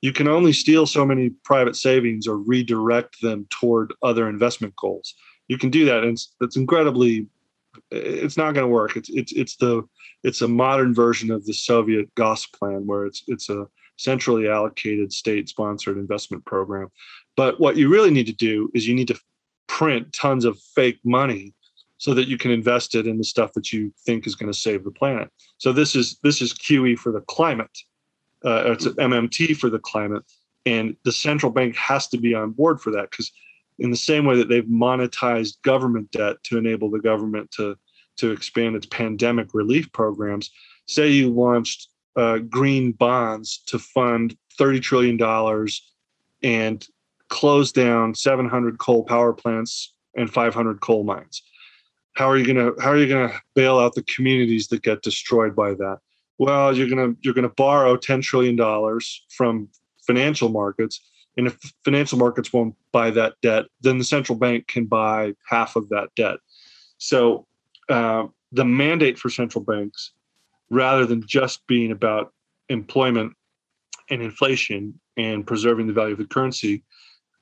you 0.02 0.12
can 0.12 0.28
only 0.28 0.54
steal 0.54 0.86
so 0.86 1.06
many 1.06 1.30
private 1.44 1.76
savings 1.76 2.28
or 2.28 2.38
redirect 2.38 3.22
them 3.22 3.46
toward 3.50 3.94
other 4.02 4.28
investment 4.28 4.76
goals. 4.76 5.14
you 5.48 5.58
can 5.58 5.70
do 5.70 5.86
that, 5.86 6.04
and 6.04 6.18
it's, 6.42 6.56
incredibly. 6.56 7.28
It's 7.90 8.38
not 8.38 8.54
going 8.54 8.66
to 8.66 8.74
work. 8.74 8.98
It's 8.98 9.10
it's 9.10 9.32
it's 9.34 9.56
the 9.58 9.84
it's 10.24 10.42
a 10.42 10.48
modern 10.48 10.94
version 10.94 11.32
of 11.32 11.46
the 11.46 11.54
Soviet 11.54 12.14
Gosplan, 12.16 12.86
where 12.86 13.06
it's 13.06 13.24
it's 13.28 13.50
a 13.50 13.68
centrally 13.98 14.50
allocated 14.50 15.14
state-sponsored 15.14 15.98
investment 15.98 16.44
program. 16.46 16.88
But 17.38 17.60
what 17.60 17.78
you 17.78 17.90
really 17.90 18.12
need 18.12 18.28
to 18.28 18.34
do 18.34 18.70
is 18.74 18.88
you 18.88 18.96
need 18.96 19.10
to 19.10 19.20
print 19.68 20.12
tons 20.12 20.44
of 20.44 20.60
fake 20.76 21.00
money 21.04 21.54
so 22.02 22.16
that 22.16 22.28
you 22.28 22.36
can 22.36 22.50
invest 22.50 22.96
it 22.96 23.06
in 23.06 23.20
the 23.20 23.24
stuff 23.24 23.54
that 23.54 23.72
you 23.72 23.94
think 24.08 24.26
is 24.26 24.34
going 24.34 24.52
to 24.52 24.58
save 24.58 24.84
the 24.84 24.90
planet. 24.90 25.30
So 25.60 25.72
this 25.72 25.96
is 25.96 26.18
this 26.24 26.42
is 26.42 26.52
QE 26.52 26.98
for 26.98 27.12
the 27.12 27.22
climate. 27.22 27.78
Uh, 28.44 28.72
it's 28.72 28.88
MMT 28.88 29.56
for 29.56 29.70
the 29.70 29.78
climate, 29.78 30.24
and 30.66 30.96
the 31.06 31.12
central 31.12 31.52
bank 31.52 31.76
has 31.76 32.08
to 32.08 32.18
be 32.18 32.34
on 32.34 32.54
board 32.54 32.82
for 32.82 32.90
that 32.94 33.12
because, 33.12 33.32
in 33.78 33.92
the 33.92 33.96
same 33.96 34.26
way 34.26 34.36
that 34.38 34.50
they've 34.50 34.66
monetized 34.66 35.62
government 35.62 36.10
debt 36.10 36.38
to 36.46 36.58
enable 36.58 36.90
the 36.90 37.00
government 37.00 37.52
to 37.52 37.78
to 38.18 38.32
expand 38.32 38.76
its 38.76 38.88
pandemic 38.88 39.54
relief 39.54 39.92
programs, 39.92 40.50
say 40.88 41.08
you 41.08 41.30
launched 41.30 41.90
uh, 42.16 42.40
green 42.40 42.94
bonds 42.94 43.62
to 43.68 43.78
fund 43.78 44.36
thirty 44.58 44.80
trillion 44.80 45.18
dollars 45.18 45.94
and 46.42 46.88
close 47.28 47.72
down 47.72 48.16
700 48.16 48.80
coal 48.80 49.04
power 49.04 49.34
plants 49.34 49.94
and 50.16 50.34
500 50.34 50.82
coal 50.82 51.04
mines 51.04 51.44
how 52.14 52.30
are 52.30 52.38
you 52.38 52.46
going 52.46 52.58
to 52.58 52.82
how 52.82 52.92
are 52.92 52.98
you 52.98 53.08
going 53.08 53.30
to 53.30 53.36
bail 53.56 53.80
out 53.80 53.96
the 53.96 54.04
communities 54.04 54.68
that 54.68 54.84
get 54.84 55.02
destroyed 55.02 55.56
by 55.56 55.74
that? 55.74 56.00
Well 56.38 56.76
you're 56.76 56.90
going 56.90 57.14
to 57.14 57.18
you're 57.22 57.34
going 57.34 57.48
to 57.48 57.56
borrow 57.56 57.98
10 57.98 58.22
trillion 58.22 58.56
dollars 58.56 59.26
from 59.30 59.70
financial 60.06 60.50
markets 60.50 61.02
and 61.38 61.48
if 61.48 61.58
financial 61.86 62.18
markets 62.18 62.52
won't 62.52 62.76
buy 62.92 63.12
that 63.12 63.36
debt 63.42 63.66
then 63.82 63.98
the 63.98 64.04
central 64.04 64.38
bank 64.38 64.68
can 64.68 64.86
buy 64.86 65.34
half 65.48 65.76
of 65.76 65.90
that 65.90 66.10
debt. 66.16 66.38
So 66.98 67.48
uh, 67.90 68.28
the 68.52 68.66
mandate 68.66 69.18
for 69.18 69.30
central 69.30 69.64
banks 69.64 70.12
rather 70.70 71.06
than 71.06 71.26
just 71.26 71.66
being 71.68 71.92
about 71.92 72.34
employment 72.70 73.34
and 74.10 74.22
inflation 74.22 75.00
and 75.18 75.46
preserving 75.46 75.88
the 75.88 75.94
value 75.94 76.14
of 76.14 76.18
the 76.20 76.26
currency 76.26 76.84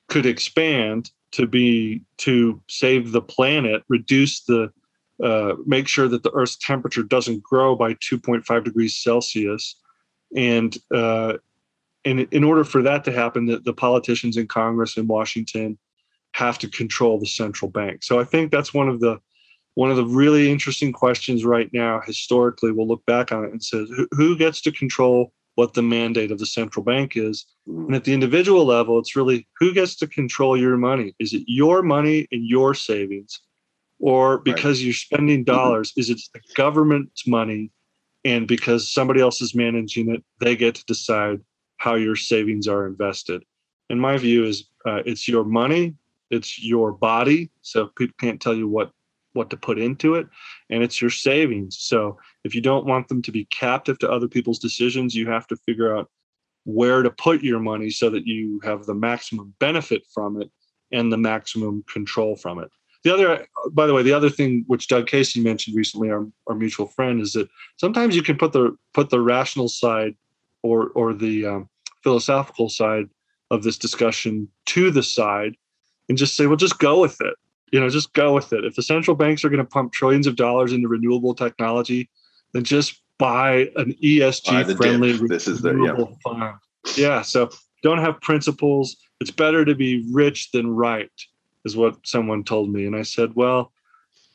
could 0.08 0.26
expand 0.26 1.10
to 1.32 1.46
be 1.46 2.02
to 2.18 2.60
save 2.68 3.12
the 3.12 3.22
planet, 3.22 3.82
reduce 3.88 4.42
the 4.44 4.72
uh, 5.22 5.54
make 5.66 5.86
sure 5.86 6.08
that 6.08 6.22
the 6.22 6.32
Earth's 6.32 6.56
temperature 6.56 7.02
doesn't 7.02 7.42
grow 7.42 7.76
by 7.76 7.92
2.5 7.94 8.64
degrees 8.64 8.96
Celsius, 8.96 9.76
and 10.34 10.76
uh, 10.94 11.34
and 12.04 12.20
in 12.30 12.44
order 12.44 12.64
for 12.64 12.82
that 12.82 13.04
to 13.04 13.12
happen, 13.12 13.46
the, 13.46 13.58
the 13.58 13.74
politicians 13.74 14.36
in 14.36 14.46
Congress 14.46 14.96
in 14.96 15.06
Washington 15.06 15.78
have 16.32 16.58
to 16.58 16.68
control 16.68 17.18
the 17.18 17.26
central 17.26 17.70
bank. 17.70 18.02
So 18.02 18.18
I 18.18 18.24
think 18.24 18.50
that's 18.50 18.72
one 18.72 18.88
of 18.88 19.00
the 19.00 19.20
one 19.74 19.90
of 19.90 19.96
the 19.96 20.06
really 20.06 20.50
interesting 20.50 20.92
questions 20.92 21.44
right 21.44 21.70
now. 21.72 22.00
Historically, 22.04 22.72
we'll 22.72 22.88
look 22.88 23.04
back 23.06 23.32
on 23.32 23.44
it 23.44 23.52
and 23.52 23.62
says 23.62 23.88
who, 23.94 24.08
who 24.12 24.36
gets 24.36 24.60
to 24.62 24.72
control 24.72 25.32
what 25.60 25.74
the 25.74 25.82
mandate 25.82 26.30
of 26.30 26.38
the 26.38 26.46
central 26.46 26.82
bank 26.82 27.18
is. 27.18 27.44
And 27.66 27.94
at 27.94 28.04
the 28.04 28.14
individual 28.14 28.64
level, 28.64 28.98
it's 28.98 29.14
really 29.14 29.46
who 29.58 29.74
gets 29.74 29.94
to 29.96 30.06
control 30.06 30.56
your 30.56 30.78
money? 30.78 31.14
Is 31.18 31.34
it 31.34 31.42
your 31.46 31.82
money 31.82 32.26
and 32.32 32.46
your 32.48 32.72
savings? 32.72 33.38
Or 33.98 34.38
because 34.38 34.78
right. 34.78 34.86
you're 34.86 34.94
spending 34.94 35.44
dollars, 35.44 35.92
is 35.98 36.08
it 36.08 36.18
the 36.32 36.40
government's 36.54 37.26
money? 37.26 37.70
And 38.24 38.48
because 38.48 38.90
somebody 38.90 39.20
else 39.20 39.42
is 39.42 39.54
managing 39.54 40.10
it, 40.10 40.24
they 40.40 40.56
get 40.56 40.76
to 40.76 40.84
decide 40.86 41.40
how 41.76 41.94
your 41.96 42.16
savings 42.16 42.66
are 42.66 42.86
invested. 42.86 43.44
And 43.90 44.00
my 44.00 44.16
view 44.16 44.46
is 44.46 44.64
uh, 44.86 45.02
it's 45.04 45.28
your 45.28 45.44
money, 45.44 45.94
it's 46.30 46.64
your 46.64 46.90
body. 46.90 47.50
So 47.60 47.88
people 47.98 48.16
can't 48.18 48.40
tell 48.40 48.54
you 48.54 48.66
what 48.66 48.92
what 49.32 49.50
to 49.50 49.56
put 49.56 49.78
into 49.78 50.14
it 50.14 50.26
and 50.70 50.82
it's 50.82 51.00
your 51.00 51.10
savings. 51.10 51.78
So 51.78 52.18
if 52.44 52.54
you 52.54 52.60
don't 52.60 52.86
want 52.86 53.08
them 53.08 53.22
to 53.22 53.32
be 53.32 53.44
captive 53.46 53.98
to 54.00 54.10
other 54.10 54.28
people's 54.28 54.58
decisions 54.58 55.14
you 55.14 55.28
have 55.28 55.46
to 55.48 55.56
figure 55.56 55.96
out 55.96 56.10
where 56.64 57.02
to 57.02 57.10
put 57.10 57.42
your 57.42 57.60
money 57.60 57.90
so 57.90 58.10
that 58.10 58.26
you 58.26 58.60
have 58.64 58.84
the 58.84 58.94
maximum 58.94 59.54
benefit 59.60 60.02
from 60.12 60.40
it 60.40 60.50
and 60.92 61.12
the 61.12 61.16
maximum 61.16 61.84
control 61.90 62.36
from 62.36 62.58
it. 62.58 62.70
The 63.02 63.14
other 63.14 63.46
by 63.72 63.86
the 63.86 63.94
way 63.94 64.02
the 64.02 64.12
other 64.12 64.28
thing 64.28 64.64
which 64.66 64.88
doug 64.88 65.06
casey 65.06 65.40
mentioned 65.40 65.76
recently 65.76 66.10
our, 66.10 66.26
our 66.48 66.54
mutual 66.54 66.86
friend 66.86 67.20
is 67.20 67.32
that 67.32 67.48
sometimes 67.76 68.14
you 68.14 68.22
can 68.22 68.36
put 68.36 68.52
the 68.52 68.76
put 68.92 69.08
the 69.08 69.20
rational 69.20 69.68
side 69.68 70.14
or 70.62 70.88
or 70.88 71.14
the 71.14 71.46
um, 71.46 71.68
philosophical 72.02 72.68
side 72.68 73.08
of 73.50 73.62
this 73.62 73.78
discussion 73.78 74.48
to 74.66 74.90
the 74.90 75.02
side 75.02 75.54
and 76.08 76.18
just 76.18 76.36
say 76.36 76.46
well 76.46 76.56
just 76.56 76.78
go 76.78 77.00
with 77.00 77.18
it 77.22 77.34
you 77.70 77.80
know, 77.80 77.88
just 77.88 78.12
go 78.12 78.34
with 78.34 78.52
it. 78.52 78.64
If 78.64 78.74
the 78.74 78.82
central 78.82 79.16
banks 79.16 79.44
are 79.44 79.48
going 79.48 79.58
to 79.58 79.64
pump 79.64 79.92
trillions 79.92 80.26
of 80.26 80.36
dollars 80.36 80.72
into 80.72 80.88
renewable 80.88 81.34
technology, 81.34 82.10
then 82.52 82.64
just 82.64 83.00
buy 83.18 83.70
an 83.76 83.94
ESG 84.02 84.76
friendly 84.76 85.12
this 85.28 85.46
is 85.46 85.60
the 85.60 85.74
yeah. 85.74 86.04
fund. 86.24 86.54
Yeah. 86.96 87.22
So 87.22 87.50
don't 87.82 87.98
have 87.98 88.20
principles. 88.20 88.96
It's 89.20 89.30
better 89.30 89.64
to 89.64 89.74
be 89.74 90.06
rich 90.10 90.50
than 90.52 90.70
right, 90.70 91.10
is 91.64 91.76
what 91.76 91.96
someone 92.04 92.42
told 92.42 92.72
me. 92.72 92.86
And 92.86 92.96
I 92.96 93.02
said, 93.02 93.34
well, 93.34 93.72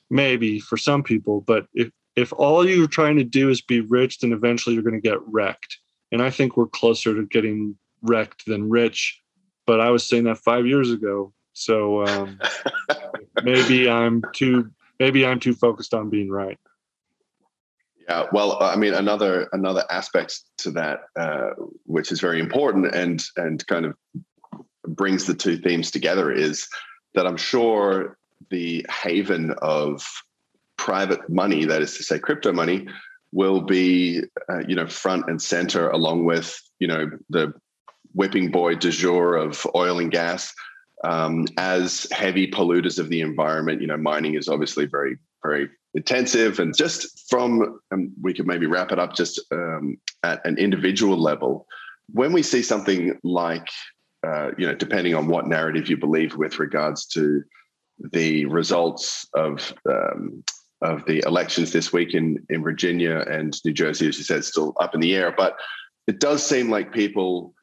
maybe 0.10 0.60
for 0.60 0.78
some 0.78 1.04
people, 1.04 1.42
but 1.42 1.66
if 1.74 1.90
if 2.16 2.32
all 2.32 2.66
you're 2.66 2.88
trying 2.88 3.18
to 3.18 3.26
do 3.26 3.50
is 3.50 3.62
be 3.62 3.82
rich, 3.82 4.20
then 4.20 4.32
eventually 4.32 4.74
you're 4.74 4.84
going 4.84 5.02
to 5.02 5.10
get 5.10 5.20
wrecked. 5.28 5.80
And 6.14 6.22
I 6.22 6.30
think 6.30 6.56
we're 6.56 6.68
closer 6.68 7.14
to 7.14 7.26
getting 7.26 7.76
wrecked 8.02 8.46
than 8.46 8.70
rich. 8.70 9.20
But 9.68 9.82
I 9.82 9.90
was 9.90 10.08
saying 10.08 10.24
that 10.26 10.38
five 10.38 10.66
years 10.66 10.92
ago. 10.92 11.34
So 11.56 12.06
um, 12.06 12.38
maybe 13.44 13.90
I'm 13.90 14.22
too 14.34 14.72
maybe 15.00 15.26
I'm 15.26 15.40
too 15.40 15.54
focused 15.54 15.94
on 15.94 16.10
being 16.10 16.30
right. 16.30 16.60
Yeah, 18.08 18.26
well, 18.32 18.62
I 18.62 18.76
mean, 18.76 18.94
another 18.94 19.48
another 19.54 19.84
aspect 19.90 20.42
to 20.60 20.72
that, 20.72 21.00
uh, 21.18 21.52
which 21.86 22.12
is 22.12 22.20
very 22.20 22.40
important 22.40 22.94
and 22.94 23.24
and 23.38 23.66
kind 23.68 23.86
of 23.86 23.96
brings 24.86 25.26
the 25.26 25.34
two 25.34 25.58
themes 25.58 25.92
together, 25.92 26.30
is 26.30 26.68
that 27.16 27.26
I'm 27.26 27.38
sure 27.38 28.18
the 28.52 28.86
haven 28.90 29.56
of 29.62 30.06
private 30.78 31.30
money, 31.30 31.64
that 31.66 31.82
is 31.82 31.96
to 31.98 32.04
say, 32.04 32.20
crypto 32.20 32.52
money, 32.52 32.88
will 33.32 33.62
be 33.62 34.24
uh, 34.50 34.60
you 34.68 34.76
know 34.76 34.88
front 34.88 35.30
and 35.30 35.42
center 35.42 35.90
along 35.90 36.26
with 36.26 36.62
you 36.80 36.88
know 36.88 37.10
the 37.30 37.54
whipping 38.14 38.52
boy 38.52 38.76
du 38.76 38.92
jour 38.92 39.36
of 39.36 39.66
oil 39.74 40.00
and 40.00 40.12
gas 40.12 40.54
um, 41.04 41.46
as 41.58 42.08
heavy 42.12 42.50
polluters 42.50 43.00
of 43.00 43.10
the 43.10 43.22
environment. 43.22 43.82
You 43.82 43.88
know, 43.88 43.98
mining 43.98 44.36
is 44.36 44.48
obviously 44.48 44.86
very, 44.86 45.18
very 45.44 45.70
intensive. 45.94 46.60
And 46.60 46.76
just 46.76 47.30
from, 47.30 47.80
um, 47.92 48.12
we 48.22 48.34
could 48.34 48.48
maybe 48.48 48.66
wrap 48.66 48.92
it 48.92 49.00
up 49.00 49.16
just 49.16 49.42
um, 49.52 49.98
at 50.24 50.46
an 50.46 50.58
individual 50.58 51.18
level. 51.18 51.68
When 52.12 52.34
we 52.34 52.44
see 52.44 52.62
something 52.62 53.20
like, 53.24 53.68
uh, 54.26 54.52
you 54.58 54.68
know, 54.68 54.76
depending 54.76 55.16
on 55.16 55.28
what 55.28 55.48
narrative 55.48 55.90
you 55.90 55.98
believe 55.98 56.36
with 56.36 56.60
regards 56.60 57.06
to 57.08 57.44
the 58.12 58.46
results 58.46 59.28
of 59.34 59.74
um, 59.90 60.44
of 60.82 61.06
the 61.06 61.24
elections 61.26 61.72
this 61.72 61.94
week 61.94 62.14
in 62.14 62.46
in 62.50 62.62
Virginia 62.62 63.24
and 63.30 63.58
New 63.64 63.74
Jersey, 63.74 64.08
as 64.08 64.18
you 64.18 64.24
said, 64.24 64.44
still 64.44 64.74
up 64.80 64.94
in 64.94 65.00
the 65.00 65.16
air. 65.16 65.34
But 65.36 65.58
it 66.08 66.20
does 66.20 66.46
seem 66.46 66.70
like 66.70 66.92
people 66.92 67.55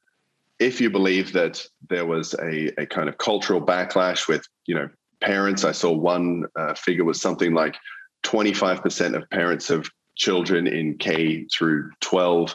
if 0.63 0.81
you 0.81 0.89
believe 0.91 1.33
that 1.33 1.65
there 1.91 2.07
was 2.07 2.35
a, 2.35 2.71
a 2.81 2.87
kind 2.87 3.09
of 3.09 3.19
cultural 3.19 3.61
backlash 3.61 4.29
with, 4.29 4.47
you 4.67 4.75
know, 4.77 4.89
parents, 5.21 5.65
I 5.65 5.73
saw 5.73 5.91
one 5.91 6.45
uh, 6.57 6.75
figure 6.75 7.05
was 7.05 7.21
something 7.21 7.53
like 7.53 7.75
25% 8.25 9.17
of 9.17 9.29
parents 9.31 9.71
of 9.71 9.91
children 10.17 10.69
in 10.69 10.99
K 10.99 11.47
through 11.47 11.91
12 12.01 12.55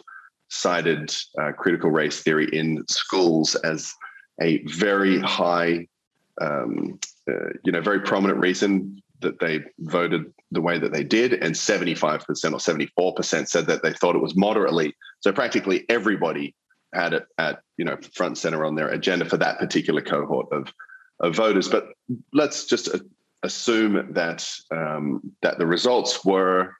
cited 0.49 1.13
uh, 1.41 1.51
critical 1.51 1.89
race 1.89 2.21
theory 2.21 2.47
in 2.53 2.81
schools 2.87 3.55
as 3.55 3.93
a 4.41 4.63
very 4.67 5.19
high, 5.19 5.85
um, 6.39 6.97
uh, 7.29 7.49
you 7.65 7.73
know, 7.73 7.81
very 7.81 7.99
prominent 7.99 8.39
reason 8.39 9.01
that 9.19 9.39
they 9.39 9.59
voted 9.79 10.31
the 10.51 10.61
way 10.61 10.79
that 10.79 10.93
they 10.93 11.03
did, 11.03 11.33
and 11.33 11.53
75% 11.53 12.21
or 12.21 13.13
74% 13.15 13.47
said 13.49 13.67
that 13.67 13.83
they 13.83 13.91
thought 13.91 14.15
it 14.15 14.21
was 14.21 14.37
moderately. 14.37 14.95
So 15.19 15.33
practically 15.33 15.83
everybody 15.89 16.55
had 16.93 17.13
it 17.13 17.25
at 17.37 17.61
you 17.77 17.85
know 17.85 17.97
front 18.13 18.37
center 18.37 18.65
on 18.65 18.75
their 18.75 18.89
agenda 18.89 19.25
for 19.25 19.37
that 19.37 19.59
particular 19.59 20.01
cohort 20.01 20.47
of 20.51 20.73
of 21.19 21.35
voters. 21.35 21.67
But 21.67 21.89
let's 22.33 22.65
just 22.65 22.89
assume 23.43 24.13
that 24.13 24.49
um, 24.71 25.21
that 25.41 25.57
the 25.57 25.67
results 25.67 26.23
were 26.25 26.73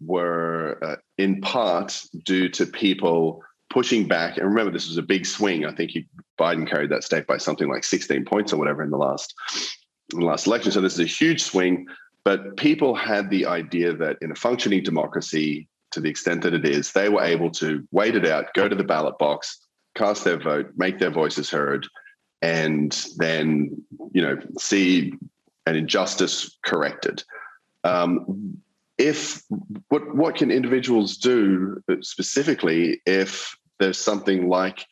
were 0.00 0.78
uh, 0.82 0.96
in 1.18 1.40
part 1.40 2.02
due 2.24 2.48
to 2.50 2.66
people 2.66 3.42
pushing 3.70 4.06
back. 4.06 4.36
And 4.36 4.46
remember, 4.46 4.70
this 4.70 4.88
was 4.88 4.98
a 4.98 5.02
big 5.02 5.24
swing. 5.24 5.64
I 5.64 5.72
think 5.72 5.92
he, 5.92 6.06
Biden 6.38 6.68
carried 6.68 6.90
that 6.90 7.04
state 7.04 7.26
by 7.26 7.38
something 7.38 7.68
like 7.68 7.84
16 7.84 8.24
points 8.24 8.52
or 8.52 8.58
whatever 8.58 8.82
in 8.82 8.90
the 8.90 8.98
last 8.98 9.34
in 10.12 10.20
the 10.20 10.26
last 10.26 10.46
election. 10.46 10.72
So 10.72 10.80
this 10.80 10.94
is 10.94 11.00
a 11.00 11.04
huge 11.04 11.42
swing. 11.42 11.86
But 12.24 12.56
people 12.56 12.94
had 12.94 13.30
the 13.30 13.46
idea 13.46 13.94
that 13.94 14.18
in 14.20 14.30
a 14.30 14.36
functioning 14.36 14.82
democracy, 14.82 15.68
to 15.92 16.00
the 16.00 16.10
extent 16.10 16.42
that 16.42 16.54
it 16.54 16.64
is, 16.64 16.92
they 16.92 17.08
were 17.08 17.22
able 17.22 17.50
to 17.52 17.86
wait 17.90 18.16
it 18.16 18.26
out, 18.26 18.54
go 18.54 18.68
to 18.68 18.74
the 18.74 18.84
ballot 18.84 19.18
box, 19.18 19.58
cast 19.94 20.24
their 20.24 20.38
vote, 20.38 20.72
make 20.76 20.98
their 20.98 21.10
voices 21.10 21.50
heard, 21.50 21.86
and 22.40 23.06
then 23.16 23.82
you 24.12 24.22
know 24.22 24.36
see 24.58 25.12
an 25.66 25.76
injustice 25.76 26.58
corrected. 26.64 27.22
Um, 27.84 28.60
if 28.98 29.42
what 29.88 30.14
what 30.14 30.36
can 30.36 30.50
individuals 30.50 31.16
do 31.16 31.82
specifically 32.00 33.00
if 33.06 33.56
there's 33.78 33.98
something 33.98 34.48
like 34.48 34.86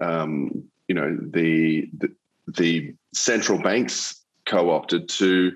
um, 0.00 0.64
you 0.88 0.94
know 0.94 1.16
the, 1.20 1.88
the 1.98 2.12
the 2.48 2.94
central 3.14 3.60
banks 3.60 4.20
co-opted 4.46 5.08
to 5.08 5.52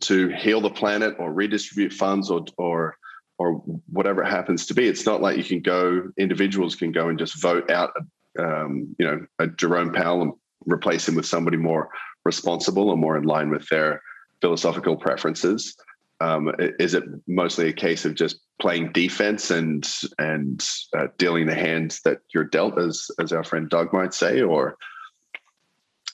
to 0.00 0.28
heal 0.28 0.60
the 0.60 0.70
planet 0.70 1.14
or 1.18 1.32
redistribute 1.32 1.92
funds 1.92 2.30
or 2.30 2.44
or 2.56 2.96
or 3.40 3.52
whatever 3.90 4.22
it 4.22 4.28
happens 4.28 4.66
to 4.66 4.74
be. 4.74 4.86
It's 4.86 5.06
not 5.06 5.22
like 5.22 5.38
you 5.38 5.44
can 5.44 5.60
go 5.60 6.10
individuals 6.18 6.76
can 6.76 6.92
go 6.92 7.08
and 7.08 7.18
just 7.18 7.40
vote 7.40 7.70
out 7.70 7.90
um, 8.38 8.94
you 8.98 9.06
know 9.06 9.26
a 9.38 9.46
Jerome 9.46 9.92
Powell 9.94 10.20
and 10.20 10.32
replace 10.66 11.08
him 11.08 11.14
with 11.14 11.24
somebody 11.24 11.56
more 11.56 11.88
responsible 12.26 12.92
and 12.92 13.00
more 13.00 13.16
in 13.16 13.24
line 13.24 13.48
with 13.48 13.66
their 13.68 14.02
philosophical 14.42 14.94
preferences. 14.94 15.74
Um, 16.20 16.52
is 16.58 16.92
it 16.92 17.04
mostly 17.26 17.70
a 17.70 17.72
case 17.72 18.04
of 18.04 18.14
just 18.14 18.40
playing 18.60 18.92
defense 18.92 19.50
and 19.50 19.90
and 20.18 20.62
uh, 20.94 21.06
dealing 21.16 21.46
the 21.46 21.54
hands 21.54 22.02
that 22.04 22.18
you're 22.34 22.44
dealt, 22.44 22.78
as 22.78 23.10
as 23.18 23.32
our 23.32 23.42
friend 23.42 23.70
Doug 23.70 23.94
might 23.94 24.12
say, 24.12 24.42
or 24.42 24.76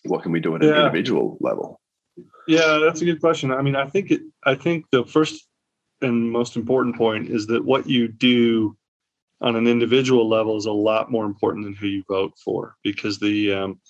what 0.04 0.22
can 0.22 0.30
we 0.30 0.38
do 0.38 0.54
at 0.54 0.62
yeah. 0.62 0.70
an 0.70 0.76
individual 0.76 1.38
level? 1.40 1.80
Yeah, 2.46 2.78
that's 2.84 3.00
a 3.00 3.04
good 3.04 3.20
question. 3.20 3.50
I 3.50 3.62
mean, 3.62 3.74
I 3.74 3.88
think 3.88 4.12
it. 4.12 4.20
I 4.44 4.54
think 4.54 4.84
the 4.92 5.04
first 5.04 5.44
and 6.02 6.30
most 6.30 6.56
important 6.56 6.96
point 6.96 7.28
is 7.28 7.46
that 7.46 7.64
what 7.64 7.88
you 7.88 8.08
do 8.08 8.76
on 9.40 9.56
an 9.56 9.66
individual 9.66 10.28
level 10.28 10.56
is 10.56 10.66
a 10.66 10.72
lot 10.72 11.10
more 11.10 11.24
important 11.24 11.64
than 11.64 11.74
who 11.74 11.86
you 11.86 12.02
vote 12.08 12.32
for, 12.42 12.76
because 12.82 13.18
the 13.18 13.52
um, 13.52 13.80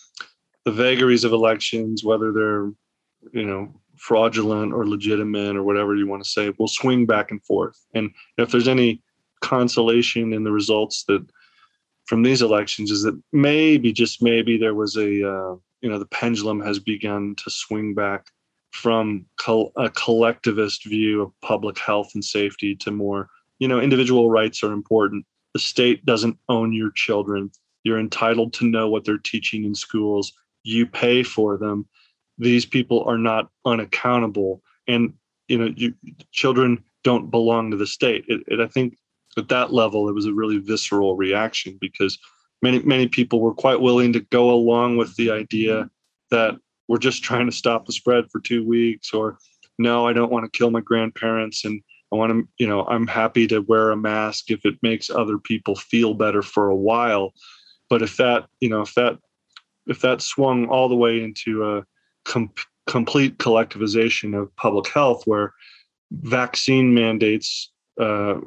the 0.65 0.73
vagaries 0.73 1.25
of 1.25 1.33
elections, 1.33 2.05
whether 2.05 2.33
they're 2.33 2.71
you 3.33 3.47
know 3.47 3.73
fraudulent 3.97 4.73
or 4.73 4.87
legitimate 4.87 5.57
or 5.57 5.63
whatever 5.63 5.97
you 5.97 6.07
want 6.07 6.23
to 6.23 6.29
say 6.29 6.53
will 6.59 6.69
swing 6.69 7.07
back 7.07 7.31
and 7.31 7.43
forth. 7.45 7.79
And 7.95 8.11
if 8.37 8.51
there's 8.51 8.69
any 8.69 9.03
consolation 9.41 10.33
in 10.33 10.45
the 10.45 10.53
results 10.53 11.05
that 11.05 11.25
from 12.07 12.23
these 12.23 12.43
elections 12.43 12.91
is 12.91 13.03
that 13.03 13.21
maybe 13.33 13.93
just 13.93 14.23
maybe 14.23 14.57
there 14.57 14.75
was 14.75 14.97
a 14.97 15.29
uh, 15.29 15.55
you 15.81 15.91
know 15.91 15.99
the 15.99 16.07
pendulum 16.07 16.61
has 16.61 16.79
begun 16.79 17.35
to 17.37 17.51
swing 17.51 17.95
back 17.95 18.27
from 18.77 19.25
col- 19.39 19.73
a 19.77 19.91
collectivist 19.91 20.85
view 20.85 21.23
of 21.23 21.41
public 21.41 21.79
health 21.79 22.11
and 22.15 22.25
safety 22.25 22.77
to 22.77 22.91
more 22.91 23.29
you 23.59 23.67
know 23.67 23.81
individual 23.81 24.31
rights 24.31 24.63
are 24.63 24.73
important. 24.73 25.25
The 25.55 25.61
state 25.61 26.05
doesn't 26.05 26.39
own 26.49 26.73
your 26.73 26.91
children. 26.95 27.51
You're 27.85 27.99
entitled 27.99 28.53
to 28.55 28.67
know 28.67 28.89
what 28.89 29.05
they're 29.05 29.19
teaching 29.19 29.65
in 29.65 29.75
schools. 29.75 30.33
You 30.63 30.87
pay 30.87 31.23
for 31.23 31.57
them. 31.57 31.87
These 32.39 32.67
people 32.67 33.05
are 33.05 33.19
not 33.19 33.49
unaccountable. 33.65 34.63
And 34.87 35.15
you 35.49 35.59
know 35.59 35.73
you, 35.77 35.95
children 36.33 36.83
don't 37.05 37.31
belong 37.31 37.71
to 37.71 37.77
the 37.77 37.87
state. 37.87 38.25
It, 38.29 38.43
it, 38.49 38.61
i 38.61 38.67
think 38.67 38.97
at 39.39 39.49
that 39.49 39.73
level 39.73 40.09
it 40.09 40.15
was 40.15 40.27
a 40.27 40.35
really 40.35 40.59
visceral 40.59 41.17
reaction 41.17 41.79
because 41.81 42.19
many 42.63 42.81
many 42.81 43.07
people 43.07 43.41
were 43.41 43.55
quite 43.55 43.81
willing 43.81 44.13
to 44.13 44.21
go 44.21 44.51
along 44.51 44.97
with 44.97 45.15
the 45.17 45.31
idea 45.31 45.89
that 46.31 46.57
we're 46.89 46.99
just 46.99 47.23
trying 47.23 47.47
to 47.47 47.57
stop 47.57 47.87
the 47.87 47.93
spread 47.93 48.25
for 48.31 48.41
two 48.41 48.67
weeks 48.67 49.13
or 49.13 49.39
no 49.79 50.07
i 50.07 50.13
don't 50.13 50.33
want 50.33 50.45
to 50.45 50.59
kill 50.59 50.71
my 50.71 50.81
grandparents 50.81 51.65
and 51.65 51.81
i 52.13 52.17
want 52.17 52.33
to 52.33 52.49
you 52.59 52.67
know 52.67 52.85
i'm 52.87 53.07
happy 53.07 53.47
to 53.47 53.61
wear 53.61 53.91
a 53.91 53.97
mask 53.97 54.51
if 54.51 54.65
it 54.65 54.75
makes 54.83 55.11
other 55.11 55.39
people 55.39 55.75
feel 55.75 56.15
better 56.15 56.43
for 56.43 56.69
a 56.69 56.77
while 56.77 57.33
but 57.91 58.03
if 58.03 58.17
that 58.17 58.47
you 58.61 58.69
know 58.69 58.81
if 58.81 58.95
that 58.95 59.19
if 59.87 60.01
that 60.01 60.21
swung 60.21 60.67
all 60.67 60.89
the 60.89 60.97
way 60.97 61.23
into 61.23 61.65
a 61.65 61.85
com- 62.25 62.53
complete 62.87 63.39
collectivization 63.39 64.41
of 64.41 64.55
public 64.57 64.89
health, 64.89 65.23
where 65.27 65.55
vaccine 66.11 66.95
mandates, 66.95 67.71
uh, 68.01 68.41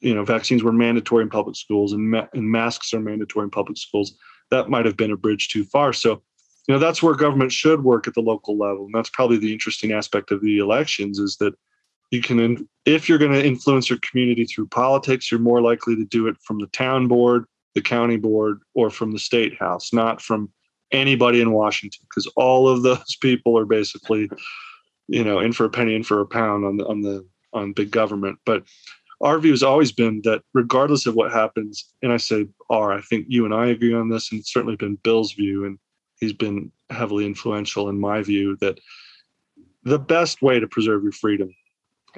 you 0.00 0.14
know, 0.14 0.24
vaccines 0.24 0.62
were 0.62 0.72
mandatory 0.72 1.22
in 1.22 1.30
public 1.30 1.56
schools 1.56 1.92
and, 1.92 2.10
ma- 2.10 2.26
and 2.32 2.50
masks 2.50 2.94
are 2.94 3.00
mandatory 3.00 3.44
in 3.44 3.50
public 3.50 3.78
schools. 3.78 4.16
That 4.50 4.68
might 4.68 4.86
have 4.86 4.96
been 4.96 5.12
a 5.12 5.16
bridge 5.16 5.48
too 5.48 5.64
far. 5.64 5.92
So, 5.92 6.22
you 6.68 6.74
know, 6.74 6.78
that's 6.78 7.02
where 7.02 7.14
government 7.14 7.52
should 7.52 7.84
work 7.84 8.06
at 8.06 8.14
the 8.14 8.20
local 8.20 8.56
level, 8.56 8.86
and 8.86 8.94
that's 8.94 9.10
probably 9.10 9.38
the 9.38 9.52
interesting 9.52 9.92
aspect 9.92 10.30
of 10.30 10.40
the 10.40 10.58
elections 10.58 11.18
is 11.18 11.36
that 11.36 11.54
you 12.10 12.20
can, 12.20 12.68
if 12.86 13.08
you're 13.08 13.18
going 13.18 13.32
to 13.32 13.44
influence 13.44 13.88
your 13.88 14.00
community 14.00 14.44
through 14.44 14.66
politics, 14.66 15.30
you're 15.30 15.40
more 15.40 15.60
likely 15.60 15.94
to 15.96 16.04
do 16.04 16.26
it 16.26 16.36
from 16.44 16.58
the 16.58 16.66
town 16.68 17.06
board, 17.06 17.44
the 17.74 17.80
county 17.80 18.16
board, 18.16 18.60
or 18.74 18.90
from 18.90 19.12
the 19.12 19.18
state 19.18 19.56
house, 19.58 19.92
not 19.92 20.20
from 20.20 20.50
anybody 20.92 21.40
in 21.40 21.52
Washington 21.52 22.04
because 22.08 22.26
all 22.36 22.68
of 22.68 22.82
those 22.82 23.16
people 23.20 23.56
are 23.56 23.64
basically, 23.64 24.28
you 25.08 25.24
know, 25.24 25.38
in 25.38 25.52
for 25.52 25.64
a 25.64 25.70
penny, 25.70 25.94
in 25.94 26.02
for 26.02 26.20
a 26.20 26.26
pound 26.26 26.64
on 26.64 26.76
the 26.76 26.86
on 26.86 27.00
the 27.00 27.26
on 27.52 27.72
big 27.72 27.90
government. 27.90 28.38
But 28.44 28.64
our 29.20 29.38
view 29.38 29.52
has 29.52 29.62
always 29.62 29.92
been 29.92 30.22
that 30.24 30.42
regardless 30.54 31.06
of 31.06 31.14
what 31.14 31.32
happens, 31.32 31.92
and 32.02 32.12
I 32.12 32.16
say 32.16 32.46
our, 32.70 32.92
I 32.92 33.02
think 33.02 33.26
you 33.28 33.44
and 33.44 33.54
I 33.54 33.68
agree 33.68 33.94
on 33.94 34.08
this, 34.08 34.30
and 34.30 34.40
it's 34.40 34.52
certainly 34.52 34.76
been 34.76 34.98
Bill's 35.02 35.32
view, 35.32 35.64
and 35.64 35.78
he's 36.20 36.32
been 36.32 36.70
heavily 36.90 37.26
influential 37.26 37.88
in 37.88 37.98
my 37.98 38.22
view 38.22 38.56
that 38.60 38.78
the 39.84 39.98
best 39.98 40.42
way 40.42 40.60
to 40.60 40.68
preserve 40.68 41.02
your 41.02 41.12
freedom 41.12 41.54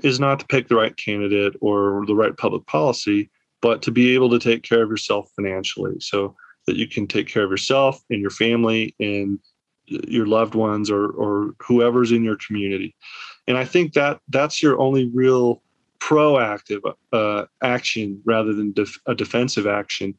is 0.02 0.18
not 0.18 0.40
to 0.40 0.46
pick 0.46 0.68
the 0.68 0.76
right 0.76 0.96
candidate 0.96 1.54
or 1.60 2.04
the 2.06 2.14
right 2.14 2.36
public 2.36 2.66
policy, 2.66 3.30
but 3.60 3.82
to 3.82 3.90
be 3.90 4.14
able 4.14 4.30
to 4.30 4.38
take 4.38 4.62
care 4.62 4.82
of 4.82 4.90
yourself 4.90 5.30
financially. 5.36 5.94
So 6.00 6.34
that 6.66 6.76
you 6.76 6.88
can 6.88 7.06
take 7.06 7.28
care 7.28 7.44
of 7.44 7.50
yourself 7.50 8.00
and 8.10 8.20
your 8.20 8.30
family 8.30 8.94
and 9.00 9.38
your 9.86 10.26
loved 10.26 10.54
ones 10.54 10.90
or 10.90 11.08
or 11.10 11.54
whoever's 11.60 12.12
in 12.12 12.22
your 12.22 12.36
community 12.36 12.94
and 13.48 13.58
i 13.58 13.64
think 13.64 13.92
that 13.92 14.20
that's 14.28 14.62
your 14.62 14.80
only 14.80 15.10
real 15.12 15.60
proactive 15.98 16.80
uh, 17.12 17.44
action 17.62 18.20
rather 18.24 18.52
than 18.52 18.72
def- 18.72 18.98
a 19.06 19.14
defensive 19.14 19.66
action 19.66 20.16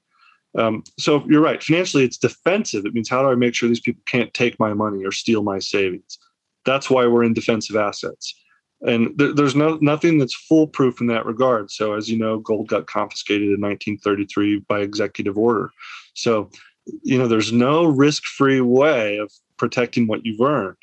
um, 0.58 0.84
so 1.00 1.24
you're 1.28 1.42
right. 1.42 1.62
Financially 1.62 2.04
it's 2.04 2.18
defensive. 2.18 2.86
It 2.86 2.94
means 2.94 3.10
how 3.10 3.22
do 3.22 3.30
i 3.30 3.36
make 3.36 3.56
sure 3.56 3.68
these 3.70 3.80
people 3.80 4.04
can't 4.06 4.34
take 4.34 4.60
my 4.60 4.74
money 4.74 5.04
or 5.04 5.12
steal 5.12 5.44
my 5.44 5.60
savings? 5.60 6.20
That's 6.66 6.90
why 6.90 7.06
we're 7.08 7.24
in 7.24 7.34
defensive 7.34 7.76
assets. 7.76 8.36
And 8.82 9.18
th- 9.18 9.36
there's 9.36 9.56
no 9.56 9.78
nothing 9.82 10.18
that's 10.18 10.36
foolproof 10.36 11.02
in 11.02 11.08
that 11.08 11.26
regard. 11.26 11.72
So 11.72 11.94
as 11.94 12.10
you 12.10 12.18
know 12.18 12.40
gold 12.40 12.68
got 12.68 12.88
confiscated 12.88 13.48
in 13.48 13.62
1933 13.62 14.60
by 14.68 14.82
executive 14.82 15.38
order. 15.38 15.72
So, 16.14 16.52
you 17.02 17.18
know, 17.18 17.28
there's 17.28 17.52
no 17.52 17.86
risk 17.86 18.24
free 18.26 18.62
way 18.62 19.18
of 19.18 19.32
protecting 19.58 20.08
what 20.08 20.26
you've 20.26 20.42
earned. 20.42 20.78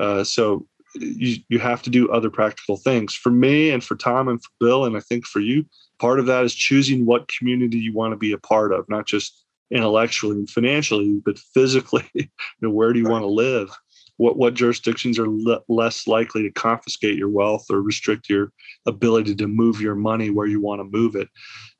Uh, 0.00 0.24
so, 0.24 0.66
you, 0.94 1.42
you 1.48 1.58
have 1.58 1.82
to 1.82 1.90
do 1.90 2.10
other 2.10 2.30
practical 2.30 2.76
things. 2.76 3.14
For 3.14 3.30
me 3.30 3.70
and 3.70 3.82
for 3.82 3.96
Tom 3.96 4.28
and 4.28 4.42
for 4.42 4.50
Bill, 4.60 4.84
and 4.84 4.96
I 4.96 5.00
think 5.00 5.26
for 5.26 5.40
you, 5.40 5.64
part 5.98 6.18
of 6.18 6.26
that 6.26 6.44
is 6.44 6.54
choosing 6.54 7.06
what 7.06 7.28
community 7.28 7.78
you 7.78 7.92
want 7.92 8.12
to 8.12 8.16
be 8.16 8.32
a 8.32 8.38
part 8.38 8.72
of, 8.72 8.88
not 8.88 9.06
just 9.06 9.44
intellectually 9.70 10.36
and 10.36 10.50
financially, 10.50 11.20
but 11.24 11.38
physically. 11.38 12.08
you 12.14 12.28
know, 12.60 12.70
where 12.70 12.92
do 12.92 12.98
you 12.98 13.08
want 13.08 13.22
to 13.22 13.28
live? 13.28 13.70
What 14.18 14.36
what 14.36 14.54
jurisdictions 14.54 15.18
are 15.18 15.28
le- 15.28 15.62
less 15.68 16.06
likely 16.06 16.42
to 16.42 16.50
confiscate 16.50 17.18
your 17.18 17.30
wealth 17.30 17.66
or 17.70 17.80
restrict 17.80 18.28
your 18.28 18.52
ability 18.86 19.34
to 19.36 19.48
move 19.48 19.80
your 19.80 19.94
money 19.94 20.30
where 20.30 20.46
you 20.46 20.60
want 20.60 20.80
to 20.80 20.96
move 20.96 21.16
it? 21.16 21.28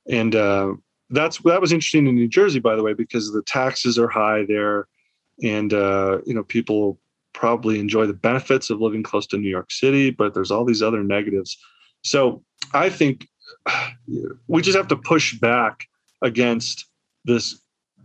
And 0.08 0.34
uh, 0.34 0.72
that's 1.10 1.38
that 1.38 1.60
was 1.60 1.72
interesting 1.72 2.06
in 2.06 2.14
New 2.14 2.28
Jersey, 2.28 2.58
by 2.58 2.74
the 2.74 2.82
way, 2.82 2.94
because 2.94 3.30
the 3.30 3.42
taxes 3.42 3.98
are 3.98 4.08
high 4.08 4.44
there, 4.48 4.88
and 5.42 5.72
uh, 5.72 6.18
you 6.24 6.34
know 6.34 6.42
people 6.42 6.98
probably 7.34 7.78
enjoy 7.78 8.06
the 8.06 8.12
benefits 8.12 8.70
of 8.70 8.80
living 8.80 9.02
close 9.02 9.26
to 9.28 9.38
New 9.38 9.48
York 9.48 9.70
City, 9.70 10.10
but 10.10 10.34
there's 10.34 10.50
all 10.50 10.64
these 10.64 10.82
other 10.82 11.02
negatives. 11.02 11.56
So 12.02 12.42
I 12.72 12.90
think 12.90 13.26
we 14.48 14.62
just 14.62 14.76
have 14.76 14.88
to 14.88 14.96
push 14.96 15.38
back 15.38 15.86
against 16.22 16.86
this 17.24 17.60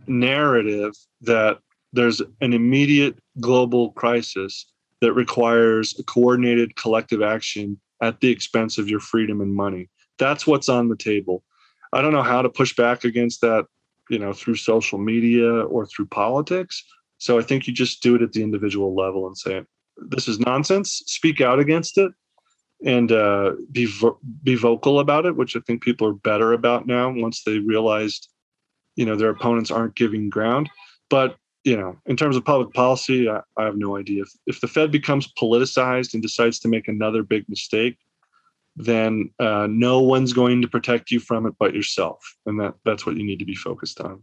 narrative 0.06 0.94
that 1.22 1.58
there's 1.92 2.20
an 2.40 2.52
immediate 2.52 3.18
global 3.40 3.92
crisis 3.92 4.70
that 5.00 5.12
requires 5.12 5.98
a 5.98 6.02
coordinated 6.02 6.76
collective 6.76 7.22
action 7.22 7.78
at 8.02 8.20
the 8.20 8.28
expense 8.28 8.78
of 8.78 8.88
your 8.88 9.00
freedom 9.00 9.40
and 9.40 9.54
money. 9.54 9.88
That's 10.18 10.46
what's 10.46 10.68
on 10.68 10.88
the 10.88 10.96
table. 10.96 11.44
I 11.92 12.02
don't 12.02 12.12
know 12.12 12.22
how 12.22 12.42
to 12.42 12.48
push 12.48 12.74
back 12.74 13.04
against 13.04 13.40
that, 13.40 13.66
you 14.10 14.18
know, 14.18 14.32
through 14.32 14.56
social 14.56 14.98
media 14.98 15.48
or 15.48 15.86
through 15.86 16.06
politics. 16.06 16.84
So 17.18 17.38
I 17.38 17.42
think 17.42 17.66
you 17.66 17.72
just 17.72 18.02
do 18.02 18.14
it 18.14 18.22
at 18.22 18.32
the 18.32 18.42
individual 18.42 18.94
level 18.94 19.26
and 19.26 19.36
say, 19.36 19.62
"This 19.96 20.28
is 20.28 20.38
nonsense." 20.38 21.02
Speak 21.06 21.40
out 21.40 21.58
against 21.58 21.98
it, 21.98 22.12
and 22.84 23.10
uh, 23.12 23.52
be 23.70 23.86
vo- 23.86 24.18
be 24.42 24.54
vocal 24.54 25.00
about 25.00 25.26
it, 25.26 25.36
which 25.36 25.56
I 25.56 25.60
think 25.60 25.82
people 25.82 26.06
are 26.06 26.14
better 26.14 26.52
about 26.52 26.86
now 26.86 27.12
once 27.12 27.42
they 27.42 27.58
realized, 27.58 28.28
you 28.96 29.04
know, 29.04 29.16
their 29.16 29.30
opponents 29.30 29.70
aren't 29.70 29.96
giving 29.96 30.30
ground. 30.30 30.70
But 31.10 31.36
you 31.64 31.76
know, 31.76 31.96
in 32.06 32.16
terms 32.16 32.36
of 32.36 32.44
public 32.44 32.72
policy, 32.72 33.28
I, 33.28 33.40
I 33.56 33.64
have 33.64 33.76
no 33.76 33.96
idea. 33.96 34.22
If, 34.22 34.30
if 34.46 34.60
the 34.60 34.68
Fed 34.68 34.90
becomes 34.90 35.30
politicized 35.38 36.14
and 36.14 36.22
decides 36.22 36.58
to 36.60 36.68
make 36.68 36.88
another 36.88 37.22
big 37.22 37.48
mistake, 37.48 37.98
then 38.76 39.30
uh, 39.40 39.66
no 39.68 40.00
one's 40.00 40.32
going 40.32 40.62
to 40.62 40.68
protect 40.68 41.10
you 41.10 41.18
from 41.20 41.46
it 41.46 41.54
but 41.58 41.74
yourself. 41.74 42.36
And 42.46 42.60
that, 42.60 42.74
that's 42.84 43.04
what 43.04 43.16
you 43.16 43.24
need 43.24 43.40
to 43.40 43.44
be 43.44 43.56
focused 43.56 44.00
on. 44.00 44.22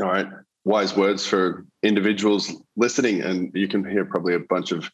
All 0.00 0.06
right. 0.06 0.26
Wise 0.64 0.96
words 0.96 1.26
for 1.26 1.66
individuals 1.82 2.52
listening. 2.76 3.22
And 3.22 3.50
you 3.54 3.68
can 3.68 3.84
hear 3.84 4.04
probably 4.04 4.34
a 4.34 4.40
bunch 4.40 4.72
of 4.72 4.90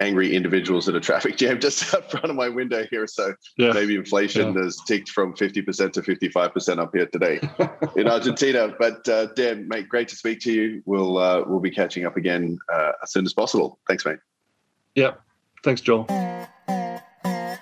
angry 0.00 0.34
individuals 0.34 0.88
at 0.88 0.94
a 0.94 1.00
traffic 1.00 1.36
jam 1.36 1.60
just 1.60 1.92
out 1.94 2.10
front 2.10 2.30
of 2.30 2.36
my 2.36 2.48
window 2.48 2.86
here. 2.90 3.06
So 3.06 3.34
yeah. 3.56 3.72
maybe 3.72 3.96
inflation 3.96 4.54
yeah. 4.54 4.62
has 4.62 4.78
ticked 4.86 5.10
from 5.10 5.34
50% 5.34 5.92
to 5.92 6.02
55% 6.02 6.78
up 6.78 6.90
here 6.94 7.06
today 7.06 7.40
in 7.96 8.08
Argentina. 8.08 8.74
But 8.78 9.08
uh, 9.08 9.26
Dan, 9.34 9.68
mate, 9.68 9.88
great 9.88 10.08
to 10.08 10.16
speak 10.16 10.40
to 10.40 10.52
you. 10.52 10.82
We'll 10.86 11.18
uh, 11.18 11.44
we'll 11.46 11.60
be 11.60 11.70
catching 11.70 12.04
up 12.04 12.16
again 12.16 12.58
uh, 12.72 12.92
as 13.02 13.12
soon 13.12 13.24
as 13.24 13.32
possible. 13.32 13.78
Thanks, 13.88 14.04
mate. 14.04 14.18
Yeah. 14.94 15.14
Thanks, 15.64 15.80
Joel. 15.80 16.06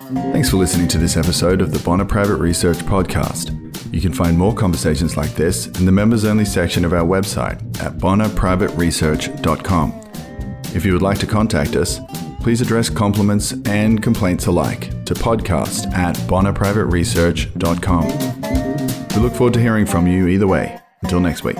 Thanks 0.07 0.49
for 0.49 0.57
listening 0.57 0.87
to 0.89 0.97
this 0.97 1.17
episode 1.17 1.61
of 1.61 1.73
the 1.73 1.79
Bonner 1.79 2.05
Private 2.05 2.37
Research 2.37 2.77
Podcast. 2.77 3.66
You 3.91 4.01
can 4.01 4.13
find 4.13 4.37
more 4.37 4.53
conversations 4.53 5.17
like 5.17 5.33
this 5.35 5.67
in 5.67 5.85
the 5.85 5.91
members 5.91 6.25
only 6.25 6.45
section 6.45 6.85
of 6.85 6.93
our 6.93 7.05
website 7.05 7.57
at 7.81 7.97
bonnerprivateresearch.com. 7.97 10.01
If 10.75 10.85
you 10.85 10.93
would 10.93 11.01
like 11.01 11.17
to 11.19 11.27
contact 11.27 11.75
us, 11.75 11.99
please 12.41 12.61
address 12.61 12.89
compliments 12.89 13.53
and 13.65 14.01
complaints 14.01 14.47
alike 14.47 14.89
to 15.05 15.13
podcast 15.13 15.91
at 15.93 16.15
bonnerprivateresearch.com. 16.27 18.07
We 19.15 19.21
look 19.21 19.33
forward 19.33 19.53
to 19.55 19.61
hearing 19.61 19.85
from 19.85 20.07
you 20.07 20.27
either 20.27 20.47
way. 20.47 20.79
Until 21.01 21.19
next 21.19 21.43
week. 21.43 21.57